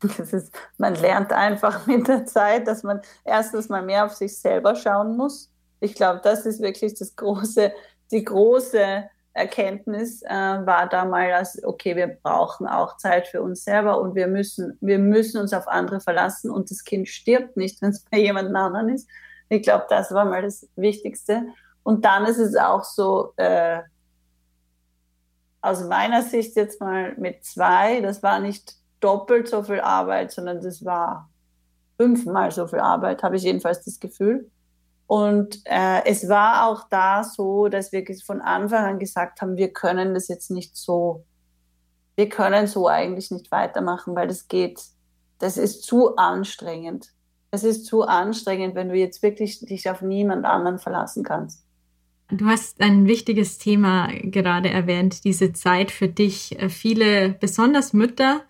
Das 0.00 0.34
ist, 0.34 0.52
man 0.76 0.94
lernt 0.96 1.32
einfach 1.32 1.86
mit 1.86 2.06
der 2.06 2.26
Zeit, 2.26 2.66
dass 2.66 2.82
man 2.82 3.00
erstens 3.24 3.70
mal 3.70 3.82
mehr 3.82 4.04
auf 4.04 4.12
sich 4.12 4.38
selber 4.38 4.74
schauen 4.74 5.16
muss 5.16 5.51
ich 5.82 5.94
glaube, 5.94 6.20
das 6.22 6.46
ist 6.46 6.62
wirklich 6.62 6.94
das 6.94 7.16
große, 7.16 7.72
die 8.12 8.24
große 8.24 9.04
Erkenntnis 9.34 10.22
äh, 10.22 10.28
war 10.30 10.88
damals, 10.88 11.62
okay, 11.64 11.96
wir 11.96 12.06
brauchen 12.06 12.66
auch 12.66 12.98
Zeit 12.98 13.26
für 13.26 13.42
uns 13.42 13.64
selber 13.64 14.00
und 14.00 14.14
wir 14.14 14.28
müssen, 14.28 14.78
wir 14.80 14.98
müssen 14.98 15.40
uns 15.40 15.52
auf 15.52 15.66
andere 15.66 16.00
verlassen 16.00 16.50
und 16.50 16.70
das 16.70 16.84
Kind 16.84 17.08
stirbt 17.08 17.56
nicht, 17.56 17.82
wenn 17.82 17.90
es 17.90 18.04
bei 18.10 18.18
jemand 18.18 18.54
anderen 18.54 18.90
ist. 18.90 19.08
Ich 19.48 19.62
glaube, 19.62 19.86
das 19.88 20.12
war 20.12 20.24
mal 20.24 20.42
das 20.42 20.68
Wichtigste. 20.76 21.46
Und 21.82 22.04
dann 22.04 22.26
ist 22.26 22.38
es 22.38 22.54
auch 22.56 22.84
so, 22.84 23.32
äh, 23.36 23.80
aus 25.62 25.84
meiner 25.84 26.22
Sicht 26.22 26.56
jetzt 26.56 26.80
mal 26.80 27.14
mit 27.16 27.44
zwei, 27.44 28.00
das 28.00 28.22
war 28.22 28.38
nicht 28.38 28.76
doppelt 29.00 29.48
so 29.48 29.62
viel 29.62 29.80
Arbeit, 29.80 30.30
sondern 30.30 30.60
das 30.60 30.84
war 30.84 31.28
fünfmal 31.96 32.50
so 32.52 32.66
viel 32.68 32.80
Arbeit, 32.80 33.22
habe 33.22 33.36
ich 33.36 33.42
jedenfalls 33.42 33.84
das 33.84 33.98
Gefühl. 33.98 34.50
Und 35.12 35.60
äh, 35.66 36.06
es 36.06 36.26
war 36.30 36.66
auch 36.66 36.88
da 36.88 37.22
so, 37.22 37.68
dass 37.68 37.92
wir 37.92 38.02
von 38.24 38.40
Anfang 38.40 38.94
an 38.94 38.98
gesagt 38.98 39.42
haben, 39.42 39.58
wir 39.58 39.70
können 39.70 40.14
das 40.14 40.26
jetzt 40.28 40.50
nicht 40.50 40.74
so, 40.74 41.26
wir 42.16 42.30
können 42.30 42.66
so 42.66 42.88
eigentlich 42.88 43.30
nicht 43.30 43.50
weitermachen, 43.50 44.16
weil 44.16 44.26
das 44.26 44.48
geht, 44.48 44.80
das 45.38 45.58
ist 45.58 45.82
zu 45.82 46.16
anstrengend. 46.16 47.08
Es 47.50 47.62
ist 47.62 47.84
zu 47.84 48.04
anstrengend, 48.04 48.74
wenn 48.74 48.88
du 48.88 48.94
jetzt 48.94 49.22
wirklich 49.22 49.60
dich 49.60 49.90
auf 49.90 50.00
niemand 50.00 50.46
anderen 50.46 50.78
verlassen 50.78 51.24
kannst. 51.24 51.62
Du 52.30 52.46
hast 52.46 52.80
ein 52.80 53.06
wichtiges 53.06 53.58
Thema 53.58 54.08
gerade 54.22 54.70
erwähnt, 54.70 55.24
diese 55.24 55.52
Zeit 55.52 55.90
für 55.90 56.08
dich. 56.08 56.56
Viele, 56.70 57.34
besonders 57.38 57.92
Mütter, 57.92 58.40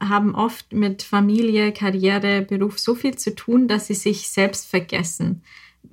haben 0.00 0.34
oft 0.34 0.72
mit 0.72 1.04
Familie, 1.04 1.72
Karriere, 1.72 2.42
Beruf 2.42 2.80
so 2.80 2.96
viel 2.96 3.16
zu 3.16 3.36
tun, 3.36 3.68
dass 3.68 3.86
sie 3.86 3.94
sich 3.94 4.28
selbst 4.28 4.68
vergessen. 4.68 5.44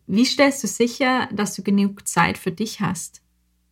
Wie 0.07 0.25
stellst 0.25 0.63
du 0.63 0.67
sicher, 0.67 1.27
dass 1.31 1.55
du 1.55 1.63
genug 1.63 2.07
Zeit 2.07 2.37
für 2.37 2.51
dich 2.51 2.79
hast? 2.79 3.21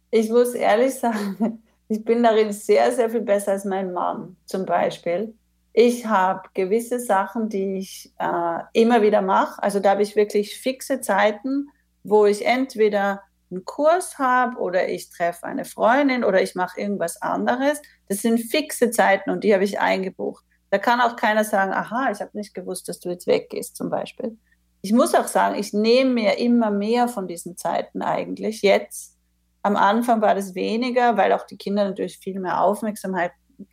Ich 0.10 0.30
muss 0.30 0.54
ehrlich 0.54 0.96
sagen, 0.96 1.64
ich 1.88 2.04
bin 2.04 2.24
darin 2.24 2.52
sehr, 2.52 2.92
sehr 2.92 3.10
viel 3.10 3.22
besser 3.22 3.52
als 3.52 3.66
mein 3.66 3.94
Mann 3.94 4.36
zum 4.46 4.66
Beispiel. 4.66 5.36
Ich 5.74 6.06
habe 6.06 6.50
gewisse 6.54 7.00
Sachen, 7.00 7.50
die 7.50 7.78
ich 7.78 8.12
äh, 8.20 8.60
immer 8.74 9.02
wieder 9.02 9.22
mache. 9.22 9.62
Also 9.62 9.80
da 9.80 9.92
habe 9.92 10.04
ich 10.04 10.16
wirklich 10.16 10.58
fixe 10.58 11.02
Zeiten, 11.02 11.70
wo 12.04 12.26
ich 12.26 12.46
entweder 12.46 13.22
einen 13.50 13.66
Kurs 13.66 14.18
habe 14.18 14.60
oder 14.60 14.90
ich 14.90 15.10
treffe 15.10 15.46
eine 15.46 15.66
Freundin 15.66 16.24
oder 16.24 16.42
ich 16.42 16.56
mache 16.56 16.80
irgendwas 16.80 17.22
anderes. 17.22 17.82
Das 18.08 18.22
sind 18.22 18.40
fixe 18.40 18.92
Zeiten 18.92 19.30
und 19.30 19.44
die 19.44 19.54
habe 19.54 19.64
ich 19.64 19.80
eingebucht. 19.80 20.44
Da 20.70 20.80
kann 20.80 21.02
auch 21.02 21.16
keiner 21.16 21.44
sagen, 21.44 21.72
aha, 21.72 22.10
ich 22.12 22.20
habe 22.22 22.32
nicht 22.34 22.56
gewusst, 22.56 22.88
dass 22.88 23.00
du 23.00 23.10
jetzt 23.10 23.28
weggehst 23.28 23.76
zum 23.76 23.90
Beispiel 23.90 24.38
ich 24.84 24.92
muss 24.92 25.16
auch 25.16 25.28
sagen, 25.28 25.56
ich 25.56 25.72
nehme 25.72 26.12
mir 26.12 26.38
immer 26.40 26.70
mehr 26.70 27.08
von 27.08 27.26
diesen 27.26 27.56
Zeiten 27.56 28.02
eigentlich. 28.02 28.62
Jetzt, 28.62 29.18
am 29.62 29.78
Anfang 29.78 30.22
war 30.22 30.36
das 30.36 30.56
weniger, 30.56 31.16
weil 31.16 31.32
auch 31.32 31.46
die 31.46 31.56
Kinder 31.56 31.86
natürlich 31.86 32.20
viel 32.20 32.38
mehr 32.38 32.62
Aufmerksamkeit, 32.62 33.32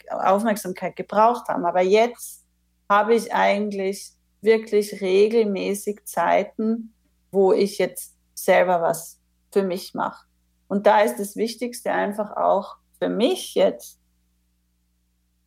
Aufmerksamkeit 0.09 0.95
gebraucht 0.95 1.49
haben. 1.49 1.65
Aber 1.65 1.81
jetzt 1.81 2.47
habe 2.89 3.17
ich 3.17 3.35
eigentlich 3.35 4.13
wirklich 4.41 5.01
regelmäßig 5.01 6.05
Zeiten, 6.05 6.95
wo 7.33 7.53
ich 7.53 7.79
jetzt 7.79 8.17
selber 8.35 8.81
was 8.81 9.19
für 9.53 9.65
mich 9.65 9.95
mache. 9.95 10.27
Und 10.69 10.87
da 10.87 11.01
ist 11.01 11.19
das 11.19 11.35
Wichtigste 11.35 11.91
einfach 11.91 12.37
auch 12.37 12.77
für 13.01 13.09
mich 13.09 13.57
jetzt, 13.57 13.99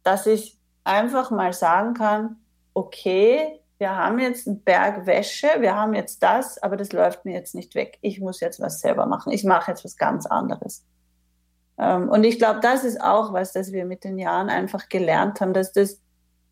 dass 0.03 0.25
ich 0.25 0.59
einfach 0.83 1.31
mal 1.31 1.53
sagen 1.53 1.93
kann, 1.93 2.41
okay, 2.73 3.62
wir 3.83 3.97
haben 3.97 4.17
jetzt 4.17 4.47
einen 4.47 4.63
Berg 4.63 5.05
Wäsche, 5.05 5.49
wir 5.59 5.75
haben 5.75 5.93
jetzt 5.93 6.23
das, 6.23 6.57
aber 6.63 6.77
das 6.77 6.93
läuft 6.93 7.25
mir 7.25 7.33
jetzt 7.33 7.53
nicht 7.53 7.75
weg. 7.75 7.97
Ich 7.99 8.21
muss 8.21 8.39
jetzt 8.39 8.61
was 8.61 8.79
selber 8.79 9.07
machen. 9.07 9.33
Ich 9.33 9.43
mache 9.43 9.71
jetzt 9.71 9.83
was 9.83 9.97
ganz 9.97 10.25
anderes. 10.25 10.85
Ähm, 11.77 12.07
und 12.07 12.23
ich 12.23 12.37
glaube, 12.37 12.61
das 12.61 12.85
ist 12.85 13.01
auch 13.01 13.33
was, 13.33 13.51
das 13.51 13.73
wir 13.73 13.83
mit 13.83 14.05
den 14.05 14.17
Jahren 14.17 14.47
einfach 14.47 14.87
gelernt 14.87 15.41
haben, 15.41 15.51
dass 15.53 15.73
das 15.73 15.99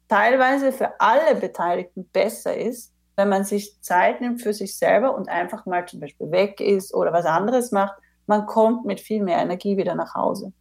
teilweise 0.10 0.74
für 0.74 1.00
alle 1.00 1.36
Beteiligten 1.36 2.06
besser 2.10 2.54
ist, 2.54 2.92
wenn 3.16 3.30
man 3.30 3.46
sich 3.46 3.80
Zeit 3.80 4.20
nimmt 4.20 4.42
für 4.42 4.54
sich 4.54 4.78
selber 4.78 5.16
und 5.16 5.30
einfach 5.30 5.66
mal 5.66 5.86
zum 5.88 6.02
Beispiel 6.02 6.32
weg 6.32 6.60
ist 6.60 6.94
oder 6.94 7.14
was 7.14 7.26
anderes 7.26 7.72
macht. 7.72 7.96
Man 8.28 8.46
kommt 8.46 8.84
mit 8.84 9.00
viel 9.00 9.24
mehr 9.24 9.38
Energie 9.38 9.78
wieder 9.78 9.96
nach 9.96 10.16
Hause. 10.16 10.52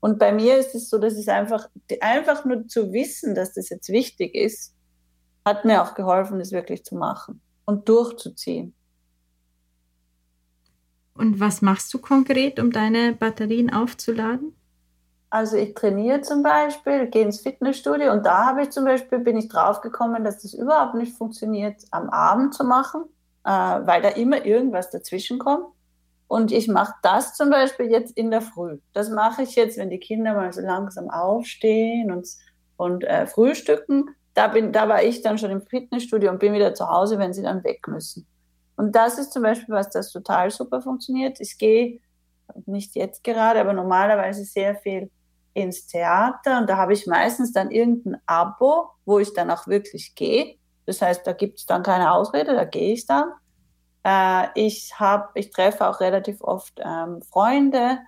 Und 0.00 0.18
bei 0.18 0.32
mir 0.32 0.58
ist 0.58 0.74
es 0.74 0.90
so, 0.90 0.98
dass 0.98 1.14
es 1.14 1.28
einfach, 1.28 1.66
einfach 2.02 2.44
nur 2.44 2.68
zu 2.68 2.92
wissen, 2.92 3.34
dass 3.34 3.54
das 3.54 3.70
jetzt 3.70 3.88
wichtig 3.88 4.34
ist, 4.34 4.74
hat 5.44 5.64
mir 5.64 5.82
auch 5.82 5.94
geholfen, 5.94 6.38
das 6.38 6.52
wirklich 6.52 6.84
zu 6.84 6.96
machen 6.96 7.40
und 7.64 7.88
durchzuziehen. 7.88 8.74
Und 11.14 11.38
was 11.38 11.62
machst 11.62 11.92
du 11.94 11.98
konkret, 11.98 12.58
um 12.58 12.72
deine 12.72 13.12
Batterien 13.12 13.72
aufzuladen? 13.72 14.56
Also 15.30 15.56
ich 15.56 15.74
trainiere 15.74 16.20
zum 16.20 16.42
Beispiel, 16.42 17.08
gehe 17.08 17.24
ins 17.24 17.40
Fitnessstudio 17.40 18.12
und 18.12 18.24
da 18.24 18.46
habe 18.46 18.62
ich 18.62 18.70
zum 18.70 18.84
Beispiel, 18.84 19.18
bin 19.18 19.36
ich 19.36 19.48
draufgekommen, 19.48 20.22
dass 20.22 20.42
das 20.42 20.54
überhaupt 20.54 20.94
nicht 20.94 21.16
funktioniert, 21.16 21.82
am 21.90 22.08
Abend 22.10 22.54
zu 22.54 22.64
machen, 22.64 23.04
äh, 23.44 23.50
weil 23.50 24.00
da 24.02 24.10
immer 24.10 24.44
irgendwas 24.44 24.90
dazwischen 24.90 25.38
kommt. 25.38 25.66
Und 26.28 26.52
ich 26.52 26.68
mache 26.68 26.94
das 27.02 27.34
zum 27.34 27.50
Beispiel 27.50 27.90
jetzt 27.90 28.16
in 28.16 28.30
der 28.30 28.42
Früh. 28.42 28.78
Das 28.92 29.10
mache 29.10 29.42
ich 29.42 29.56
jetzt, 29.56 29.76
wenn 29.76 29.90
die 29.90 29.98
Kinder 29.98 30.34
mal 30.34 30.52
so 30.52 30.60
langsam 30.60 31.10
aufstehen 31.10 32.10
und, 32.10 32.28
und 32.76 33.04
äh, 33.04 33.26
frühstücken 33.26 34.10
da, 34.34 34.48
bin, 34.48 34.72
da 34.72 34.88
war 34.88 35.02
ich 35.02 35.22
dann 35.22 35.38
schon 35.38 35.50
im 35.50 35.62
Fitnessstudio 35.62 36.30
und 36.30 36.40
bin 36.40 36.52
wieder 36.52 36.74
zu 36.74 36.88
Hause, 36.88 37.18
wenn 37.18 37.32
sie 37.32 37.42
dann 37.42 37.64
weg 37.64 37.86
müssen. 37.88 38.26
Und 38.76 38.94
das 38.94 39.18
ist 39.18 39.32
zum 39.32 39.42
Beispiel 39.42 39.74
was, 39.74 39.90
das 39.90 40.10
total 40.10 40.50
super 40.50 40.82
funktioniert. 40.82 41.40
Ich 41.40 41.56
gehe 41.58 42.00
nicht 42.66 42.94
jetzt 42.96 43.24
gerade, 43.24 43.60
aber 43.60 43.72
normalerweise 43.72 44.44
sehr 44.44 44.74
viel 44.76 45.10
ins 45.54 45.86
Theater 45.86 46.58
und 46.58 46.68
da 46.68 46.76
habe 46.76 46.92
ich 46.92 47.06
meistens 47.06 47.52
dann 47.52 47.70
irgendein 47.70 48.20
Abo, 48.26 48.90
wo 49.04 49.20
ich 49.20 49.32
dann 49.32 49.50
auch 49.50 49.68
wirklich 49.68 50.14
gehe. 50.16 50.56
Das 50.84 51.00
heißt, 51.00 51.26
da 51.26 51.32
gibt 51.32 51.60
es 51.60 51.66
dann 51.66 51.82
keine 51.82 52.12
Ausrede, 52.12 52.54
da 52.54 52.64
gehe 52.64 52.92
ich 52.92 53.06
dann. 53.06 53.30
Äh, 54.02 54.48
ich 54.56 54.98
habe, 54.98 55.28
ich 55.34 55.50
treffe 55.50 55.88
auch 55.88 56.00
relativ 56.00 56.42
oft 56.42 56.74
ähm, 56.84 57.22
Freunde 57.22 57.98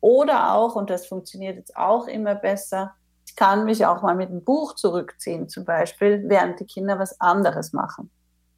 oder 0.00 0.54
auch, 0.54 0.76
und 0.76 0.88
das 0.88 1.06
funktioniert 1.06 1.56
jetzt 1.56 1.76
auch 1.76 2.06
immer 2.06 2.36
besser, 2.36 2.94
ich 3.34 3.36
kann 3.36 3.64
mich 3.64 3.84
auch 3.84 4.00
mal 4.02 4.14
mit 4.14 4.30
einem 4.30 4.44
Buch 4.44 4.76
zurückziehen, 4.76 5.48
zum 5.48 5.64
Beispiel, 5.64 6.22
während 6.28 6.60
die 6.60 6.66
Kinder 6.66 7.00
was 7.00 7.20
anderes 7.20 7.72
machen. 7.72 8.08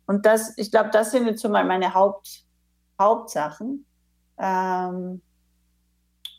Und 0.07 0.27
das, 0.27 0.53
ich 0.59 0.70
glaube, 0.70 0.91
das 0.93 1.12
sind 1.12 1.27
jetzt 1.27 1.41
so 1.41 1.49
mal 1.49 1.64
meine 1.64 1.95
Haupt, 1.95 2.45
Hauptsachen. 3.01 3.87
Ähm, 4.39 5.22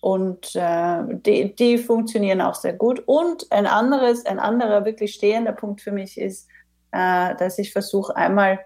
und 0.02 0.56
äh, 0.56 1.04
die, 1.26 1.56
die 1.56 1.80
funktionieren 1.80 2.42
auch 2.42 2.54
sehr 2.54 2.74
gut. 2.74 3.02
Und 3.08 3.52
ein 3.52 3.66
anderes, 3.66 4.24
ein 4.28 4.40
anderer 4.40 4.86
wirklich 4.86 5.16
stehender 5.16 5.54
Punkt 5.54 5.82
für 5.82 5.92
mich 5.92 6.20
ist, 6.20 6.48
äh, 6.92 7.36
dass 7.38 7.58
ich 7.58 7.74
versuche, 7.74 8.16
einmal 8.16 8.60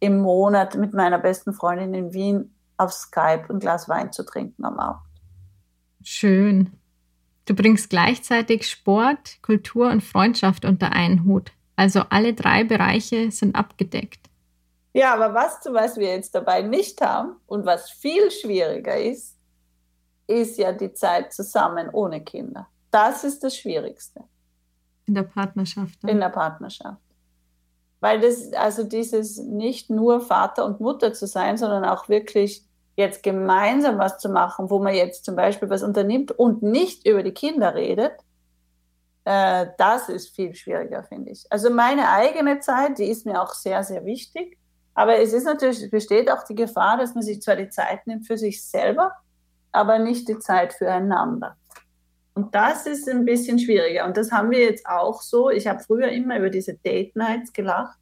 im 0.00 0.20
Monat 0.20 0.76
mit 0.76 0.92
meiner 0.92 1.18
besten 1.18 1.54
Freundin 1.54 1.94
in 1.94 2.12
Wien 2.12 2.54
auf 2.76 2.92
Skype 2.92 3.46
ein 3.48 3.58
Glas 3.58 3.88
Wein 3.88 4.12
zu 4.12 4.22
trinken 4.22 4.66
am 4.66 4.78
Abend. 4.78 5.00
Schön. 6.04 6.77
Du 7.48 7.54
bringst 7.54 7.88
gleichzeitig 7.88 8.68
Sport, 8.68 9.40
Kultur 9.40 9.88
und 9.88 10.02
Freundschaft 10.02 10.66
unter 10.66 10.92
einen 10.92 11.24
Hut. 11.24 11.50
Also 11.76 12.02
alle 12.10 12.34
drei 12.34 12.62
Bereiche 12.62 13.30
sind 13.30 13.56
abgedeckt. 13.56 14.20
Ja, 14.92 15.14
aber 15.14 15.32
was, 15.32 15.60
was 15.72 15.96
wir 15.96 16.08
jetzt 16.08 16.34
dabei 16.34 16.60
nicht 16.60 17.00
haben 17.00 17.36
und 17.46 17.64
was 17.64 17.88
viel 17.88 18.30
schwieriger 18.30 19.00
ist, 19.00 19.38
ist 20.26 20.58
ja 20.58 20.72
die 20.72 20.92
Zeit 20.92 21.32
zusammen 21.32 21.88
ohne 21.90 22.22
Kinder. 22.22 22.68
Das 22.90 23.24
ist 23.24 23.42
das 23.42 23.56
Schwierigste. 23.56 24.24
In 25.06 25.14
der 25.14 25.22
Partnerschaft. 25.22 26.02
Dann. 26.02 26.10
In 26.10 26.20
der 26.20 26.28
Partnerschaft. 26.28 27.00
Weil 28.00 28.20
das, 28.20 28.52
also 28.52 28.84
dieses 28.84 29.38
nicht 29.38 29.88
nur 29.88 30.20
Vater 30.20 30.66
und 30.66 30.80
Mutter 30.80 31.14
zu 31.14 31.26
sein, 31.26 31.56
sondern 31.56 31.86
auch 31.86 32.10
wirklich 32.10 32.67
jetzt 32.98 33.22
gemeinsam 33.22 33.98
was 33.98 34.18
zu 34.18 34.28
machen, 34.28 34.70
wo 34.70 34.80
man 34.80 34.92
jetzt 34.92 35.24
zum 35.24 35.36
Beispiel 35.36 35.70
was 35.70 35.84
unternimmt 35.84 36.32
und 36.32 36.62
nicht 36.62 37.06
über 37.06 37.22
die 37.22 37.32
Kinder 37.32 37.74
redet, 37.74 38.12
äh, 39.24 39.68
das 39.78 40.08
ist 40.08 40.34
viel 40.34 40.54
schwieriger, 40.54 41.04
finde 41.04 41.30
ich. 41.30 41.46
Also 41.48 41.70
meine 41.70 42.10
eigene 42.10 42.58
Zeit, 42.58 42.98
die 42.98 43.04
ist 43.04 43.24
mir 43.24 43.40
auch 43.40 43.54
sehr, 43.54 43.84
sehr 43.84 44.04
wichtig. 44.04 44.58
Aber 44.94 45.16
es 45.20 45.32
ist 45.32 45.44
natürlich, 45.44 45.88
besteht 45.92 46.28
auch 46.28 46.42
die 46.42 46.56
Gefahr, 46.56 46.98
dass 46.98 47.14
man 47.14 47.22
sich 47.22 47.40
zwar 47.40 47.54
die 47.54 47.68
Zeit 47.68 48.04
nimmt 48.08 48.26
für 48.26 48.36
sich 48.36 48.64
selber, 48.64 49.12
aber 49.70 50.00
nicht 50.00 50.28
die 50.28 50.40
Zeit 50.40 50.72
füreinander. 50.72 51.56
Und 52.34 52.52
das 52.52 52.84
ist 52.86 53.08
ein 53.08 53.24
bisschen 53.24 53.60
schwieriger. 53.60 54.06
Und 54.06 54.16
das 54.16 54.32
haben 54.32 54.50
wir 54.50 54.58
jetzt 54.58 54.86
auch 54.86 55.22
so. 55.22 55.50
Ich 55.50 55.68
habe 55.68 55.78
früher 55.78 56.08
immer 56.08 56.36
über 56.36 56.50
diese 56.50 56.74
Date 56.74 57.14
Nights 57.14 57.52
gelacht. 57.52 57.98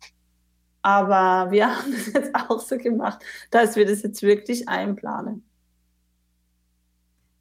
Aber 0.87 1.51
wir 1.51 1.67
haben 1.77 1.91
das 1.91 2.13
jetzt 2.13 2.33
auch 2.33 2.61
so 2.61 2.79
gemacht, 2.79 3.19
dass 3.51 3.75
wir 3.75 3.85
das 3.87 4.05
jetzt 4.05 4.23
wirklich 4.23 4.69
einplanen. 4.69 5.45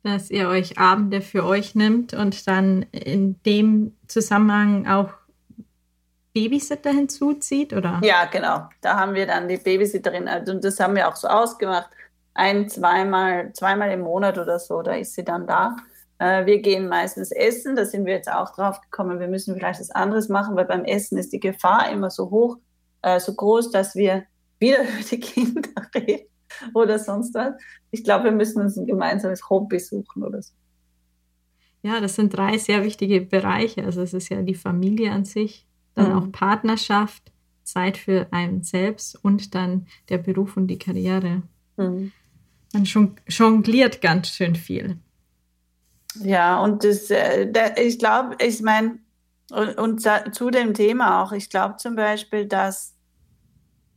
Dass 0.01 0.31
ihr 0.31 0.49
euch 0.49 0.79
Abende 0.79 1.21
für 1.21 1.45
euch 1.45 1.75
nimmt 1.75 2.15
und 2.15 2.47
dann 2.47 2.87
in 2.91 3.39
dem 3.43 3.95
Zusammenhang 4.07 4.87
auch 4.87 5.11
Babysitter 6.33 6.89
hinzuzieht, 6.89 7.73
oder? 7.73 8.01
Ja, 8.03 8.25
genau. 8.25 8.67
Da 8.81 8.99
haben 8.99 9.13
wir 9.13 9.27
dann 9.27 9.47
die 9.47 9.57
Babysitterin, 9.57 10.27
also, 10.27 10.51
und 10.51 10.63
das 10.63 10.79
haben 10.79 10.95
wir 10.95 11.07
auch 11.07 11.15
so 11.15 11.27
ausgemacht 11.27 11.91
ein, 12.33 12.67
zweimal, 12.67 13.53
zweimal 13.53 13.91
im 13.91 14.01
Monat 14.01 14.39
oder 14.39 14.57
so, 14.57 14.81
da 14.81 14.93
ist 14.93 15.13
sie 15.13 15.23
dann 15.23 15.45
da. 15.45 15.75
Äh, 16.17 16.47
wir 16.47 16.61
gehen 16.63 16.89
meistens 16.89 17.31
essen, 17.31 17.75
da 17.75 17.85
sind 17.85 18.05
wir 18.07 18.13
jetzt 18.13 18.31
auch 18.31 18.55
drauf 18.55 18.81
gekommen, 18.81 19.19
wir 19.19 19.27
müssen 19.27 19.53
vielleicht 19.53 19.79
was 19.79 19.91
anderes 19.91 20.29
machen, 20.29 20.55
weil 20.55 20.65
beim 20.65 20.83
Essen 20.83 21.19
ist 21.19 21.31
die 21.31 21.39
Gefahr 21.39 21.91
immer 21.91 22.09
so 22.09 22.31
hoch, 22.31 22.57
äh, 23.05 23.19
so 23.19 23.33
groß, 23.33 23.71
dass 23.71 23.95
wir 23.95 24.25
wieder 24.59 24.81
über 24.89 25.03
die 25.09 25.19
Kinder 25.19 25.69
reden 25.93 26.27
oder 26.73 26.99
sonst 26.99 27.33
was. 27.35 27.53
Ich 27.91 28.03
glaube, 28.03 28.25
wir 28.25 28.31
müssen 28.31 28.61
uns 28.61 28.77
ein 28.77 28.85
gemeinsames 28.85 29.49
Hobby 29.49 29.79
suchen 29.79 30.23
oder 30.23 30.41
so. 30.41 30.53
Ja, 31.83 31.99
das 31.99 32.15
sind 32.15 32.35
drei 32.35 32.57
sehr 32.57 32.83
wichtige 32.83 33.21
Bereiche. 33.21 33.83
Also 33.83 34.01
es 34.01 34.13
ist 34.13 34.29
ja 34.29 34.41
die 34.41 34.55
Familie 34.55 35.11
an 35.11 35.23
sich, 35.23 35.67
dann 35.93 36.11
mhm. 36.11 36.17
auch 36.17 36.31
Partnerschaft, 36.31 37.31
Zeit 37.63 37.97
für 37.97 38.27
einen 38.31 38.63
selbst 38.63 39.23
und 39.23 39.53
dann 39.53 39.87
der 40.09 40.17
Beruf 40.17 40.57
und 40.57 40.67
die 40.67 40.79
Karriere. 40.79 41.43
Mhm. 41.77 42.11
Man 42.73 42.83
jongliert 43.27 44.01
ganz 44.01 44.29
schön 44.29 44.55
viel. 44.55 44.97
Ja, 46.21 46.59
und 46.61 46.83
das, 46.83 47.09
äh, 47.11 47.51
ich 47.77 47.99
glaube, 47.99 48.35
ich 48.39 48.61
meine, 48.61 48.99
und, 49.51 49.77
und, 49.77 50.35
zu 50.35 50.49
dem 50.49 50.73
Thema 50.73 51.21
auch, 51.21 51.31
ich 51.31 51.49
glaube 51.49 51.77
zum 51.77 51.95
Beispiel, 51.95 52.47
dass, 52.47 52.94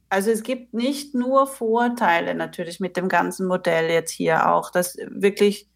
also 0.08 0.30
es 0.30 0.42
gibt 0.42 0.74
nicht 0.74 1.14
nur 1.14 1.46
Vorteile 1.46 2.34
natürlich 2.34 2.80
mit 2.80 2.96
dem 2.96 3.08
ganzen 3.08 3.46
Modell 3.46 3.90
jetzt 3.90 4.10
hier 4.10 4.50
auch, 4.50 4.70
dass 4.70 4.96
wirklich 5.08 5.68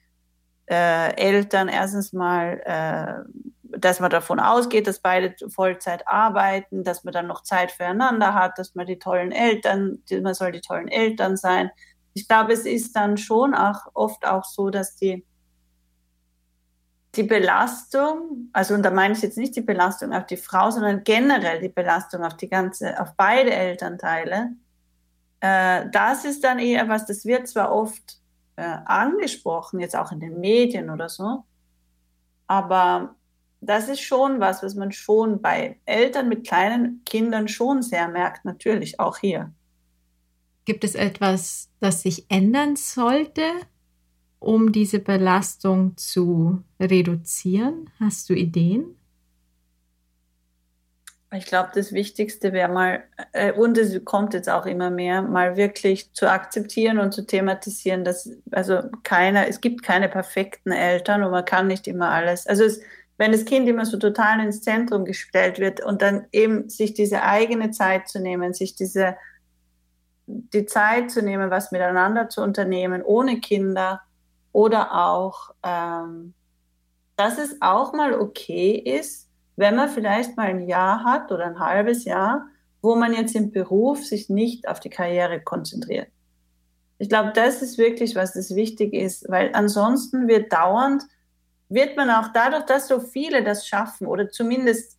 äh, 0.66 1.14
Eltern 1.16 1.68
erstens 1.68 2.12
mal, 2.12 2.60
äh, 2.64 3.78
dass 3.78 4.00
man 4.00 4.10
davon 4.10 4.40
ausgeht, 4.40 4.86
dass 4.86 5.00
beide 5.00 5.34
Vollzeit 5.48 6.06
arbeiten, 6.06 6.84
dass 6.84 7.04
man 7.04 7.12
dann 7.12 7.26
noch 7.26 7.42
Zeit 7.42 7.72
füreinander 7.72 8.34
hat, 8.34 8.58
dass 8.58 8.74
man 8.74 8.86
die 8.86 8.98
tollen 8.98 9.32
Eltern, 9.32 10.02
man 10.22 10.34
soll 10.34 10.52
die 10.52 10.60
tollen 10.60 10.88
Eltern 10.88 11.36
sein, 11.36 11.70
ich 12.14 12.28
glaube, 12.28 12.52
es 12.52 12.66
ist 12.66 12.94
dann 12.94 13.16
schon 13.16 13.54
auch 13.54 13.86
oft 13.94 14.26
auch 14.26 14.44
so, 14.44 14.70
dass 14.70 14.96
die, 14.96 15.24
die 17.14 17.22
Belastung, 17.24 18.48
also 18.52 18.74
und 18.74 18.82
da 18.82 18.90
meine 18.90 19.14
ich 19.14 19.22
jetzt 19.22 19.36
nicht 19.36 19.54
die 19.54 19.60
Belastung 19.60 20.12
auf 20.12 20.26
die 20.26 20.38
Frau, 20.38 20.70
sondern 20.70 21.04
generell 21.04 21.60
die 21.60 21.68
Belastung 21.68 22.24
auf 22.24 22.36
die 22.36 22.48
ganze, 22.48 22.98
auf 23.00 23.14
beide 23.16 23.52
Elternteile, 23.52 24.52
äh, 25.40 25.86
das 25.90 26.24
ist 26.24 26.42
dann 26.42 26.58
eher 26.58 26.88
was, 26.88 27.04
das 27.06 27.24
wird 27.26 27.48
zwar 27.48 27.70
oft 27.70 28.18
äh, 28.56 28.62
angesprochen, 28.62 29.80
jetzt 29.80 29.96
auch 29.96 30.10
in 30.10 30.20
den 30.20 30.40
Medien 30.40 30.88
oder 30.88 31.10
so, 31.10 31.44
aber 32.46 33.14
das 33.60 33.88
ist 33.88 34.00
schon 34.00 34.40
was, 34.40 34.62
was 34.62 34.74
man 34.74 34.90
schon 34.90 35.40
bei 35.40 35.78
Eltern 35.84 36.28
mit 36.28 36.46
kleinen 36.46 37.02
Kindern 37.04 37.46
schon 37.46 37.82
sehr 37.82 38.08
merkt, 38.08 38.44
natürlich 38.44 38.98
auch 38.98 39.18
hier. 39.18 39.52
Gibt 40.64 40.84
es 40.84 40.94
etwas, 40.94 41.70
das 41.80 42.02
sich 42.02 42.30
ändern 42.30 42.76
sollte, 42.76 43.42
um 44.42 44.72
diese 44.72 44.98
Belastung 44.98 45.96
zu 45.96 46.62
reduzieren? 46.80 47.90
Hast 48.00 48.28
du 48.28 48.34
Ideen? 48.34 48.96
Ich 51.34 51.46
glaube, 51.46 51.70
das 51.74 51.92
Wichtigste 51.92 52.52
wäre 52.52 52.70
mal, 52.70 53.04
äh, 53.32 53.52
und 53.52 53.78
es 53.78 54.04
kommt 54.04 54.34
jetzt 54.34 54.50
auch 54.50 54.66
immer 54.66 54.90
mehr, 54.90 55.22
mal 55.22 55.56
wirklich 55.56 56.12
zu 56.12 56.30
akzeptieren 56.30 56.98
und 56.98 57.12
zu 57.12 57.26
thematisieren, 57.26 58.04
dass 58.04 58.28
also 58.50 58.80
keiner, 59.02 59.48
es 59.48 59.62
gibt 59.62 59.82
keine 59.82 60.10
perfekten 60.10 60.72
Eltern 60.72 61.22
und 61.22 61.30
man 61.30 61.44
kann 61.46 61.68
nicht 61.68 61.88
immer 61.88 62.10
alles. 62.10 62.46
Also 62.46 62.64
es, 62.64 62.82
wenn 63.16 63.32
das 63.32 63.46
Kind 63.46 63.66
immer 63.66 63.86
so 63.86 63.98
total 63.98 64.40
ins 64.40 64.60
Zentrum 64.60 65.06
gestellt 65.06 65.58
wird 65.58 65.82
und 65.82 66.02
dann 66.02 66.26
eben 66.32 66.68
sich 66.68 66.92
diese 66.92 67.22
eigene 67.22 67.70
Zeit 67.70 68.08
zu 68.08 68.20
nehmen, 68.20 68.52
sich 68.52 68.74
diese 68.74 69.16
die 70.26 70.66
Zeit 70.66 71.10
zu 71.10 71.22
nehmen, 71.22 71.50
was 71.50 71.72
miteinander 71.72 72.28
zu 72.28 72.42
unternehmen, 72.42 73.02
ohne 73.02 73.40
Kinder 73.40 74.02
oder 74.52 74.94
auch, 74.94 75.54
ähm, 75.62 76.34
dass 77.16 77.38
es 77.38 77.60
auch 77.60 77.92
mal 77.92 78.14
okay 78.14 78.72
ist, 78.72 79.28
wenn 79.56 79.76
man 79.76 79.88
vielleicht 79.88 80.36
mal 80.36 80.46
ein 80.46 80.66
Jahr 80.66 81.04
hat 81.04 81.30
oder 81.30 81.46
ein 81.46 81.58
halbes 81.58 82.04
Jahr, 82.04 82.46
wo 82.80 82.94
man 82.94 83.12
jetzt 83.12 83.34
im 83.34 83.52
Beruf 83.52 84.04
sich 84.04 84.28
nicht 84.28 84.68
auf 84.68 84.80
die 84.80 84.90
Karriere 84.90 85.40
konzentriert. 85.40 86.08
Ich 86.98 87.08
glaube, 87.08 87.32
das 87.34 87.62
ist 87.62 87.78
wirklich, 87.78 88.14
was 88.14 88.34
das 88.34 88.54
wichtig 88.54 88.92
ist, 88.92 89.28
weil 89.28 89.50
ansonsten 89.54 90.28
wird 90.28 90.52
dauernd, 90.52 91.04
wird 91.68 91.96
man 91.96 92.10
auch 92.10 92.28
dadurch, 92.32 92.64
dass 92.64 92.88
so 92.88 93.00
viele 93.00 93.42
das 93.42 93.66
schaffen 93.66 94.06
oder 94.06 94.28
zumindest 94.30 94.98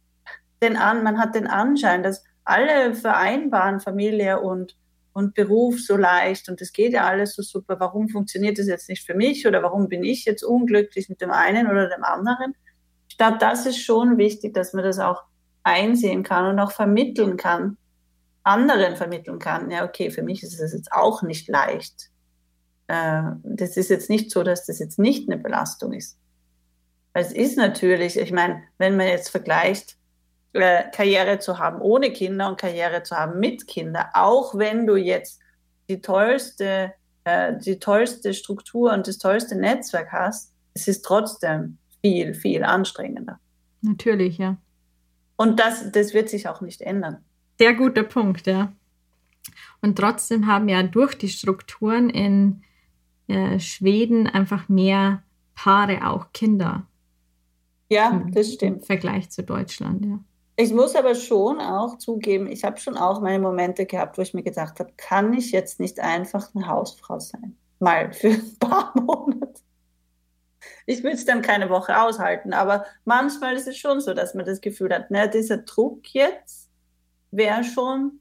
den 0.61 0.77
an, 0.77 1.03
man 1.03 1.19
hat 1.19 1.35
den 1.35 1.47
Anschein, 1.47 2.03
dass 2.03 2.23
alle 2.45 2.93
vereinbaren 2.95 3.79
Familie 3.79 4.41
und 4.41 4.75
und 5.14 5.36
Beruf 5.36 5.80
so 5.80 5.95
leicht 5.95 6.49
und 6.49 6.59
es 6.61 6.74
geht 6.74 6.93
ja 6.93 7.05
alles 7.05 7.36
so 7.36 7.41
super. 7.43 7.80
Warum 7.80 8.09
funktioniert 8.09 8.57
das 8.57 8.68
jetzt 8.68 8.89
nicht 8.89 9.05
für 9.05 9.14
mich 9.14 9.47
oder 9.47 9.61
warum 9.64 9.88
bin 9.88 10.03
ich 10.03 10.26
jetzt 10.26 10.43
unglücklich 10.43 11.07
mit 11.07 11.22
dem 11.22 11.32
einen 11.32 11.68
oder 11.68 11.88
dem 11.88 12.03
anderen? 12.03 12.55
Ich 13.07 13.18
glaube, 13.18 13.38
das 13.39 13.66
ist 13.68 13.78
schon 13.78 14.18
wichtig, 14.18 14.53
dass 14.53 14.74
man 14.74 14.84
das 14.84 14.99
auch 14.99 15.24
einsehen 15.61 16.24
kann 16.24 16.47
und 16.47 16.59
auch 16.59 16.72
vermitteln 16.72 17.38
kann, 17.38 17.78
anderen 18.43 18.95
vermitteln 18.95 19.39
kann. 19.39 19.70
Ja, 19.70 19.86
okay, 19.86 20.09
für 20.09 20.24
mich 20.24 20.43
ist 20.43 20.59
es 20.59 20.74
jetzt 20.74 20.91
auch 20.91 21.22
nicht 21.22 21.47
leicht. 21.47 22.09
Äh, 22.88 23.22
das 23.43 23.78
ist 23.78 23.89
jetzt 23.89 24.09
nicht 24.09 24.32
so, 24.32 24.43
dass 24.43 24.66
das 24.66 24.80
jetzt 24.80 24.99
nicht 24.99 25.30
eine 25.30 25.41
Belastung 25.41 25.93
ist. 25.93 26.18
Es 27.14 27.32
ist 27.32 27.57
natürlich, 27.57 28.18
ich 28.18 28.32
meine, 28.32 28.64
wenn 28.80 28.97
man 28.97 29.07
jetzt 29.07 29.30
vergleicht, 29.30 29.97
äh, 30.53 30.83
Karriere 30.91 31.39
zu 31.39 31.59
haben 31.59 31.81
ohne 31.81 32.11
Kinder 32.11 32.49
und 32.49 32.59
Karriere 32.59 33.03
zu 33.03 33.15
haben 33.15 33.39
mit 33.39 33.67
Kindern, 33.67 34.05
auch 34.13 34.55
wenn 34.55 34.85
du 34.85 34.95
jetzt 34.95 35.39
die 35.89 36.01
tollste, 36.01 36.93
äh, 37.23 37.53
die 37.59 37.79
tollste 37.79 38.33
Struktur 38.33 38.93
und 38.93 39.07
das 39.07 39.17
tollste 39.17 39.55
Netzwerk 39.55 40.11
hast, 40.11 40.53
es 40.73 40.87
ist 40.87 41.03
trotzdem 41.03 41.77
viel, 42.01 42.33
viel 42.33 42.63
anstrengender. 42.63 43.39
Natürlich, 43.81 44.37
ja. 44.37 44.57
Und 45.35 45.59
das, 45.59 45.91
das 45.91 46.13
wird 46.13 46.29
sich 46.29 46.47
auch 46.47 46.61
nicht 46.61 46.81
ändern. 46.81 47.23
Sehr 47.59 47.73
guter 47.73 48.03
Punkt, 48.03 48.47
ja. 48.47 48.71
Und 49.81 49.97
trotzdem 49.97 50.47
haben 50.47 50.69
ja 50.69 50.83
durch 50.83 51.15
die 51.15 51.29
Strukturen 51.29 52.09
in 52.09 52.61
äh, 53.27 53.59
Schweden 53.59 54.27
einfach 54.27 54.69
mehr 54.69 55.23
Paare 55.55 56.07
auch 56.07 56.31
Kinder. 56.33 56.87
Ja, 57.89 58.23
das 58.31 58.53
stimmt. 58.53 58.81
Im 58.81 58.83
Vergleich 58.83 59.29
zu 59.29 59.43
Deutschland, 59.43 60.05
ja. 60.05 60.19
Ich 60.55 60.71
muss 60.71 60.95
aber 60.95 61.15
schon 61.15 61.59
auch 61.59 61.97
zugeben, 61.97 62.47
ich 62.47 62.63
habe 62.63 62.77
schon 62.77 62.97
auch 62.97 63.21
meine 63.21 63.39
Momente 63.39 63.85
gehabt, 63.85 64.17
wo 64.17 64.21
ich 64.21 64.33
mir 64.33 64.43
gedacht 64.43 64.79
habe, 64.79 64.93
kann 64.97 65.33
ich 65.33 65.51
jetzt 65.51 65.79
nicht 65.79 65.99
einfach 65.99 66.53
eine 66.53 66.67
Hausfrau 66.67 67.19
sein? 67.19 67.57
Mal 67.79 68.13
für 68.13 68.29
ein 68.29 68.55
paar 68.59 68.93
Monate. 68.95 69.61
Ich 70.85 71.03
will 71.03 71.13
es 71.13 71.25
dann 71.25 71.41
keine 71.41 71.69
Woche 71.69 71.99
aushalten, 71.99 72.53
aber 72.53 72.85
manchmal 73.05 73.55
ist 73.55 73.67
es 73.67 73.77
schon 73.77 73.99
so, 73.99 74.13
dass 74.13 74.33
man 74.33 74.45
das 74.45 74.61
Gefühl 74.61 74.93
hat, 74.93 75.07
na, 75.09 75.27
dieser 75.27 75.57
Druck 75.57 76.13
jetzt 76.13 76.69
wäre 77.31 77.63
schon 77.63 78.19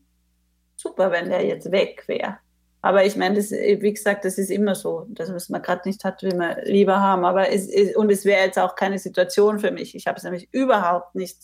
super, 0.76 1.10
wenn 1.10 1.28
der 1.28 1.44
jetzt 1.44 1.70
weg 1.70 2.04
wäre. 2.06 2.38
Aber 2.80 3.04
ich 3.04 3.16
meine, 3.16 3.36
wie 3.36 3.92
gesagt, 3.92 4.24
das 4.24 4.38
ist 4.38 4.50
immer 4.50 4.74
so, 4.74 5.06
dass 5.10 5.28
man 5.28 5.36
es 5.36 5.48
gerade 5.48 5.88
nicht 5.88 6.02
hat, 6.02 6.22
wie 6.22 6.32
wir 6.32 6.64
lieber 6.64 7.00
haben. 7.00 7.24
Aber 7.24 7.48
es, 7.48 7.68
es 7.68 7.94
und 7.94 8.10
es 8.10 8.24
wäre 8.24 8.46
jetzt 8.46 8.58
auch 8.58 8.74
keine 8.74 8.98
Situation 8.98 9.60
für 9.60 9.70
mich. 9.70 9.94
Ich 9.94 10.08
habe 10.08 10.16
es 10.16 10.24
nämlich 10.24 10.48
überhaupt 10.50 11.14
nicht 11.14 11.36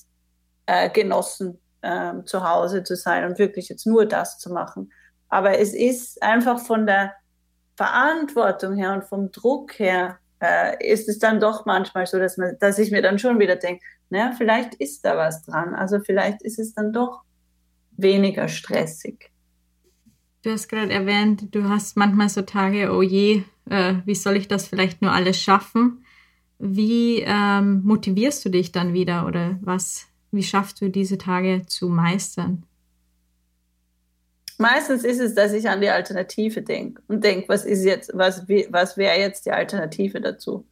äh, 0.69 0.91
genossen, 0.91 1.59
äh, 1.81 2.13
zu 2.27 2.49
Hause 2.49 2.85
zu 2.85 2.95
sein 2.95 3.25
und 3.25 3.39
wirklich 3.39 3.71
jetzt 3.71 3.87
nur 3.87 4.05
das 4.05 4.39
zu 4.39 4.53
machen. 4.53 4.93
Aber 5.31 5.59
es 5.59 5.75
ist 5.75 6.23
einfach 6.23 6.61
von 6.61 6.87
der 6.87 7.15
Verantwortung 7.77 8.77
her 8.77 8.93
und 8.93 9.05
vom 9.05 9.33
Druck 9.33 9.79
her, 9.79 10.19
äh, 10.41 10.77
ist 10.87 11.09
es 11.09 11.19
dann 11.19 11.41
doch 11.41 11.65
manchmal 11.65 12.07
so, 12.07 12.19
dass, 12.19 12.37
man, 12.37 12.57
dass 12.61 12.79
ich 12.79 12.91
mir 12.91 13.01
dann 13.01 13.19
schon 13.19 13.39
wieder 13.39 13.57
denke, 13.57 13.83
naja, 14.11 14.33
vielleicht 14.37 14.75
ist 14.75 15.05
da 15.05 15.17
was 15.17 15.43
dran. 15.45 15.75
Also 15.75 16.01
vielleicht 16.01 16.43
ist 16.43 16.59
es 16.59 16.75
dann 16.75 16.93
doch 16.93 17.23
weniger 17.97 18.49
stressig. 18.49 19.31
Du 20.43 20.51
hast 20.51 20.69
gerade 20.69 20.93
erwähnt, 20.93 21.55
du 21.55 21.69
hast 21.69 21.97
manchmal 21.97 22.29
so 22.29 22.43
Tage, 22.43 22.93
oh 22.93 23.03
je, 23.03 23.43
äh, 23.71 23.95
wie 24.05 24.15
soll 24.15 24.37
ich 24.37 24.49
das 24.49 24.69
vielleicht 24.69 25.01
nur 25.01 25.13
alles 25.13 25.41
schaffen? 25.41 26.05
Wie 26.59 27.23
ähm, 27.25 27.83
motivierst 27.85 28.45
du 28.45 28.51
dich 28.51 28.71
dann 28.71 28.93
wieder 28.93 29.27
oder 29.27 29.59
was 29.63 30.08
wie 30.31 30.43
schaffst 30.43 30.81
du 30.81 30.89
diese 30.89 31.19
Tage 31.19 31.65
zu 31.67 31.89
meistern? 31.89 32.65
Meistens 34.59 35.05
ist 35.05 35.21
es, 35.21 35.35
dass 35.35 35.53
ich 35.53 35.69
an 35.69 35.81
die 35.81 35.89
Alternative 35.89 36.63
denke 36.63 37.01
und 37.07 37.23
denke, 37.23 37.49
was 37.49 37.65
ist 37.65 37.85
jetzt, 37.85 38.11
was, 38.15 38.49
was 38.49 38.97
wäre 38.97 39.19
jetzt 39.19 39.47
die 39.47 39.53
Alternative 39.53 40.21
dazu? 40.21 40.67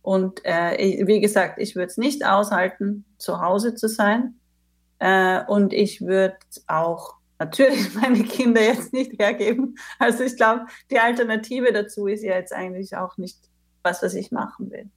Und 0.00 0.40
äh, 0.44 1.06
wie 1.06 1.20
gesagt, 1.20 1.58
ich 1.58 1.76
würde 1.76 1.88
es 1.88 1.98
nicht 1.98 2.24
aushalten, 2.24 3.04
zu 3.18 3.40
Hause 3.40 3.74
zu 3.74 3.88
sein. 3.88 4.40
Äh, 5.00 5.44
und 5.46 5.72
ich 5.72 6.00
würde 6.00 6.36
auch 6.66 7.16
natürlich 7.38 7.94
meine 8.00 8.22
Kinder 8.22 8.62
jetzt 8.62 8.92
nicht 8.92 9.18
hergeben. 9.20 9.76
Also 9.98 10.24
ich 10.24 10.36
glaube, 10.36 10.66
die 10.90 10.98
Alternative 10.98 11.72
dazu 11.72 12.06
ist 12.06 12.22
ja 12.22 12.36
jetzt 12.36 12.52
eigentlich 12.52 12.96
auch 12.96 13.18
nicht 13.18 13.38
was, 13.82 14.02
was 14.02 14.14
ich 14.14 14.32
machen 14.32 14.70
will. 14.70 14.88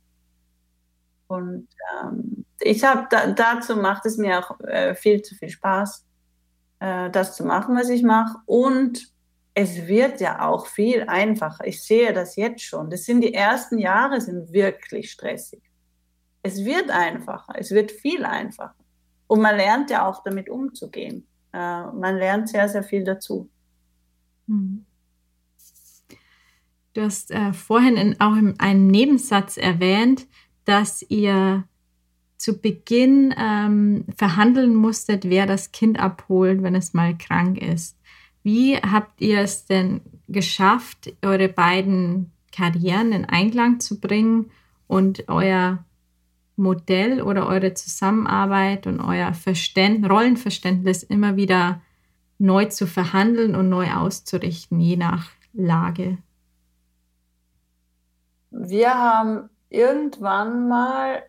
Und 1.30 1.68
ähm, 1.94 2.44
ich 2.60 2.84
habe 2.84 3.08
da, 3.12 3.28
dazu 3.32 3.76
macht 3.76 4.06
es 4.08 4.18
mir 4.18 4.40
auch 4.40 4.60
äh, 4.62 4.96
viel 4.96 5.22
zu 5.22 5.36
viel 5.36 5.50
Spaß, 5.50 6.06
äh, 6.80 7.12
das 7.12 7.36
zu 7.36 7.46
machen, 7.46 7.78
was 7.78 7.90
ich 7.90 8.02
mache. 8.02 8.40
Und 8.48 9.14
es 9.54 9.88
wird 9.88 10.22
ja 10.22 10.48
auch 10.48 10.66
viel 10.66 11.04
einfacher. 11.04 11.68
Ich 11.68 11.84
sehe 11.84 12.14
das 12.14 12.36
jetzt 12.36 12.64
schon. 12.64 12.90
Das 12.90 13.06
sind 13.06 13.22
die 13.22 13.34
ersten 13.34 13.78
Jahre 13.78 14.20
sind 14.20 14.52
wirklich 14.52 15.12
stressig. 15.12 15.62
Es 16.42 16.66
wird 16.66 16.90
einfacher. 16.90 17.54
Es 17.56 17.70
wird 17.72 17.92
viel 17.92 18.26
einfacher. 18.26 18.76
Und 19.28 19.42
man 19.42 19.56
lernt 19.56 19.92
ja 19.92 20.08
auch 20.08 20.24
damit 20.24 20.50
umzugehen. 20.50 21.28
Äh, 21.54 21.84
man 21.92 22.18
lernt 22.18 22.50
sehr, 22.50 22.68
sehr 22.70 22.84
viel 22.84 23.04
dazu. 23.04 23.50
Hm. 24.48 24.84
Du 26.94 27.02
hast 27.04 27.30
äh, 27.30 27.54
vorhin 27.54 27.98
in, 27.98 28.20
auch 28.20 28.36
in 28.36 28.60
einem 28.60 28.88
Nebensatz 28.88 29.58
erwähnt, 29.58 30.26
dass 30.66 31.04
ihr 31.10 31.64
zu 32.38 32.60
Beginn 32.60 33.34
ähm, 33.38 34.06
verhandeln 34.16 34.74
musstet, 34.74 35.30
wer 35.30 35.46
das 35.46 35.72
Kind 35.72 36.00
abholt, 36.00 36.64
wenn 36.64 36.76
es 36.76 36.94
mal 36.94 37.18
krank 37.18 37.58
ist. 37.62 37.98
Wie 38.44 38.78
habt 38.78 39.20
ihr 39.20 39.42
es 39.42 39.66
denn 39.66 40.02
geschafft, 40.28 41.14
eure 41.22 41.50
beiden 41.50 42.32
Karrieren 42.52 43.12
in 43.12 43.26
Einklang 43.26 43.80
zu 43.80 44.00
bringen 44.00 44.52
und 44.88 45.28
euer 45.28 45.84
Modell 46.56 47.22
oder 47.22 47.48
eure 47.48 47.74
Zusammenarbeit 47.74 48.88
und 48.88 49.00
euer 49.00 49.34
Verständ 49.34 50.10
Rollenverständnis 50.10 51.04
immer 51.04 51.36
wieder 51.36 51.82
neu 52.38 52.66
zu 52.66 52.88
verhandeln 52.88 53.56
und 53.56 53.70
neu 53.70 53.92
auszurichten, 53.92 54.80
je 54.80 54.98
nach 54.98 55.30
Lage? 55.54 56.18
Wir 58.52 58.94
haben 58.94 59.50
irgendwann 59.70 60.68
mal 60.68 61.24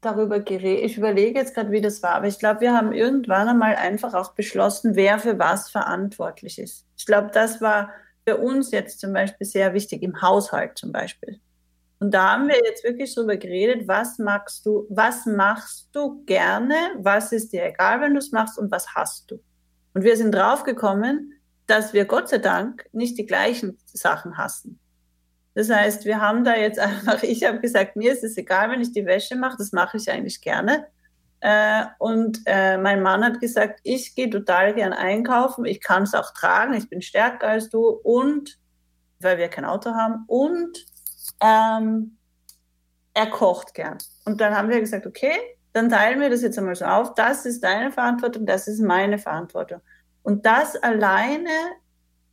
darüber 0.00 0.40
geredet. 0.40 0.84
Ich 0.84 0.98
überlege 0.98 1.38
jetzt 1.38 1.54
gerade, 1.54 1.70
wie 1.70 1.80
das 1.80 2.02
war, 2.02 2.14
aber 2.14 2.26
ich 2.26 2.38
glaube, 2.38 2.60
wir 2.60 2.74
haben 2.74 2.92
irgendwann 2.92 3.48
einmal 3.48 3.76
einfach 3.76 4.14
auch 4.14 4.32
beschlossen, 4.34 4.96
wer 4.96 5.18
für 5.18 5.38
was 5.38 5.70
verantwortlich 5.70 6.58
ist. 6.58 6.86
Ich 6.96 7.06
glaube, 7.06 7.30
das 7.32 7.60
war 7.60 7.90
für 8.26 8.36
uns 8.36 8.70
jetzt 8.70 9.00
zum 9.00 9.12
Beispiel 9.12 9.46
sehr 9.46 9.74
wichtig, 9.74 10.02
im 10.02 10.20
Haushalt 10.20 10.78
zum 10.78 10.92
Beispiel. 10.92 11.40
Und 12.00 12.12
da 12.12 12.32
haben 12.32 12.48
wir 12.48 12.56
jetzt 12.64 12.82
wirklich 12.82 13.14
darüber 13.14 13.36
geredet, 13.36 13.86
was 13.86 14.18
magst 14.18 14.66
du, 14.66 14.86
was 14.90 15.24
machst 15.24 15.88
du 15.92 16.24
gerne, 16.24 16.74
was 16.96 17.30
ist 17.30 17.52
dir 17.52 17.64
egal, 17.64 18.00
wenn 18.00 18.14
du 18.14 18.18
es 18.18 18.32
machst 18.32 18.58
und 18.58 18.72
was 18.72 18.92
hast 18.94 19.30
du. 19.30 19.40
Und 19.94 20.02
wir 20.02 20.16
sind 20.16 20.34
draufgekommen, 20.34 21.34
dass 21.66 21.92
wir 21.92 22.04
Gott 22.04 22.28
sei 22.28 22.38
Dank 22.38 22.86
nicht 22.92 23.18
die 23.18 23.26
gleichen 23.26 23.78
Sachen 23.86 24.36
hassen. 24.36 24.80
Das 25.54 25.70
heißt, 25.70 26.04
wir 26.06 26.20
haben 26.20 26.44
da 26.44 26.56
jetzt 26.56 26.78
einfach, 26.78 27.22
ich 27.22 27.44
habe 27.44 27.60
gesagt, 27.60 27.96
mir 27.96 28.12
ist 28.12 28.24
es 28.24 28.36
egal, 28.36 28.70
wenn 28.70 28.80
ich 28.80 28.92
die 28.92 29.06
Wäsche 29.06 29.36
mache, 29.36 29.56
das 29.58 29.72
mache 29.72 29.96
ich 29.96 30.10
eigentlich 30.10 30.40
gerne. 30.40 30.86
Äh, 31.40 31.86
und 31.98 32.40
äh, 32.46 32.78
mein 32.78 33.02
Mann 33.02 33.24
hat 33.24 33.40
gesagt, 33.40 33.80
ich 33.82 34.14
gehe 34.14 34.30
total 34.30 34.74
gern 34.74 34.92
einkaufen, 34.92 35.64
ich 35.64 35.80
kann 35.80 36.04
es 36.04 36.14
auch 36.14 36.32
tragen, 36.32 36.74
ich 36.74 36.88
bin 36.88 37.02
stärker 37.02 37.48
als 37.48 37.68
du 37.68 37.88
und, 37.88 38.58
weil 39.18 39.38
wir 39.38 39.48
kein 39.48 39.64
Auto 39.64 39.90
haben, 39.90 40.24
und 40.28 40.86
ähm, 41.40 42.16
er 43.12 43.26
kocht 43.26 43.74
gern. 43.74 43.98
Und 44.24 44.40
dann 44.40 44.56
haben 44.56 44.68
wir 44.68 44.80
gesagt, 44.80 45.06
okay, 45.06 45.34
dann 45.72 45.88
teilen 45.88 46.20
wir 46.20 46.30
das 46.30 46.42
jetzt 46.42 46.58
einmal 46.58 46.76
so 46.76 46.84
auf, 46.84 47.14
das 47.14 47.44
ist 47.44 47.64
deine 47.64 47.90
Verantwortung, 47.90 48.46
das 48.46 48.68
ist 48.68 48.80
meine 48.80 49.18
Verantwortung. 49.18 49.80
Und 50.22 50.46
das 50.46 50.76
alleine 50.76 51.50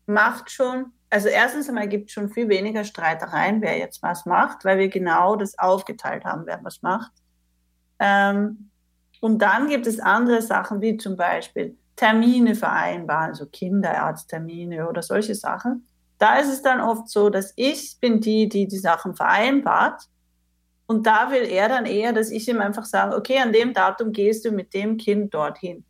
macht 0.06 0.52
schon 0.52 0.94
also 1.10 1.28
erstens 1.28 1.68
einmal 1.68 1.88
gibt 1.88 2.10
es 2.10 2.14
schon 2.14 2.30
viel 2.30 2.50
weniger 2.50 2.84
Streitereien, 2.84 3.62
wer 3.62 3.78
jetzt 3.78 4.04
was 4.04 4.26
macht, 4.26 4.64
weil 4.64 4.78
wir 4.78 4.90
genau 4.90 5.36
das 5.36 5.58
aufgeteilt 5.58 6.24
haben, 6.26 6.46
wer 6.46 6.64
was 6.64 6.82
macht. 6.82 7.12
Ähm, 8.00 8.70
und 9.20 9.40
dann 9.42 9.68
gibt 9.68 9.88
es 9.88 10.00
andere 10.00 10.42
Sachen, 10.42 10.82
wie 10.82 10.98
zum 10.98 11.18
Beispiel 11.18 11.78
Termine 11.96 12.56
vereinbaren, 12.56 13.34
so 13.34 13.46
Kinderarzttermine 13.46 14.88
oder 14.88 15.02
solche 15.02 15.36
Sachen. 15.36 15.86
Da 16.18 16.38
ist 16.38 16.50
es 16.50 16.62
dann 16.62 16.80
oft 16.80 17.10
so, 17.10 17.30
dass 17.30 17.54
ich 17.56 17.98
bin 18.00 18.22
die, 18.22 18.48
die 18.48 18.68
die 18.68 18.78
Sachen 18.78 19.16
vereinbart. 19.16 20.04
Und 20.86 21.06
da 21.06 21.32
will 21.32 21.44
er 21.44 21.70
dann 21.70 21.86
eher, 21.86 22.14
dass 22.14 22.32
ich 22.32 22.48
ihm 22.48 22.62
einfach 22.62 22.86
sage, 22.86 23.16
okay, 23.16 23.40
an 23.40 23.52
dem 23.52 23.74
Datum 23.74 24.12
gehst 24.12 24.46
du 24.46 24.52
mit 24.52 24.74
dem 24.74 24.98
Kind 24.98 25.34
dorthin. 25.34 25.86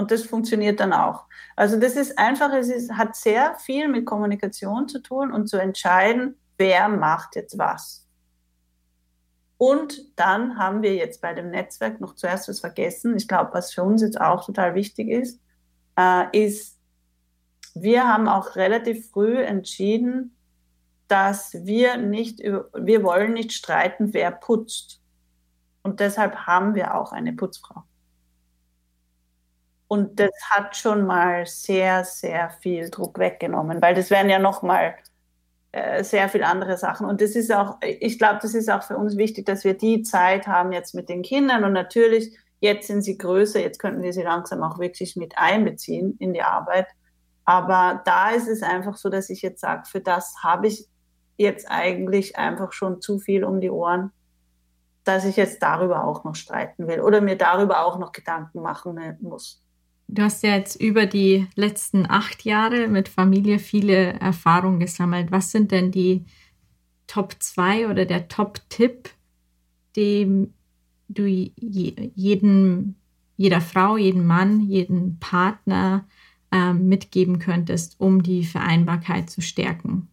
Und 0.00 0.10
das 0.10 0.22
funktioniert 0.22 0.80
dann 0.80 0.94
auch. 0.94 1.26
Also 1.56 1.78
das 1.78 1.94
ist 1.94 2.18
einfach, 2.18 2.50
es 2.54 2.70
ist, 2.70 2.92
hat 2.92 3.14
sehr 3.14 3.54
viel 3.56 3.86
mit 3.86 4.06
Kommunikation 4.06 4.88
zu 4.88 5.02
tun 5.02 5.30
und 5.30 5.46
zu 5.46 5.58
entscheiden, 5.58 6.38
wer 6.56 6.88
macht 6.88 7.36
jetzt 7.36 7.58
was. 7.58 8.08
Und 9.58 10.00
dann 10.16 10.56
haben 10.56 10.80
wir 10.80 10.94
jetzt 10.94 11.20
bei 11.20 11.34
dem 11.34 11.50
Netzwerk 11.50 12.00
noch 12.00 12.14
zuerst 12.14 12.48
was 12.48 12.60
vergessen. 12.60 13.14
Ich 13.14 13.28
glaube, 13.28 13.50
was 13.52 13.74
für 13.74 13.82
uns 13.82 14.00
jetzt 14.00 14.18
auch 14.18 14.42
total 14.42 14.74
wichtig 14.74 15.10
ist, 15.10 15.38
äh, 15.98 16.46
ist, 16.46 16.78
wir 17.74 18.08
haben 18.08 18.26
auch 18.26 18.56
relativ 18.56 19.10
früh 19.10 19.36
entschieden, 19.36 20.34
dass 21.08 21.52
wir 21.66 21.98
nicht, 21.98 22.38
wir 22.38 23.02
wollen 23.02 23.34
nicht 23.34 23.52
streiten, 23.52 24.14
wer 24.14 24.30
putzt. 24.30 25.02
Und 25.82 26.00
deshalb 26.00 26.46
haben 26.46 26.74
wir 26.74 26.94
auch 26.94 27.12
eine 27.12 27.34
Putzfrau. 27.34 27.82
Und 29.90 30.20
das 30.20 30.30
hat 30.48 30.76
schon 30.76 31.04
mal 31.04 31.46
sehr, 31.46 32.04
sehr 32.04 32.50
viel 32.60 32.90
Druck 32.90 33.18
weggenommen, 33.18 33.82
weil 33.82 33.92
das 33.92 34.08
wären 34.08 34.30
ja 34.30 34.38
noch 34.38 34.62
mal 34.62 34.94
äh, 35.72 36.04
sehr 36.04 36.28
viele 36.28 36.46
andere 36.46 36.76
Sachen. 36.76 37.06
Und 37.08 37.20
das 37.20 37.32
ist 37.32 37.52
auch, 37.52 37.76
ich 37.82 38.16
glaube, 38.16 38.38
das 38.40 38.54
ist 38.54 38.70
auch 38.70 38.84
für 38.84 38.96
uns 38.96 39.16
wichtig, 39.16 39.46
dass 39.46 39.64
wir 39.64 39.74
die 39.74 40.02
Zeit 40.02 40.46
haben 40.46 40.70
jetzt 40.70 40.94
mit 40.94 41.08
den 41.08 41.22
Kindern. 41.22 41.64
Und 41.64 41.72
natürlich, 41.72 42.38
jetzt 42.60 42.86
sind 42.86 43.02
sie 43.02 43.18
größer, 43.18 43.58
jetzt 43.60 43.80
könnten 43.80 44.04
wir 44.04 44.12
sie 44.12 44.22
langsam 44.22 44.62
auch 44.62 44.78
wirklich 44.78 45.16
mit 45.16 45.36
einbeziehen 45.36 46.14
in 46.20 46.34
die 46.34 46.42
Arbeit. 46.42 46.86
Aber 47.44 48.00
da 48.04 48.30
ist 48.30 48.46
es 48.46 48.62
einfach 48.62 48.96
so, 48.96 49.08
dass 49.08 49.28
ich 49.28 49.42
jetzt 49.42 49.60
sage, 49.60 49.88
für 49.88 50.00
das 50.00 50.36
habe 50.44 50.68
ich 50.68 50.86
jetzt 51.36 51.68
eigentlich 51.68 52.38
einfach 52.38 52.72
schon 52.72 53.00
zu 53.00 53.18
viel 53.18 53.42
um 53.42 53.60
die 53.60 53.70
Ohren, 53.70 54.12
dass 55.02 55.24
ich 55.24 55.34
jetzt 55.34 55.60
darüber 55.64 56.04
auch 56.04 56.22
noch 56.22 56.36
streiten 56.36 56.86
will 56.86 57.00
oder 57.00 57.20
mir 57.20 57.36
darüber 57.36 57.84
auch 57.84 57.98
noch 57.98 58.12
Gedanken 58.12 58.62
machen 58.62 59.18
muss. 59.20 59.64
Du 60.12 60.22
hast 60.22 60.42
ja 60.42 60.56
jetzt 60.56 60.80
über 60.80 61.06
die 61.06 61.46
letzten 61.54 62.04
acht 62.10 62.44
Jahre 62.44 62.88
mit 62.88 63.08
Familie 63.08 63.60
viele 63.60 64.14
Erfahrungen 64.14 64.80
gesammelt. 64.80 65.30
Was 65.30 65.52
sind 65.52 65.70
denn 65.70 65.92
die 65.92 66.24
Top 67.06 67.36
2 67.38 67.88
oder 67.88 68.06
der 68.06 68.26
Top-Tipp, 68.26 69.10
den 69.94 70.52
du 71.08 71.26
jeden, 71.26 72.96
jeder 73.36 73.60
Frau, 73.60 73.96
jeden 73.96 74.26
Mann, 74.26 74.60
jeden 74.60 75.20
Partner 75.20 76.08
äh, 76.50 76.72
mitgeben 76.72 77.38
könntest, 77.38 77.94
um 78.00 78.24
die 78.24 78.44
Vereinbarkeit 78.44 79.30
zu 79.30 79.40
stärken? 79.40 80.08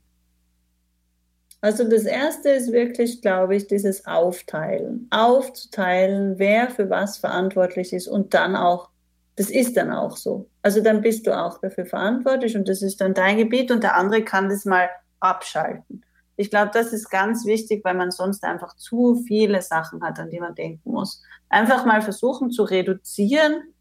Also 1.61 1.89
das 1.89 2.03
Erste 2.03 2.49
ist 2.49 2.71
wirklich, 2.71 3.21
glaube 3.21 3.55
ich, 3.55 3.65
dieses 3.65 4.05
Aufteilen. 4.05 5.07
Aufzuteilen, 5.09 6.37
wer 6.37 6.69
für 6.69 6.91
was 6.91 7.17
verantwortlich 7.17 7.93
ist 7.93 8.07
und 8.07 8.35
dann 8.35 8.55
auch, 8.55 8.91
das 9.37 9.51
ist 9.51 9.77
dann 9.77 9.91
auch 9.91 10.17
so. 10.17 10.49
Also 10.63 10.81
dann 10.81 11.01
bist 11.01 11.25
du 11.27 11.37
auch 11.37 11.61
dafür 11.61 11.85
verantwortlich 11.85 12.57
und 12.57 12.67
das 12.67 12.81
ist 12.81 12.99
dann 12.99 13.13
dein 13.13 13.37
Gebiet 13.37 13.71
und 13.71 13.83
der 13.83 13.95
andere 13.95 14.23
kann 14.23 14.49
das 14.49 14.65
mal 14.65 14.89
abschalten. 15.19 16.03
Ich 16.35 16.49
glaube, 16.49 16.71
das 16.73 16.91
ist 16.91 17.09
ganz 17.09 17.45
wichtig, 17.45 17.85
weil 17.85 17.93
man 17.93 18.09
sonst 18.11 18.43
einfach 18.43 18.75
zu 18.75 19.23
viele 19.27 19.61
Sachen 19.61 20.03
hat, 20.03 20.19
an 20.19 20.31
die 20.31 20.39
man 20.39 20.55
denken 20.55 20.91
muss. 20.91 21.21
Einfach 21.49 21.85
mal 21.85 22.01
versuchen 22.01 22.49
zu 22.49 22.63
reduzieren, 22.63 23.73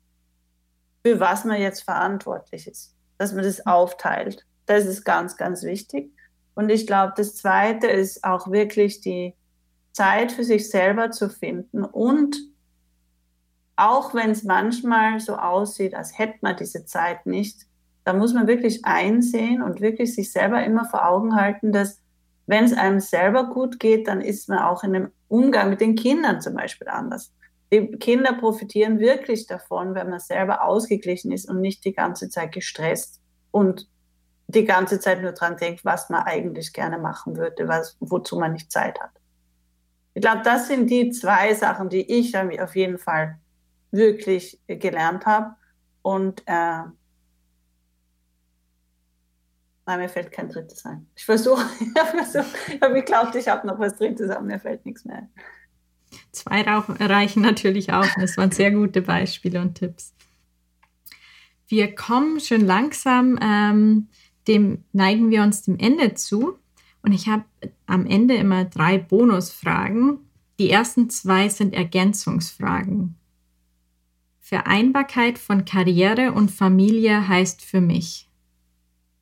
für 1.04 1.20
was 1.20 1.44
man 1.44 1.60
jetzt 1.60 1.84
verantwortlich 1.84 2.66
ist. 2.66 2.94
Dass 3.16 3.32
man 3.32 3.44
das 3.44 3.66
aufteilt. 3.66 4.46
Das 4.66 4.84
ist 4.84 5.04
ganz, 5.04 5.38
ganz 5.38 5.62
wichtig. 5.62 6.12
Und 6.54 6.68
ich 6.68 6.86
glaube, 6.86 7.14
das 7.16 7.34
Zweite 7.34 7.86
ist 7.86 8.24
auch 8.24 8.50
wirklich 8.50 9.00
die 9.00 9.34
Zeit 9.92 10.32
für 10.32 10.44
sich 10.44 10.68
selber 10.68 11.10
zu 11.10 11.30
finden 11.30 11.82
und 11.82 12.36
auch 13.76 14.14
wenn 14.14 14.30
es 14.30 14.42
manchmal 14.42 15.20
so 15.20 15.36
aussieht, 15.36 15.94
als 15.94 16.18
hätte 16.18 16.38
man 16.40 16.56
diese 16.56 16.84
Zeit 16.86 17.26
nicht, 17.26 17.66
da 18.04 18.12
muss 18.12 18.32
man 18.32 18.46
wirklich 18.46 18.84
einsehen 18.84 19.62
und 19.62 19.80
wirklich 19.80 20.14
sich 20.14 20.32
selber 20.32 20.64
immer 20.64 20.84
vor 20.84 21.06
Augen 21.06 21.36
halten, 21.36 21.72
dass 21.72 22.00
wenn 22.46 22.64
es 22.64 22.72
einem 22.72 23.00
selber 23.00 23.50
gut 23.50 23.80
geht, 23.80 24.08
dann 24.08 24.20
ist 24.20 24.48
man 24.48 24.60
auch 24.60 24.84
in 24.84 24.92
dem 24.92 25.10
Umgang 25.28 25.70
mit 25.70 25.80
den 25.80 25.96
Kindern 25.96 26.40
zum 26.40 26.54
Beispiel 26.54 26.88
anders. 26.88 27.32
Die 27.72 27.90
Kinder 27.98 28.32
profitieren 28.34 29.00
wirklich 29.00 29.46
davon, 29.46 29.94
wenn 29.94 30.08
man 30.08 30.20
selber 30.20 30.62
ausgeglichen 30.62 31.32
ist 31.32 31.50
und 31.50 31.60
nicht 31.60 31.84
die 31.84 31.92
ganze 31.92 32.28
Zeit 32.28 32.52
gestresst 32.52 33.20
und 33.50 33.88
die 34.46 34.64
ganze 34.64 35.00
Zeit 35.00 35.20
nur 35.20 35.32
dran 35.32 35.56
denkt, 35.56 35.84
was 35.84 36.08
man 36.08 36.22
eigentlich 36.22 36.72
gerne 36.72 36.98
machen 36.98 37.36
würde, 37.36 37.66
was, 37.66 37.96
wozu 37.98 38.38
man 38.38 38.52
nicht 38.52 38.70
Zeit 38.70 39.00
hat. 39.00 39.10
Ich 40.14 40.22
glaube, 40.22 40.42
das 40.44 40.68
sind 40.68 40.88
die 40.88 41.10
zwei 41.10 41.52
Sachen, 41.54 41.88
die 41.88 42.08
ich 42.18 42.36
auf 42.38 42.76
jeden 42.76 42.98
Fall 42.98 43.38
wirklich 43.90 44.60
gelernt 44.66 45.26
habe. 45.26 45.56
Und 46.02 46.42
äh, 46.46 46.82
nein, 49.86 49.98
mir 49.98 50.08
fällt 50.08 50.32
kein 50.32 50.48
drittes 50.48 50.84
ein. 50.84 51.06
Ich 51.14 51.24
versuche, 51.24 51.64
ich 51.80 52.00
habe 52.00 52.46
hab 52.80 52.94
geglaubt, 52.94 53.34
ich 53.34 53.48
habe 53.48 53.66
noch 53.66 53.78
was 53.78 53.96
drittes, 53.96 54.30
aber 54.30 54.44
mir 54.44 54.60
fällt 54.60 54.84
nichts 54.86 55.04
mehr 55.04 55.16
ein. 55.16 55.30
Zwei 56.32 56.62
reichen 56.62 57.42
natürlich 57.42 57.92
auch. 57.92 58.06
Das 58.20 58.36
waren 58.36 58.52
sehr 58.52 58.70
gute 58.70 59.02
Beispiele 59.02 59.60
und 59.60 59.74
Tipps. 59.74 60.14
Wir 61.68 61.94
kommen 61.94 62.38
schon 62.40 62.60
langsam 62.60 63.38
ähm, 63.42 64.08
dem 64.46 64.84
neigen 64.92 65.30
wir 65.30 65.42
uns 65.42 65.62
dem 65.62 65.78
Ende 65.78 66.14
zu. 66.14 66.58
Und 67.02 67.12
ich 67.12 67.28
habe 67.28 67.44
am 67.86 68.06
Ende 68.06 68.34
immer 68.34 68.64
drei 68.64 68.98
Bonusfragen. 68.98 70.18
Die 70.58 70.70
ersten 70.70 71.10
zwei 71.10 71.48
sind 71.48 71.74
Ergänzungsfragen. 71.74 73.16
Vereinbarkeit 74.46 75.38
von 75.38 75.64
Karriere 75.64 76.30
und 76.30 76.52
Familie 76.52 77.26
heißt 77.26 77.64
für 77.64 77.80
mich. 77.80 78.30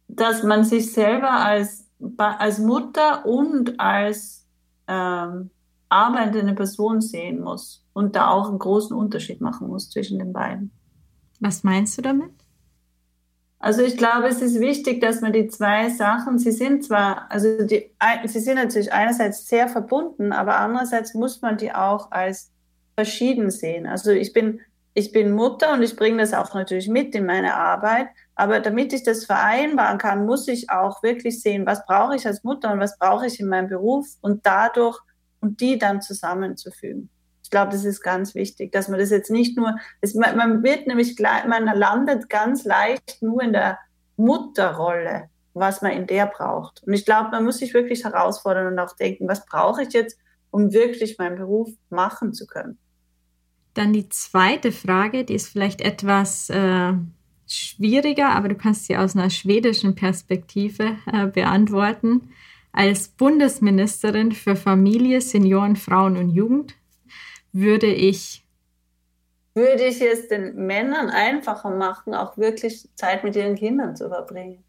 Dass 0.07 0.43
man 0.43 0.65
sich 0.65 0.93
selber 0.93 1.31
als, 1.31 1.89
als 2.19 2.59
Mutter 2.59 3.25
und 3.25 3.81
als 3.81 4.47
ähm, 4.87 5.49
arbeitende 5.89 6.53
Person 6.53 7.01
sehen 7.01 7.41
muss 7.41 7.87
und 7.95 8.17
da 8.17 8.29
auch 8.29 8.51
einen 8.51 8.59
großen 8.59 8.95
Unterschied 8.95 9.41
machen 9.41 9.69
muss 9.69 9.89
zwischen 9.89 10.19
den 10.19 10.35
beiden. 10.35 10.71
Was 11.41 11.65
meinst 11.65 11.97
du 11.97 12.03
damit? 12.03 12.33
Also 13.61 13.81
ich 13.81 13.97
glaube, 13.97 14.29
es 14.29 14.43
ist 14.43 14.61
wichtig, 14.61 15.01
dass 15.01 15.23
man 15.23 15.33
die 15.33 15.49
zwei 15.49 15.89
Sachen, 15.89 16.39
sie 16.39 16.53
sind 16.53 16.85
zwar, 16.85 17.33
also 17.33 17.65
die, 17.65 17.91
sie 18.27 18.41
sind 18.41 18.57
natürlich 18.57 18.93
einerseits 18.93 19.49
sehr 19.49 19.69
verbunden, 19.69 20.33
aber 20.33 20.59
andererseits 20.59 21.15
muss 21.15 21.41
man 21.41 21.57
die 21.57 21.73
auch 21.73 22.11
als 22.11 22.53
verschieden 22.95 23.51
sehen. 23.51 23.87
Also 23.87 24.11
ich 24.11 24.35
bin, 24.35 24.61
ich 24.95 25.13
bin 25.13 25.33
Mutter 25.33 25.73
und 25.73 25.83
ich 25.83 25.97
bringe 25.97 26.19
das 26.19 26.33
auch 26.33 26.55
natürlich 26.55 26.89
mit 26.89 27.15
in 27.15 27.27
meine 27.27 27.55
Arbeit. 27.55 28.09
Aber 28.35 28.61
damit 28.61 28.93
ich 28.93 29.03
das 29.03 29.25
vereinbaren 29.25 29.99
kann, 29.99 30.25
muss 30.25 30.49
ich 30.49 30.71
auch 30.71 31.03
wirklich 31.03 31.41
sehen, 31.43 31.67
was 31.67 31.85
brauche 31.85 32.17
ich 32.17 32.27
als 32.27 32.45
Mutter 32.45 32.73
und 32.73 32.81
was 32.81 32.99
brauche 32.99 33.27
ich 33.27 33.41
in 33.41 33.49
meinem 33.49 33.69
Beruf 33.69 34.07
und 34.21 34.47
dadurch 34.47 34.99
und 35.41 35.61
die 35.61 35.79
dann 35.79 36.01
zusammenzufügen 36.01 37.11
glaube, 37.55 37.71
das 37.71 37.85
ist 37.85 38.03
ganz 38.03 38.35
wichtig, 38.35 38.73
dass 38.73 38.89
man 38.89 38.99
das 38.99 39.11
jetzt 39.11 39.31
nicht 39.31 39.57
nur, 39.57 39.77
das, 40.01 40.15
man, 40.15 40.65
wird 40.65 40.89
nämlich, 40.89 41.17
man 41.21 41.67
landet 41.67 42.29
ganz 42.29 42.65
leicht 42.65 43.19
nur 43.21 43.43
in 43.43 43.53
der 43.53 43.79
Mutterrolle, 44.17 45.31
was 45.53 45.81
man 45.81 45.93
in 45.93 46.09
der 46.09 46.27
braucht. 46.27 46.83
Und 46.85 46.95
ich 46.95 47.05
glaube, 47.05 47.31
man 47.31 47.45
muss 47.45 47.59
sich 47.59 47.73
wirklich 47.73 48.03
herausfordern 48.03 48.67
und 48.67 48.79
auch 48.81 48.97
denken, 48.97 49.29
was 49.29 49.47
brauche 49.47 49.85
ich 49.85 49.93
jetzt, 49.93 50.19
um 50.51 50.73
wirklich 50.73 51.17
meinen 51.19 51.37
Beruf 51.37 51.71
machen 51.91 52.33
zu 52.33 52.49
können. 52.49 52.77
Dann 53.75 53.93
die 53.93 54.09
zweite 54.09 54.73
Frage, 54.73 55.25
die 55.25 55.35
ist 55.35 55.49
vielleicht 55.49 55.81
etwas 55.81 56.49
äh, 56.51 56.93
schwieriger, 57.47 58.31
aber 58.31 58.49
du 58.49 58.55
kannst 58.55 58.87
sie 58.87 58.97
aus 58.97 59.17
einer 59.17 59.31
schwedischen 59.31 59.95
Perspektive 59.95 60.97
äh, 61.13 61.27
beantworten. 61.27 62.31
Als 62.73 63.09
Bundesministerin 63.09 64.33
für 64.33 64.57
Familie, 64.57 65.21
Senioren, 65.21 65.77
Frauen 65.77 66.17
und 66.17 66.31
Jugend, 66.31 66.75
würde 67.53 67.87
ich 67.87 68.45
würde 69.55 69.85
ich 69.85 70.01
es 70.01 70.27
den 70.27 70.57
Männern 70.67 71.11
einfacher 71.11 71.71
machen, 71.71 72.13
auch 72.13 72.37
wirklich 72.37 72.89
Zeit 72.97 73.23
mit 73.23 73.37
ihren 73.37 73.55
Kindern 73.55 73.95
zu 73.95 74.09
verbringen. 74.09 74.65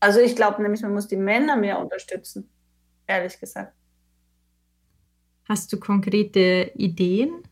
Also 0.00 0.20
ich 0.20 0.34
glaube 0.34 0.62
nämlich, 0.62 0.80
man 0.82 0.94
muss 0.94 1.06
die 1.06 1.16
Männer 1.16 1.56
mehr 1.56 1.78
unterstützen, 1.78 2.48
ehrlich 3.06 3.38
gesagt. 3.38 3.74
Hast 5.48 5.72
du 5.72 5.78
konkrete 5.78 6.72
Ideen? 6.74 7.42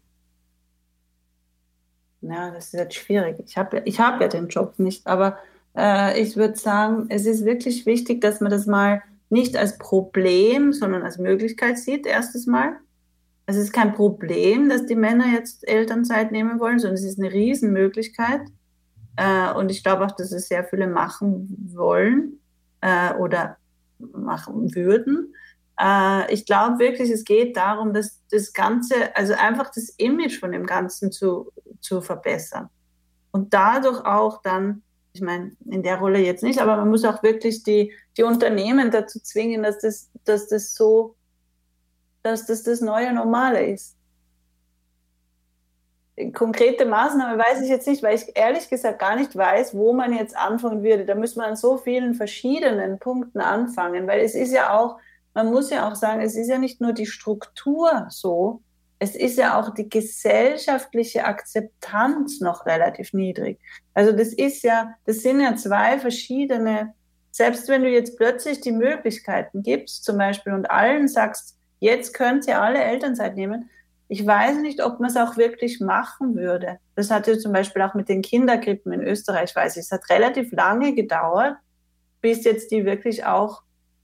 Ja, 2.23 2.51
das 2.51 2.67
ist 2.67 2.75
jetzt 2.75 2.95
schwierig. 2.95 3.39
Ich 3.47 3.57
habe 3.57 3.83
ich 3.85 3.99
hab 3.99 4.21
ja 4.21 4.29
den 4.29 4.49
Job 4.49 4.79
nicht, 4.79 5.07
aber 5.07 5.39
äh, 5.77 6.21
ich 6.21 6.37
würde 6.37 6.57
sagen, 6.57 7.07
es 7.09 7.27
ist 7.27 7.45
wirklich 7.45 7.87
wichtig, 7.87 8.21
dass 8.21 8.41
man 8.41 8.51
das 8.51 8.67
mal 8.67 9.03
nicht 9.31 9.57
als 9.57 9.79
Problem, 9.79 10.73
sondern 10.73 11.03
als 11.03 11.19
Möglichkeit 11.19 11.79
sieht, 11.79 12.07
erstes 12.07 12.47
Mal. 12.47 12.77
Es 13.47 13.57
ist 13.57 13.73
kein 13.73 13.95
Problem, 13.95 14.69
dass 14.69 14.87
die 14.87 14.97
Männer 14.97 15.27
jetzt 15.33 15.67
Elternzeit 15.67 16.31
nehmen 16.31 16.61
wollen, 16.61 16.79
sondern 16.79 16.95
es 16.95 17.05
ist 17.05 17.19
eine 17.19 17.33
Riesenmöglichkeit. 17.33 18.43
Äh, 19.17 19.53
und 19.55 19.71
ich 19.71 19.83
glaube 19.83 20.05
auch, 20.05 20.13
dass 20.13 20.33
es 20.33 20.49
sehr 20.49 20.65
viele 20.65 20.87
machen 20.87 21.49
wollen 21.73 22.41
äh, 22.81 23.15
oder 23.15 23.57
machen 23.99 24.75
würden. 24.75 25.35
Äh, 25.81 26.33
ich 26.33 26.47
glaube 26.47 26.79
wirklich, 26.79 27.11
es 27.11 27.25
geht 27.25 27.57
darum, 27.57 27.93
dass 27.95 28.21
das 28.31 28.53
Ganze, 28.53 29.15
also 29.17 29.35
einfach 29.35 29.71
das 29.71 29.91
Image 29.97 30.39
von 30.39 30.53
dem 30.53 30.67
Ganzen 30.67 31.13
zu, 31.13 31.53
zu 31.81 32.01
verbessern. 32.01 32.69
Und 33.31 33.55
dadurch 33.55 34.05
auch 34.05 34.43
dann, 34.43 34.83
ich 35.13 35.21
meine, 35.21 35.53
in 35.67 35.83
der 35.83 35.99
Rolle 35.99 36.19
jetzt 36.19 36.43
nicht, 36.43 36.61
aber 36.61 36.77
man 36.77 36.89
muss 36.89 37.05
auch 37.05 37.23
wirklich 37.23 37.63
die, 37.63 37.93
die 38.17 38.23
Unternehmen 38.23 38.91
dazu 38.91 39.21
zwingen, 39.21 39.63
dass 39.63 39.79
das, 39.79 40.11
dass 40.25 40.49
das 40.49 40.75
so 40.75 41.17
dass 42.23 42.47
das 42.47 42.63
das 42.63 42.81
neue 42.81 43.13
Normale 43.13 43.67
ist. 43.67 43.97
Konkrete 46.35 46.85
Maßnahme 46.85 47.39
weiß 47.39 47.63
ich 47.63 47.71
jetzt 47.71 47.87
nicht, 47.89 48.03
weil 48.03 48.15
ich 48.15 48.37
ehrlich 48.37 48.69
gesagt 48.69 48.99
gar 48.99 49.17
nicht 49.17 49.35
weiß, 49.35 49.75
wo 49.75 49.95
man 49.95 50.13
jetzt 50.13 50.37
anfangen 50.37 50.83
würde. 50.83 51.07
Da 51.07 51.15
müsste 51.15 51.39
man 51.39 51.51
an 51.51 51.57
so 51.57 51.79
vielen 51.79 52.15
verschiedenen 52.15 52.99
Punkten 52.99 53.41
anfangen, 53.41 54.07
weil 54.07 54.21
es 54.21 54.35
ist 54.35 54.53
ja 54.53 54.79
auch, 54.79 54.99
man 55.35 55.51
muss 55.51 55.71
ja 55.71 55.89
auch 55.89 55.95
sagen, 55.95 56.21
es 56.21 56.37
ist 56.37 56.49
ja 56.49 56.59
nicht 56.59 56.81
nur 56.81 56.93
die 56.93 57.07
Struktur 57.07 58.07
so, 58.11 58.63
es 58.99 59.15
ist 59.17 59.39
ja 59.39 59.59
auch 59.59 59.73
die 59.73 59.89
gesellschaftliche 59.89 61.25
Akzeptanz 61.25 62.41
noch 62.41 62.67
relativ 62.67 63.15
niedrig. 63.15 63.59
Also 63.95 64.13
das 64.13 64.35
ist 64.35 64.63
ja, 64.63 64.95
das 65.07 65.23
sind 65.23 65.41
ja 65.41 65.57
zwei 65.57 65.99
verschiedene, 65.99 66.93
selbst 67.31 67.69
wenn 67.69 67.83
du 67.83 67.89
jetzt 67.89 68.19
plötzlich 68.19 68.61
die 68.61 68.73
Möglichkeiten 68.73 69.63
gibst, 69.63 70.05
zum 70.05 70.19
Beispiel, 70.19 70.53
und 70.53 70.71
allen 70.71 71.09
sagst, 71.09 71.57
Jetzt 71.81 72.13
könnt 72.13 72.47
ihr 72.47 72.61
alle 72.61 72.85
Elternzeit 72.85 73.35
nehmen. 73.35 73.71
Ich 74.09 74.25
weiß 74.25 74.59
nicht, 74.59 74.85
ob 74.85 75.01
man 75.01 75.09
es 75.09 75.17
auch 75.17 75.37
wirklich 75.37 75.81
machen 75.81 76.37
würde. 76.37 76.79
Das 76.95 77.11
hatte 77.11 77.39
zum 77.39 77.53
Beispiel 77.53 77.83
auch 77.83 77.95
mit 77.95 78.09
den 78.09 78.23
Kinderkrippen 78.23 78.93
in 78.93 79.03
Österreich, 79.03 79.57
weiß 79.57 79.77
ich. 79.77 79.85
Es 79.85 79.91
hat 79.91 80.09
relativ 80.11 80.53
lange 80.53 80.95
gedauert, 80.95 81.57
bis 82.21 82.45
jetzt 82.45 82.71
die 82.71 82.85
wirklich 82.85 83.25
auch, 83.25 83.63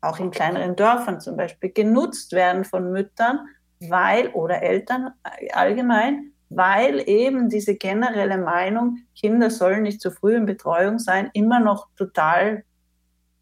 auch 0.09 0.19
in 0.19 0.31
kleineren 0.31 0.77
Dörfern 0.77 1.21
zum 1.21 1.37
Beispiel, 1.37 1.71
genutzt 1.71 2.33
werden 2.33 2.65
von 2.65 2.93
Müttern, 2.93 3.41
weil, 3.81 4.29
oder 4.29 4.63
Eltern 4.63 5.11
allgemein, 5.53 6.33
weil 6.49 7.03
eben 7.09 7.49
diese 7.49 7.75
generelle 7.75 8.39
Meinung, 8.39 8.99
Kinder 9.15 9.51
sollen 9.51 9.83
nicht 9.83 10.01
zu 10.01 10.11
früh 10.11 10.37
in 10.37 10.47
Betreuung 10.47 10.99
sein, 10.99 11.31
immer 11.33 11.61
noch 11.61 11.89
total 11.97 12.65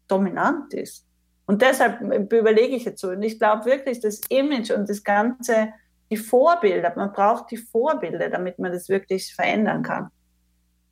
dominant 0.07 0.73
ist. 0.73 1.05
Und 1.45 1.61
deshalb 1.61 2.01
überlege 2.33 2.75
ich 2.75 2.85
jetzt 2.85 3.01
so. 3.01 3.09
Und 3.09 3.21
ich 3.21 3.37
glaube 3.37 3.65
wirklich, 3.65 3.99
das 3.99 4.21
Image 4.29 4.71
und 4.71 4.89
das 4.89 5.03
ganze, 5.03 5.69
die 6.09 6.17
Vorbilder, 6.17 6.93
man 6.95 7.13
braucht 7.13 7.51
die 7.51 7.57
Vorbilder, 7.57 8.29
damit 8.29 8.57
man 8.57 8.71
das 8.71 8.89
wirklich 8.89 9.33
verändern 9.33 9.83
kann. 9.83 10.09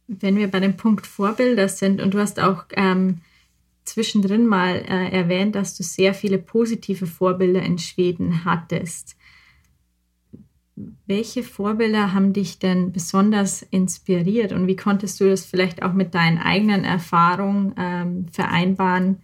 Wenn 0.07 0.37
wir 0.37 0.51
bei 0.51 0.59
dem 0.59 0.77
Punkt 0.77 1.07
Vorbilder 1.07 1.67
sind 1.67 2.01
und 2.01 2.13
du 2.13 2.19
hast 2.19 2.39
auch 2.39 2.65
ähm, 2.73 3.21
zwischendrin 3.85 4.45
mal 4.45 4.75
äh, 4.75 5.09
erwähnt, 5.09 5.55
dass 5.55 5.75
du 5.75 5.83
sehr 5.83 6.13
viele 6.13 6.37
positive 6.37 7.05
Vorbilder 7.05 7.61
in 7.61 7.77
Schweden 7.77 8.45
hattest. 8.45 9.15
Welche 11.05 11.43
Vorbilder 11.43 12.13
haben 12.13 12.33
dich 12.33 12.59
denn 12.59 12.91
besonders 12.91 13.61
inspiriert 13.61 14.51
und 14.53 14.65
wie 14.67 14.75
konntest 14.75 15.19
du 15.19 15.29
das 15.29 15.45
vielleicht 15.45 15.83
auch 15.83 15.93
mit 15.93 16.15
deinen 16.15 16.39
eigenen 16.39 16.83
Erfahrungen 16.83 17.75
ähm, 17.77 18.27
vereinbaren? 18.31 19.21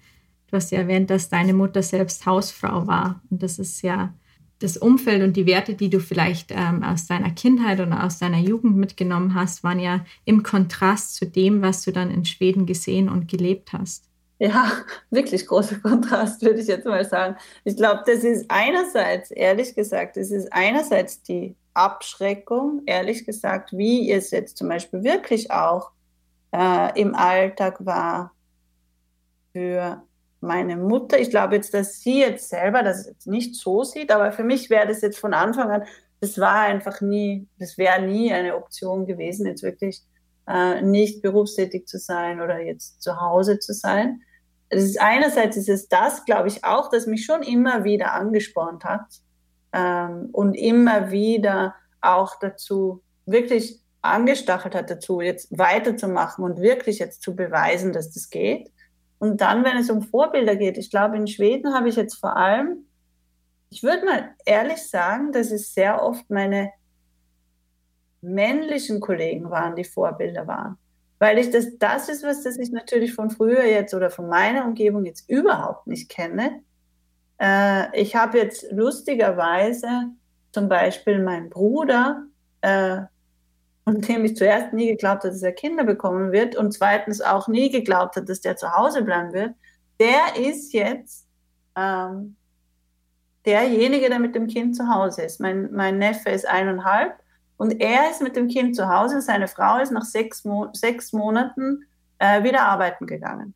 Du 0.48 0.58
hast 0.58 0.72
ja 0.72 0.80
erwähnt, 0.80 1.10
dass 1.10 1.30
deine 1.30 1.54
Mutter 1.54 1.82
selbst 1.82 2.26
Hausfrau 2.26 2.86
war 2.86 3.22
und 3.30 3.42
das 3.42 3.58
ist 3.58 3.82
ja 3.82 4.14
das 4.60 4.76
Umfeld 4.76 5.24
und 5.24 5.38
die 5.38 5.46
Werte, 5.46 5.74
die 5.74 5.90
du 5.90 6.00
vielleicht 6.00 6.52
ähm, 6.52 6.84
aus 6.84 7.08
deiner 7.08 7.32
Kindheit 7.32 7.80
oder 7.80 8.04
aus 8.04 8.20
deiner 8.20 8.40
Jugend 8.40 8.76
mitgenommen 8.76 9.34
hast, 9.34 9.64
waren 9.64 9.80
ja 9.80 10.06
im 10.26 10.44
Kontrast 10.44 11.16
zu 11.16 11.26
dem, 11.26 11.62
was 11.62 11.84
du 11.84 11.92
dann 11.92 12.12
in 12.12 12.26
Schweden 12.26 12.66
gesehen 12.66 13.10
und 13.10 13.30
gelebt 13.30 13.74
hast. 13.74 14.09
Ja, 14.42 14.72
wirklich 15.10 15.46
großer 15.46 15.80
Kontrast, 15.80 16.42
würde 16.42 16.62
ich 16.62 16.68
jetzt 16.68 16.86
mal 16.86 17.04
sagen. 17.04 17.36
Ich 17.66 17.76
glaube, 17.76 18.04
das 18.06 18.24
ist 18.24 18.46
einerseits, 18.50 19.32
ehrlich 19.32 19.76
gesagt, 19.76 20.16
das 20.16 20.32
ist 20.32 20.52
einerseits 20.54 21.22
die 21.24 21.58
Abschreckung, 21.74 22.84
ehrlich 22.86 23.26
gesagt, 23.26 23.78
wie 23.78 24.10
es 24.10 24.32
jetzt 24.32 24.58
zum 24.58 24.70
Beispiel 24.70 25.04
wirklich 25.04 25.52
auch 25.52 25.92
äh, 26.54 27.00
im 27.00 27.16
Alltag 27.16 27.86
war 27.86 28.32
für 29.52 30.04
meine 30.40 30.78
Mutter. 30.78 31.20
Ich 31.20 31.32
glaube 31.32 31.56
jetzt, 31.56 31.74
dass 31.74 32.00
sie 32.00 32.22
jetzt 32.22 32.48
selber 32.48 32.82
das 32.82 33.08
jetzt 33.08 33.28
nicht 33.28 33.56
so 33.56 33.84
sieht, 33.84 34.10
aber 34.10 34.32
für 34.32 34.46
mich 34.46 34.70
wäre 34.70 34.88
das 34.88 35.02
jetzt 35.02 35.20
von 35.20 35.34
Anfang 35.34 35.70
an, 35.70 35.84
das 36.22 36.40
war 36.40 36.62
einfach 36.62 37.02
nie, 37.02 37.46
das 37.60 37.78
wäre 37.78 38.02
nie 38.02 38.32
eine 38.32 38.56
Option 38.56 39.06
gewesen, 39.06 39.46
jetzt 39.48 39.64
wirklich 39.64 40.02
äh, 40.48 40.82
nicht 40.82 41.22
berufstätig 41.22 41.88
zu 41.88 41.98
sein 42.00 42.40
oder 42.40 42.62
jetzt 42.62 43.02
zu 43.02 43.20
Hause 43.20 43.60
zu 43.60 43.74
sein 43.74 44.22
ist 44.70 45.02
einerseits 45.02 45.58
ist 45.58 45.70
es 45.70 45.88
das, 45.88 46.26
glaube 46.26 46.48
ich, 46.48 46.64
auch, 46.64 46.90
das 46.90 47.08
mich 47.08 47.26
schon 47.26 47.42
immer 47.42 47.84
wieder 47.84 48.14
angespornt 48.14 48.84
hat 48.86 49.06
ähm, 49.74 50.30
und 50.32 50.54
immer 50.54 51.12
wieder 51.12 51.76
auch 52.02 52.40
dazu 52.40 53.02
wirklich 53.26 53.80
angestachelt 54.02 54.76
hat 54.76 54.90
dazu, 54.90 55.22
jetzt 55.22 55.58
weiterzumachen 55.58 56.44
und 56.44 56.62
wirklich 56.62 57.00
jetzt 57.00 57.22
zu 57.22 57.36
beweisen, 57.36 57.92
dass 57.92 58.12
das 58.12 58.30
geht. 58.30 58.72
Und 59.18 59.42
dann, 59.42 59.66
wenn 59.66 59.78
es 59.78 59.90
um 59.90 60.02
Vorbilder 60.02 60.56
geht, 60.56 60.78
ich 60.78 60.90
glaube, 60.90 61.18
in 61.18 61.28
Schweden 61.28 61.74
habe 61.74 61.90
ich 61.90 61.98
jetzt 61.98 62.16
vor 62.16 62.38
allem, 62.38 62.86
ich 63.70 63.84
würde 63.84 64.06
mal 64.06 64.30
ehrlich 64.46 64.90
sagen, 64.90 65.34
dass 65.34 65.52
es 65.52 65.74
sehr 65.74 66.02
oft 66.02 66.30
meine 66.30 66.72
männlichen 68.22 69.02
Kollegen 69.02 69.50
waren, 69.50 69.76
die 69.76 69.84
Vorbilder 69.84 70.48
waren 70.48 70.78
weil 71.20 71.38
ich 71.38 71.52
das, 71.52 71.78
das 71.78 72.10
ist 72.10 72.24
was, 72.24 72.44
das 72.44 72.58
ich 72.58 72.72
natürlich 72.72 73.14
von 73.14 73.30
früher 73.30 73.66
jetzt 73.66 73.94
oder 73.94 74.10
von 74.10 74.28
meiner 74.28 74.66
Umgebung 74.66 75.06
jetzt 75.06 75.30
überhaupt 75.30 75.86
nicht 75.86 76.10
kenne. 76.10 76.62
Äh, 77.40 78.02
ich 78.02 78.16
habe 78.16 78.38
jetzt 78.38 78.66
lustigerweise 78.72 79.88
zum 80.52 80.70
Beispiel 80.70 81.22
meinen 81.22 81.50
Bruder, 81.50 82.24
äh, 82.62 83.02
von 83.84 84.02
dem 84.02 84.24
ich 84.24 84.38
zuerst 84.38 84.74
nie 84.74 84.88
geglaubt 84.88 85.24
habe, 85.24 85.34
dass 85.34 85.44
er 85.44 85.52
Kinder 85.52 85.84
bekommen 85.84 86.32
wird 86.32 86.56
und 86.56 86.72
zweitens 86.74 87.22
auch 87.22 87.48
nie 87.48 87.70
geglaubt 87.70 88.16
habe, 88.16 88.26
dass 88.26 88.42
der 88.42 88.56
zu 88.56 88.74
Hause 88.74 89.04
bleiben 89.04 89.34
wird, 89.34 89.56
der 90.00 90.38
ist 90.38 90.74
jetzt 90.74 91.28
ähm, 91.76 92.36
derjenige, 93.46 94.10
der 94.10 94.20
mit 94.20 94.36
dem 94.36 94.48
Kind 94.48 94.76
zu 94.76 94.88
Hause 94.88 95.24
ist. 95.24 95.40
Mein, 95.40 95.72
mein 95.74 95.98
Neffe 95.98 96.30
ist 96.30 96.48
eineinhalb 96.48 97.14
und 97.60 97.82
er 97.82 98.10
ist 98.10 98.22
mit 98.22 98.38
dem 98.38 98.48
Kind 98.48 98.74
zu 98.74 98.88
Hause, 98.88 99.22
seine 99.22 99.50
Frau 99.50 99.80
ist 99.80 99.92
nach 99.92 100.06
sechs, 100.06 100.46
Mo 100.46 100.70
sechs 100.72 101.12
Monaten 101.12 101.84
äh, 102.18 102.42
wieder 102.42 102.62
arbeiten 102.62 103.06
gegangen. 103.06 103.54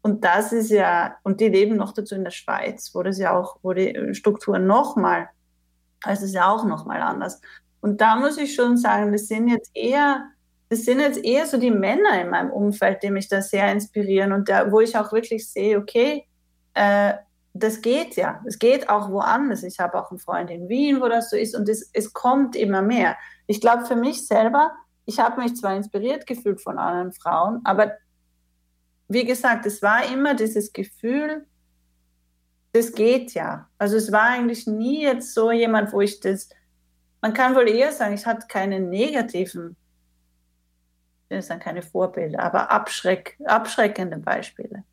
Und 0.00 0.24
das 0.24 0.54
ist 0.54 0.70
ja, 0.70 1.16
und 1.22 1.38
die 1.38 1.48
leben 1.48 1.76
noch 1.76 1.92
dazu 1.92 2.14
in 2.14 2.24
der 2.24 2.30
Schweiz, 2.30 2.90
wo 2.94 3.02
das 3.02 3.18
ja 3.18 3.36
auch, 3.36 3.58
wo 3.60 3.74
die 3.74 4.14
Strukturen 4.14 4.66
nochmal, 4.66 5.28
also 6.02 6.24
ist 6.24 6.32
ja 6.32 6.48
auch 6.48 6.64
nochmal 6.64 7.02
anders. 7.02 7.42
Und 7.82 8.00
da 8.00 8.16
muss 8.16 8.38
ich 8.38 8.54
schon 8.54 8.78
sagen, 8.78 9.12
das 9.12 9.28
sind 9.28 9.48
jetzt 9.48 9.70
eher, 9.74 10.24
das 10.70 10.86
sind 10.86 11.00
jetzt 11.00 11.22
eher 11.22 11.44
so 11.44 11.58
die 11.58 11.70
Männer 11.70 12.22
in 12.22 12.30
meinem 12.30 12.50
Umfeld, 12.50 13.02
die 13.02 13.10
mich 13.10 13.28
da 13.28 13.42
sehr 13.42 13.70
inspirieren 13.70 14.32
und 14.32 14.48
da, 14.48 14.72
wo 14.72 14.80
ich 14.80 14.96
auch 14.96 15.12
wirklich 15.12 15.46
sehe, 15.46 15.76
okay, 15.76 16.26
äh, 16.72 17.12
das 17.52 17.82
geht 17.82 18.16
ja. 18.16 18.42
Es 18.46 18.58
geht 18.58 18.88
auch 18.88 19.10
woanders. 19.10 19.62
Ich 19.62 19.80
habe 19.80 20.00
auch 20.00 20.10
einen 20.10 20.20
Freund 20.20 20.50
in 20.50 20.68
Wien, 20.68 21.00
wo 21.00 21.08
das 21.08 21.30
so 21.30 21.36
ist 21.36 21.56
und 21.56 21.68
es, 21.68 21.90
es 21.92 22.12
kommt 22.12 22.56
immer 22.56 22.82
mehr. 22.82 23.16
Ich 23.46 23.60
glaube, 23.60 23.86
für 23.86 23.96
mich 23.96 24.26
selber, 24.26 24.72
ich 25.04 25.18
habe 25.18 25.40
mich 25.40 25.56
zwar 25.56 25.74
inspiriert 25.74 26.26
gefühlt 26.26 26.60
von 26.60 26.78
anderen 26.78 27.12
Frauen, 27.12 27.60
aber 27.64 27.92
wie 29.08 29.24
gesagt, 29.24 29.66
es 29.66 29.82
war 29.82 30.04
immer 30.04 30.34
dieses 30.34 30.72
Gefühl, 30.72 31.46
das 32.72 32.92
geht 32.92 33.34
ja. 33.34 33.68
Also 33.78 33.96
es 33.96 34.12
war 34.12 34.28
eigentlich 34.28 34.68
nie 34.68 35.02
jetzt 35.02 35.34
so 35.34 35.50
jemand, 35.50 35.92
wo 35.92 36.00
ich 36.00 36.20
das, 36.20 36.48
man 37.20 37.34
kann 37.34 37.56
wohl 37.56 37.68
eher 37.68 37.90
sagen, 37.90 38.14
ich 38.14 38.24
hatte 38.24 38.46
keine 38.46 38.78
negativen, 38.78 39.76
das 41.28 41.48
sind 41.48 41.60
keine 41.60 41.82
Vorbilder, 41.82 42.40
aber 42.40 42.70
abschreck, 42.70 43.36
abschreckende 43.44 44.18
Beispiele. 44.18 44.84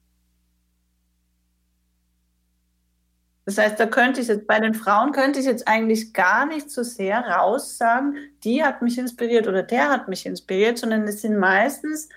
Das 3.48 3.58
heißt, 3.58 3.80
da 3.80 3.86
könnte 3.86 4.20
ich 4.20 4.28
jetzt, 4.28 4.46
bei 4.46 4.60
den 4.60 4.74
Frauen 4.74 5.14
könnte 5.14 5.40
ich 5.40 5.46
jetzt 5.46 5.70
eigentlich 5.70 6.12
gar 6.12 6.46
nicht 6.46 6.70
so 6.70 6.84
sehr 6.84 7.22
raus 7.22 7.78
sagen, 7.78 8.18
die 8.44 8.62
hat 8.62 8.82
mich 8.82 8.98
inspiriert 8.98 9.48
oder 9.48 9.64
der 9.64 9.88
hat 9.88 10.10
mich 10.10 10.26
inspiriert, 10.26 10.78
sondern 10.78 11.04
es 11.04 11.22
sind 11.22 11.38
meistens 11.38 12.10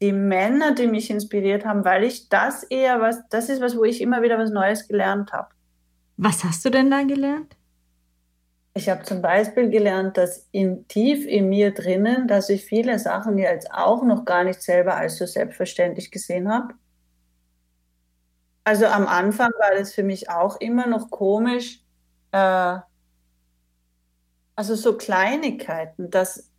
die 0.00 0.12
Männer, 0.12 0.72
die 0.72 0.86
mich 0.86 1.10
inspiriert 1.10 1.64
haben, 1.64 1.84
weil 1.84 2.04
ich 2.04 2.28
das 2.28 2.62
eher 2.62 3.00
was, 3.00 3.28
das 3.28 3.48
ist 3.48 3.60
was, 3.60 3.76
wo 3.76 3.82
ich 3.82 4.00
immer 4.00 4.22
wieder 4.22 4.38
was 4.38 4.50
Neues 4.50 4.86
gelernt 4.86 5.32
habe. 5.32 5.48
Was 6.16 6.44
hast 6.44 6.64
du 6.64 6.70
denn 6.70 6.92
da 6.92 7.02
gelernt? 7.02 7.56
Ich 8.74 8.88
habe 8.88 9.02
zum 9.02 9.20
Beispiel 9.20 9.68
gelernt, 9.68 10.16
dass 10.16 10.46
in, 10.52 10.86
tief 10.86 11.26
in 11.26 11.48
mir 11.48 11.72
drinnen, 11.72 12.28
dass 12.28 12.48
ich 12.48 12.64
viele 12.64 13.00
Sachen 13.00 13.36
jetzt 13.36 13.68
auch 13.72 14.04
noch 14.04 14.24
gar 14.24 14.44
nicht 14.44 14.62
selber 14.62 14.94
als 14.94 15.18
so 15.18 15.26
selbstverständlich 15.26 16.12
gesehen 16.12 16.48
habe 16.48 16.74
also 18.64 18.86
am 18.86 19.06
Anfang 19.06 19.50
war 19.58 19.76
das 19.76 19.92
für 19.94 20.02
mich 20.02 20.30
auch 20.30 20.60
immer 20.60 20.86
noch 20.86 21.10
komisch. 21.10 21.80
Äh, 22.32 22.78
also 24.54 24.74
so 24.74 24.96
Kleinigkeiten, 24.96 26.10
dass, 26.10 26.50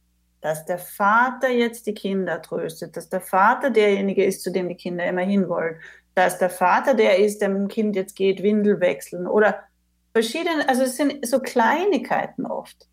dass 0.42 0.66
der 0.66 0.80
Vater 0.80 1.50
jetzt 1.50 1.88
die 1.88 1.94
Kinder 1.94 2.42
tröstet, 2.42 2.98
dass 2.98 3.10
der 3.10 3.22
Vater 3.22 3.70
derjenige 3.70 4.26
ist, 4.26 4.44
zu 4.44 4.52
dem 4.52 4.68
die 4.68 4.76
Kinder 4.76 5.06
immer 5.06 5.22
hinwollen, 5.22 5.78
dass 6.16 6.38
der 6.38 6.50
Vater 6.50 6.94
der 6.94 7.20
ist, 7.20 7.42
der 7.42 7.50
mit 7.50 7.60
dem 7.60 7.68
Kind 7.68 7.96
jetzt 7.96 8.16
geht, 8.16 8.44
Windel 8.44 8.80
wechseln 8.80 9.28
oder 9.28 9.64
verschiedene, 10.12 10.68
also 10.68 10.84
es 10.84 10.96
sind 10.96 11.26
so 11.26 11.40
Kleinigkeiten 11.40 12.46
oft, 12.46 12.88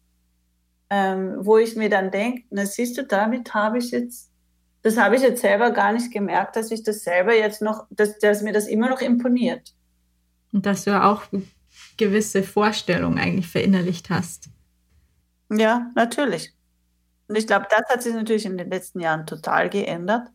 ähm, 0.89 1.37
wo 1.41 1.59
ich 1.59 1.77
mir 1.77 1.91
dann 1.91 2.11
denke, 2.11 2.45
na 2.51 2.65
siehst 2.65 2.97
du, 2.97 3.05
damit 3.05 3.53
habe 3.55 3.79
ich 3.79 3.91
jetzt 3.91 4.30
das 4.83 4.97
habe 4.97 5.17
ich 5.17 5.23
jetzt 5.23 5.43
selber 5.43 5.71
gar 5.71 5.93
nicht 5.93 6.13
gemerkt, 6.13 6.57
dass 6.57 6.71
ich 6.71 6.83
das 6.83 7.03
selber 7.03 7.35
jetzt 7.35 7.63
noch, 7.63 7.87
dass, 7.91 8.19
dass 8.19 8.43
mir 8.43 8.53
das 8.53 8.67
immer 8.67 8.89
noch 8.89 9.01
imponiert. 9.01 9.75
Und 10.53 10.67
dass 10.67 10.85
du 10.85 11.03
auch 11.03 11.25
gewisse 11.97 12.43
Vorstellungen 12.43 13.19
eigentlich 13.19 13.49
verinnerlicht 13.49 14.11
hast. 14.11 14.49
Ja, 15.51 15.91
natürlich. 15.95 16.55
Und 17.29 17.37
ich 17.37 17.47
glaube, 17.47 17.67
das 17.71 17.89
hat 17.89 18.03
sich 18.03 18.15
natürlich 18.15 18.47
in 18.47 18.57
den 18.57 18.71
letzten 18.71 19.01
Jahren 19.01 19.27
total 19.27 19.69
geändert. 19.69 20.29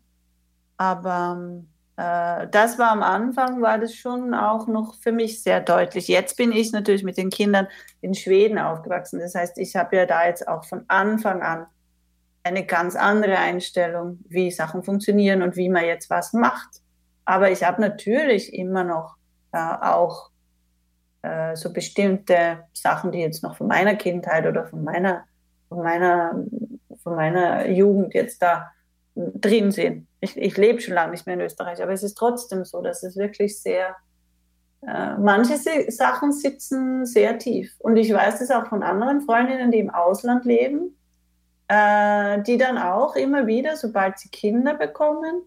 Aber 0.77 1.63
äh, 1.97 2.47
das 2.49 2.77
war 2.77 2.91
am 2.91 3.01
Anfang, 3.01 3.61
war 3.61 3.79
das 3.79 3.95
schon 3.95 4.33
auch 4.33 4.67
noch 4.67 4.95
für 4.95 5.11
mich 5.11 5.41
sehr 5.41 5.61
deutlich. 5.61 6.07
Jetzt 6.07 6.37
bin 6.37 6.51
ich 6.51 6.71
natürlich 6.71 7.03
mit 7.03 7.17
den 7.17 7.29
Kindern 7.29 7.67
in 8.01 8.13
Schweden 8.13 8.59
aufgewachsen. 8.59 9.19
Das 9.19 9.35
heißt, 9.35 9.57
ich 9.57 9.75
habe 9.75 9.95
ja 9.95 10.05
da 10.05 10.27
jetzt 10.27 10.47
auch 10.47 10.65
von 10.65 10.85
Anfang 10.87 11.41
an 11.41 11.65
eine 12.45 12.65
ganz 12.65 12.95
andere 12.95 13.37
Einstellung, 13.37 14.19
wie 14.29 14.51
Sachen 14.51 14.83
funktionieren 14.83 15.41
und 15.41 15.55
wie 15.55 15.67
man 15.67 15.83
jetzt 15.83 16.11
was 16.11 16.31
macht. 16.31 16.81
Aber 17.25 17.49
ich 17.49 17.63
habe 17.63 17.81
natürlich 17.81 18.53
immer 18.53 18.83
noch 18.83 19.15
äh, 19.51 19.57
auch 19.57 20.29
äh, 21.23 21.55
so 21.55 21.73
bestimmte 21.73 22.59
Sachen, 22.71 23.11
die 23.11 23.19
jetzt 23.19 23.41
noch 23.41 23.57
von 23.57 23.67
meiner 23.67 23.95
Kindheit 23.95 24.45
oder 24.45 24.65
von 24.67 24.83
meiner, 24.83 25.23
von 25.69 25.79
meiner, 25.79 26.45
von 27.01 27.15
meiner 27.15 27.67
Jugend 27.67 28.13
jetzt 28.13 28.43
da 28.43 28.69
drin 29.15 29.71
sind. 29.71 30.07
Ich, 30.19 30.37
ich 30.37 30.55
lebe 30.55 30.81
schon 30.81 30.93
lange 30.93 31.11
nicht 31.11 31.25
mehr 31.25 31.35
in 31.35 31.41
Österreich, 31.41 31.81
aber 31.81 31.93
es 31.93 32.03
ist 32.03 32.15
trotzdem 32.15 32.63
so, 32.63 32.83
dass 32.83 33.01
es 33.01 33.17
wirklich 33.17 33.59
sehr, 33.59 33.95
äh, 34.85 35.15
manche 35.17 35.57
Sachen 35.91 36.31
sitzen 36.31 37.07
sehr 37.07 37.39
tief. 37.39 37.73
Und 37.79 37.97
ich 37.97 38.13
weiß 38.13 38.37
das 38.37 38.51
auch 38.51 38.67
von 38.67 38.83
anderen 38.83 39.21
Freundinnen, 39.21 39.71
die 39.71 39.79
im 39.79 39.89
Ausland 39.89 40.45
leben, 40.45 40.95
äh, 41.68 42.41
die 42.43 42.57
dann 42.57 42.78
auch 42.78 43.16
immer 43.16 43.47
wieder, 43.47 43.76
sobald 43.76 44.20
sie 44.20 44.30
Kinder 44.30 44.76
bekommen, 44.76 45.43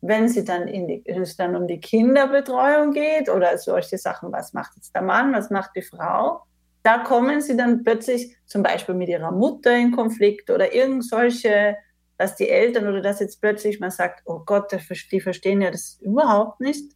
wenn 0.00 0.28
sie 0.28 0.44
dann 0.44 0.66
in 0.68 0.88
die, 0.88 1.02
wenn 1.06 1.22
es 1.22 1.36
dann 1.36 1.54
um 1.54 1.66
die 1.66 1.80
Kinderbetreuung 1.80 2.92
geht 2.92 3.28
oder 3.28 3.56
solche 3.58 3.98
Sachen, 3.98 4.32
was 4.32 4.52
macht 4.52 4.72
jetzt 4.76 4.94
der 4.94 5.02
Mann, 5.02 5.34
was 5.34 5.50
macht 5.50 5.72
die 5.76 5.82
Frau, 5.82 6.42
da 6.82 6.98
kommen 6.98 7.42
sie 7.42 7.56
dann 7.56 7.84
plötzlich 7.84 8.36
zum 8.46 8.62
Beispiel 8.62 8.94
mit 8.94 9.08
ihrer 9.08 9.30
Mutter 9.30 9.76
in 9.76 9.92
Konflikt 9.92 10.48
oder 10.50 10.72
irgend 10.72 11.04
solche, 11.04 11.76
dass 12.16 12.36
die 12.36 12.48
Eltern 12.48 12.88
oder 12.88 13.02
dass 13.02 13.20
jetzt 13.20 13.40
plötzlich 13.40 13.80
man 13.80 13.90
sagt, 13.90 14.22
oh 14.24 14.40
Gott, 14.46 14.74
die 15.12 15.20
verstehen 15.20 15.60
ja 15.60 15.70
das 15.70 15.98
überhaupt 16.00 16.60
nicht. 16.60 16.92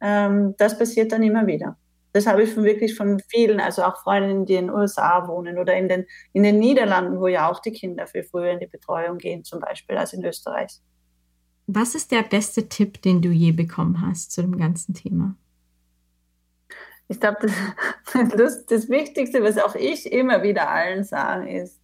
Ähm, 0.00 0.54
das 0.56 0.78
passiert 0.78 1.12
dann 1.12 1.22
immer 1.22 1.46
wieder. 1.46 1.76
Das 2.12 2.26
habe 2.26 2.42
ich 2.42 2.52
von 2.52 2.64
wirklich 2.64 2.96
von 2.96 3.20
vielen, 3.28 3.60
also 3.60 3.82
auch 3.82 4.02
Freundinnen, 4.02 4.46
die 4.46 4.54
in 4.54 4.66
den 4.66 4.74
USA 4.74 5.28
wohnen 5.28 5.58
oder 5.58 5.76
in 5.76 5.88
den, 5.88 6.06
in 6.32 6.42
den 6.42 6.58
Niederlanden, 6.58 7.20
wo 7.20 7.28
ja 7.28 7.50
auch 7.50 7.60
die 7.60 7.72
Kinder 7.72 8.06
viel 8.06 8.24
früher 8.24 8.50
in 8.50 8.60
die 8.60 8.66
Betreuung 8.66 9.18
gehen, 9.18 9.44
zum 9.44 9.60
Beispiel, 9.60 9.96
als 9.96 10.12
in 10.12 10.24
Österreich. 10.24 10.80
Was 11.66 11.94
ist 11.94 12.10
der 12.10 12.22
beste 12.22 12.68
Tipp, 12.68 13.00
den 13.02 13.22
du 13.22 13.28
je 13.28 13.52
bekommen 13.52 14.04
hast 14.04 14.32
zu 14.32 14.42
dem 14.42 14.58
ganzen 14.58 14.94
Thema? 14.94 15.36
Ich 17.06 17.20
glaube, 17.20 17.38
das, 17.42 17.52
das, 18.36 18.66
das 18.66 18.88
Wichtigste, 18.88 19.42
was 19.42 19.58
auch 19.58 19.76
ich 19.76 20.10
immer 20.10 20.42
wieder 20.42 20.68
allen 20.68 21.04
sage, 21.04 21.60
ist, 21.62 21.80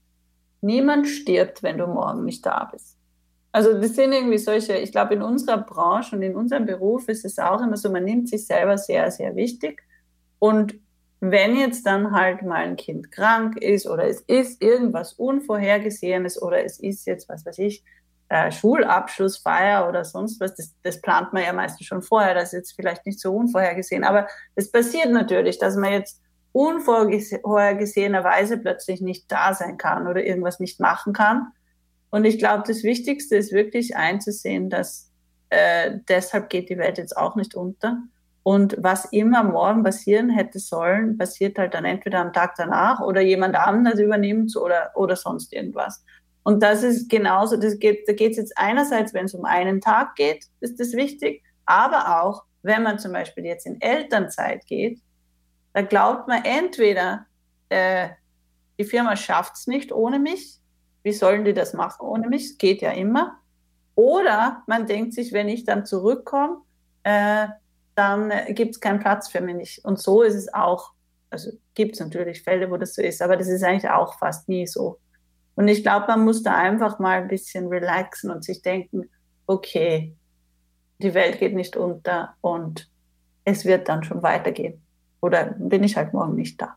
niemand 0.60 1.06
stirbt, 1.06 1.62
wenn 1.62 1.78
du 1.78 1.86
morgen 1.86 2.24
nicht 2.24 2.44
da 2.44 2.68
bist. 2.72 2.96
Also 3.52 3.72
das 3.72 3.94
sind 3.94 4.12
irgendwie 4.12 4.38
solche, 4.38 4.76
ich 4.76 4.92
glaube, 4.92 5.14
in 5.14 5.22
unserer 5.22 5.58
Branche 5.58 6.14
und 6.14 6.22
in 6.22 6.36
unserem 6.36 6.66
Beruf 6.66 7.08
ist 7.08 7.24
es 7.24 7.38
auch 7.38 7.62
immer 7.62 7.76
so, 7.76 7.90
man 7.90 8.04
nimmt 8.04 8.28
sich 8.28 8.46
selber 8.46 8.76
sehr, 8.76 9.10
sehr 9.10 9.34
wichtig. 9.34 9.82
Und 10.38 10.74
wenn 11.20 11.56
jetzt 11.56 11.86
dann 11.86 12.12
halt 12.12 12.42
mal 12.42 12.62
ein 12.62 12.76
Kind 12.76 13.10
krank 13.10 13.56
ist 13.56 13.86
oder 13.86 14.04
es 14.04 14.20
ist 14.22 14.62
irgendwas 14.62 15.14
Unvorhergesehenes 15.14 16.40
oder 16.40 16.64
es 16.64 16.78
ist 16.78 17.06
jetzt, 17.06 17.28
was 17.28 17.46
weiß 17.46 17.58
ich, 17.58 17.82
äh, 18.28 18.50
Schulabschlussfeier 18.50 19.88
oder 19.88 20.04
sonst 20.04 20.40
was, 20.40 20.54
das, 20.56 20.74
das 20.82 21.00
plant 21.00 21.32
man 21.32 21.44
ja 21.44 21.52
meistens 21.52 21.86
schon 21.86 22.02
vorher, 22.02 22.34
das 22.34 22.52
ist 22.52 22.52
jetzt 22.52 22.76
vielleicht 22.76 23.06
nicht 23.06 23.20
so 23.20 23.34
unvorhergesehen, 23.34 24.04
aber 24.04 24.26
es 24.56 24.70
passiert 24.70 25.10
natürlich, 25.10 25.58
dass 25.58 25.76
man 25.76 25.92
jetzt 25.92 26.20
unvorhergesehenerweise 26.52 28.58
plötzlich 28.58 29.00
nicht 29.00 29.30
da 29.30 29.54
sein 29.54 29.78
kann 29.78 30.06
oder 30.06 30.24
irgendwas 30.24 30.58
nicht 30.58 30.80
machen 30.80 31.12
kann. 31.12 31.48
Und 32.10 32.24
ich 32.24 32.38
glaube, 32.38 32.64
das 32.66 32.82
Wichtigste 32.82 33.36
ist 33.36 33.52
wirklich 33.52 33.94
einzusehen, 33.94 34.70
dass 34.70 35.10
äh, 35.50 35.98
deshalb 36.08 36.48
geht 36.48 36.70
die 36.70 36.78
Welt 36.78 36.98
jetzt 36.98 37.16
auch 37.16 37.36
nicht 37.36 37.54
unter. 37.54 37.98
Und 38.46 38.76
was 38.78 39.06
immer 39.06 39.42
morgen 39.42 39.82
passieren 39.82 40.30
hätte 40.30 40.60
sollen, 40.60 41.18
passiert 41.18 41.58
halt 41.58 41.74
dann 41.74 41.84
entweder 41.84 42.20
am 42.20 42.32
Tag 42.32 42.54
danach 42.56 43.00
oder 43.00 43.20
jemand 43.20 43.56
anderes 43.56 43.98
übernimmt 43.98 44.56
oder, 44.56 44.92
oder 44.94 45.16
sonst 45.16 45.52
irgendwas. 45.52 46.04
Und 46.44 46.62
das 46.62 46.84
ist 46.84 47.10
genauso, 47.10 47.56
das 47.56 47.76
geht, 47.80 48.08
da 48.08 48.12
geht 48.12 48.30
es 48.30 48.36
jetzt 48.36 48.56
einerseits, 48.56 49.12
wenn 49.14 49.24
es 49.24 49.34
um 49.34 49.44
einen 49.44 49.80
Tag 49.80 50.14
geht, 50.14 50.46
ist 50.60 50.78
das 50.78 50.92
wichtig, 50.92 51.42
aber 51.64 52.22
auch, 52.22 52.44
wenn 52.62 52.84
man 52.84 53.00
zum 53.00 53.12
Beispiel 53.12 53.44
jetzt 53.46 53.66
in 53.66 53.80
Elternzeit 53.80 54.64
geht, 54.66 55.00
da 55.72 55.82
glaubt 55.82 56.28
man 56.28 56.44
entweder, 56.44 57.26
äh, 57.68 58.10
die 58.78 58.84
Firma 58.84 59.16
schafft 59.16 59.56
es 59.56 59.66
nicht 59.66 59.90
ohne 59.90 60.20
mich, 60.20 60.60
wie 61.02 61.12
sollen 61.12 61.44
die 61.44 61.52
das 61.52 61.74
machen 61.74 62.06
ohne 62.06 62.28
mich? 62.28 62.58
Geht 62.58 62.80
ja 62.80 62.92
immer. 62.92 63.38
Oder 63.96 64.62
man 64.68 64.86
denkt 64.86 65.14
sich, 65.14 65.32
wenn 65.32 65.48
ich 65.48 65.64
dann 65.64 65.84
zurückkomme, 65.84 66.58
äh, 67.02 67.48
dann 67.96 68.32
gibt 68.48 68.74
es 68.74 68.80
keinen 68.80 69.00
Platz 69.00 69.28
für 69.28 69.40
mich. 69.40 69.80
Und 69.84 69.98
so 69.98 70.22
ist 70.22 70.34
es 70.34 70.52
auch. 70.52 70.92
Also 71.30 71.50
gibt 71.74 71.94
es 71.94 72.00
natürlich 72.00 72.42
Fälle, 72.42 72.70
wo 72.70 72.76
das 72.76 72.94
so 72.94 73.02
ist, 73.02 73.20
aber 73.20 73.36
das 73.36 73.48
ist 73.48 73.64
eigentlich 73.64 73.90
auch 73.90 74.18
fast 74.18 74.48
nie 74.48 74.66
so. 74.66 75.00
Und 75.56 75.68
ich 75.68 75.82
glaube, 75.82 76.06
man 76.06 76.24
muss 76.24 76.42
da 76.42 76.54
einfach 76.54 76.98
mal 76.98 77.22
ein 77.22 77.28
bisschen 77.28 77.66
relaxen 77.66 78.30
und 78.30 78.44
sich 78.44 78.62
denken, 78.62 79.10
okay, 79.46 80.14
die 80.98 81.14
Welt 81.14 81.38
geht 81.38 81.54
nicht 81.54 81.76
unter 81.76 82.34
und 82.42 82.90
es 83.44 83.64
wird 83.64 83.88
dann 83.88 84.04
schon 84.04 84.22
weitergehen. 84.22 84.82
Oder 85.20 85.54
bin 85.58 85.82
ich 85.82 85.96
halt 85.96 86.12
morgen 86.12 86.34
nicht 86.34 86.60
da. 86.60 86.76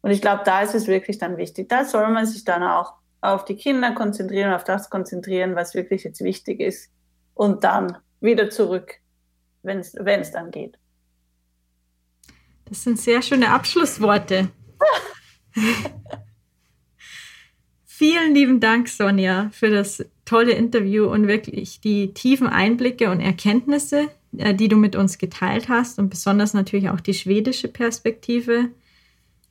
Und 0.00 0.10
ich 0.10 0.20
glaube, 0.20 0.42
da 0.44 0.62
ist 0.62 0.74
es 0.74 0.86
wirklich 0.86 1.18
dann 1.18 1.36
wichtig. 1.36 1.68
Da 1.68 1.84
soll 1.84 2.08
man 2.08 2.26
sich 2.26 2.44
dann 2.44 2.62
auch 2.62 2.94
auf 3.20 3.44
die 3.44 3.56
Kinder 3.56 3.92
konzentrieren, 3.92 4.52
auf 4.52 4.64
das 4.64 4.90
konzentrieren, 4.90 5.54
was 5.54 5.74
wirklich 5.74 6.04
jetzt 6.04 6.22
wichtig 6.22 6.60
ist. 6.60 6.90
Und 7.34 7.64
dann 7.64 7.98
wieder 8.20 8.50
zurück, 8.50 9.00
wenn 9.62 9.78
es 9.80 10.30
dann 10.30 10.50
geht. 10.50 10.78
Das 12.64 12.84
sind 12.84 12.98
sehr 12.98 13.22
schöne 13.22 13.50
Abschlussworte. 13.50 14.48
Vielen 17.84 18.34
lieben 18.34 18.60
Dank, 18.60 18.88
Sonja, 18.88 19.50
für 19.52 19.70
das 19.70 20.04
tolle 20.24 20.52
Interview 20.52 21.04
und 21.06 21.28
wirklich 21.28 21.80
die 21.80 22.14
tiefen 22.14 22.46
Einblicke 22.46 23.10
und 23.10 23.20
Erkenntnisse, 23.20 24.08
äh, 24.38 24.54
die 24.54 24.68
du 24.68 24.76
mit 24.76 24.96
uns 24.96 25.18
geteilt 25.18 25.68
hast 25.68 25.98
und 25.98 26.08
besonders 26.08 26.54
natürlich 26.54 26.88
auch 26.88 27.00
die 27.00 27.14
schwedische 27.14 27.68
Perspektive. 27.68 28.70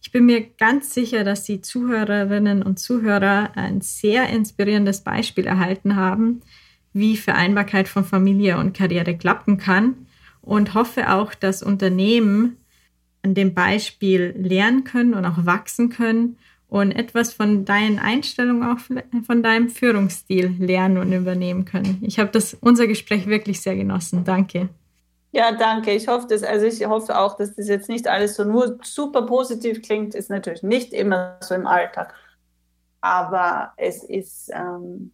Ich 0.02 0.12
bin 0.12 0.26
mir 0.26 0.42
ganz 0.42 0.94
sicher, 0.94 1.24
dass 1.24 1.44
die 1.44 1.62
Zuhörerinnen 1.62 2.64
und 2.64 2.80
Zuhörer 2.80 3.52
ein 3.56 3.82
sehr 3.82 4.28
inspirierendes 4.30 5.02
Beispiel 5.02 5.46
erhalten 5.46 5.96
haben, 5.96 6.42
wie 6.94 7.18
Vereinbarkeit 7.18 7.88
von 7.88 8.04
Familie 8.04 8.58
und 8.58 8.76
Karriere 8.76 9.16
klappen 9.18 9.58
kann 9.58 10.08
und 10.42 10.74
hoffe 10.74 11.12
auch, 11.12 11.34
dass 11.34 11.64
Unternehmen 11.64 12.58
an 13.24 13.34
dem 13.34 13.54
Beispiel 13.54 14.34
lernen 14.38 14.84
können 14.84 15.14
und 15.14 15.26
auch 15.26 15.46
wachsen 15.46 15.90
können 15.90 16.38
und 16.68 16.92
etwas 16.92 17.34
von 17.34 17.66
deinen 17.66 18.00
Einstellungen, 18.00 18.64
auch 18.64 18.80
von 19.26 19.44
deinem 19.44 19.70
Führungsstil 19.70 20.56
lernen 20.58 20.98
und 20.98 21.12
übernehmen 21.12 21.66
können. 21.66 22.00
Ich 22.02 22.18
habe 22.18 22.32
das 22.32 22.54
unser 22.54 22.88
Gespräch 22.88 23.28
wirklich 23.28 23.62
sehr 23.62 23.76
genossen. 23.76 24.24
Danke. 24.24 24.70
Ja, 25.34 25.52
danke. 25.54 25.92
Ich 25.92 26.08
hoffe 26.08 26.28
das, 26.30 26.44
also 26.44 26.66
ich 26.66 26.86
hoffe 26.86 27.18
auch, 27.18 27.38
dass 27.38 27.56
das 27.56 27.68
jetzt 27.68 27.90
nicht 27.90 28.08
alles 28.08 28.36
so 28.36 28.44
nur 28.44 28.80
super 28.84 29.26
positiv 29.26 29.82
klingt. 29.82 30.14
Ist 30.14 30.30
natürlich 30.30 30.64
nicht 30.64 30.94
immer 30.94 31.38
so 31.42 31.56
im 31.56 31.68
Alltag. 31.68 32.14
Aber 33.00 33.74
es 33.78 34.04
ist, 34.04 34.50
ähm, 34.54 35.12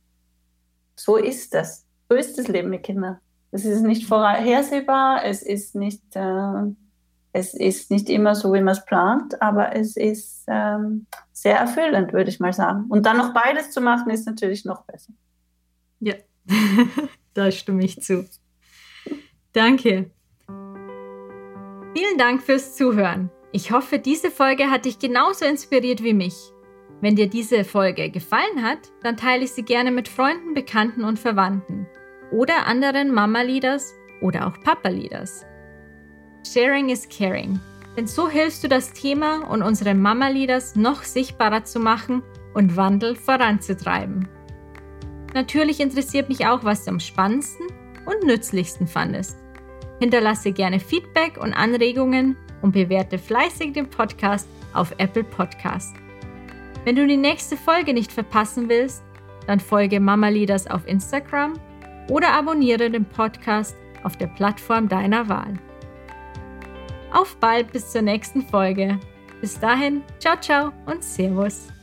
so 1.00 1.16
ist 1.18 1.54
das. 1.54 1.86
So 2.10 2.16
ist 2.16 2.38
das 2.38 2.48
Leben 2.48 2.70
mit 2.70 2.84
Kindern. 2.84 3.20
Es 3.52 3.66
ist 3.66 3.82
nicht 3.82 4.08
vorhersehbar, 4.08 5.24
es 5.24 5.42
ist 5.42 5.76
nicht, 5.76 6.04
äh, 6.16 6.64
es 7.32 7.54
ist 7.54 7.92
nicht 7.92 8.10
immer 8.10 8.36
so, 8.36 8.54
wie 8.54 8.62
man 8.62 8.74
es 8.74 8.86
plant, 8.86 9.42
aber 9.42 9.76
es 9.76 9.96
ist 9.96 10.44
ähm, 10.48 11.08
sehr 11.32 11.58
erfüllend, 11.58 12.14
würde 12.14 12.30
ich 12.30 12.40
mal 12.40 12.54
sagen. 12.54 12.86
Und 12.90 13.06
dann 13.06 13.18
noch 13.18 13.34
beides 13.34 13.72
zu 13.72 13.80
machen, 13.80 14.10
ist 14.10 14.26
natürlich 14.26 14.66
noch 14.66 14.84
besser. 14.84 15.14
Ja, 16.00 16.16
da 17.34 17.52
stimme 17.52 17.84
ich 17.84 18.02
zu. 18.02 18.28
Danke. 19.54 20.12
Vielen 21.96 22.18
Dank 22.18 22.44
fürs 22.44 22.76
Zuhören. 22.76 23.32
Ich 23.52 23.72
hoffe, 23.72 23.98
diese 23.98 24.30
Folge 24.30 24.70
hat 24.70 24.86
dich 24.86 25.00
genauso 25.00 25.46
inspiriert 25.46 26.04
wie 26.04 26.14
mich. 26.14 26.36
Wenn 27.00 27.16
dir 27.16 27.28
diese 27.28 27.64
Folge 27.64 28.10
gefallen 28.10 28.64
hat, 28.64 28.80
dann 29.04 29.18
teile 29.18 29.44
ich 29.44 29.52
sie 29.52 29.64
gerne 29.64 29.92
mit 29.92 30.08
Freunden, 30.08 30.54
Bekannten 30.54 31.04
und 31.04 31.20
Verwandten 31.20 31.86
oder 32.32 32.66
anderen 32.66 33.14
Mama-Leaders 33.14 33.94
oder 34.22 34.48
auch 34.48 34.60
Papa-Leaders. 34.62 35.46
Sharing 36.46 36.90
is 36.90 37.08
Caring. 37.08 37.60
Denn 37.96 38.08
so 38.08 38.30
hilfst 38.30 38.64
du 38.64 38.68
das 38.68 38.94
Thema 38.94 39.48
und 39.50 39.62
unsere 39.62 39.94
Mama-Leaders 39.94 40.76
noch 40.76 41.04
sichtbarer 41.04 41.64
zu 41.64 41.80
machen 41.80 42.24
und 42.54 42.76
Wandel 42.76 43.16
voranzutreiben. 43.16 44.28
Natürlich 45.34 45.80
interessiert 45.80 46.30
mich 46.30 46.48
auch, 46.48 46.64
was 46.64 46.86
du 46.86 46.92
am 46.92 47.00
spannendsten 47.00 47.68
und 48.06 48.24
nützlichsten 48.26 48.88
fandest. 48.88 49.38
Hinterlasse 50.00 50.52
gerne 50.52 50.80
Feedback 50.80 51.38
und 51.40 51.54
Anregungen 51.54 52.38
und 52.62 52.72
bewerte 52.72 53.18
fleißig 53.18 53.74
den 53.74 53.90
Podcast 53.90 54.48
auf 54.74 54.94
Apple 54.98 55.24
Podcast. 55.24 55.96
Wenn 56.88 56.96
du 56.96 57.06
die 57.06 57.18
nächste 57.18 57.58
Folge 57.58 57.94
nicht 57.94 58.14
verpassen 58.14 58.70
willst, 58.70 59.04
dann 59.46 59.60
folge 59.60 60.00
Mama 60.00 60.30
Leaders 60.30 60.68
auf 60.68 60.88
Instagram 60.88 61.60
oder 62.10 62.30
abonniere 62.30 62.90
den 62.90 63.04
Podcast 63.04 63.76
auf 64.04 64.16
der 64.16 64.28
Plattform 64.28 64.88
deiner 64.88 65.28
Wahl. 65.28 65.56
Auf 67.12 67.36
bald 67.42 67.74
bis 67.74 67.92
zur 67.92 68.04
nächsten 68.04 68.42
Folge. 68.42 69.02
Bis 69.42 69.60
dahin, 69.60 70.02
ciao, 70.20 70.38
ciao 70.40 70.72
und 70.86 71.04
Servus. 71.04 71.77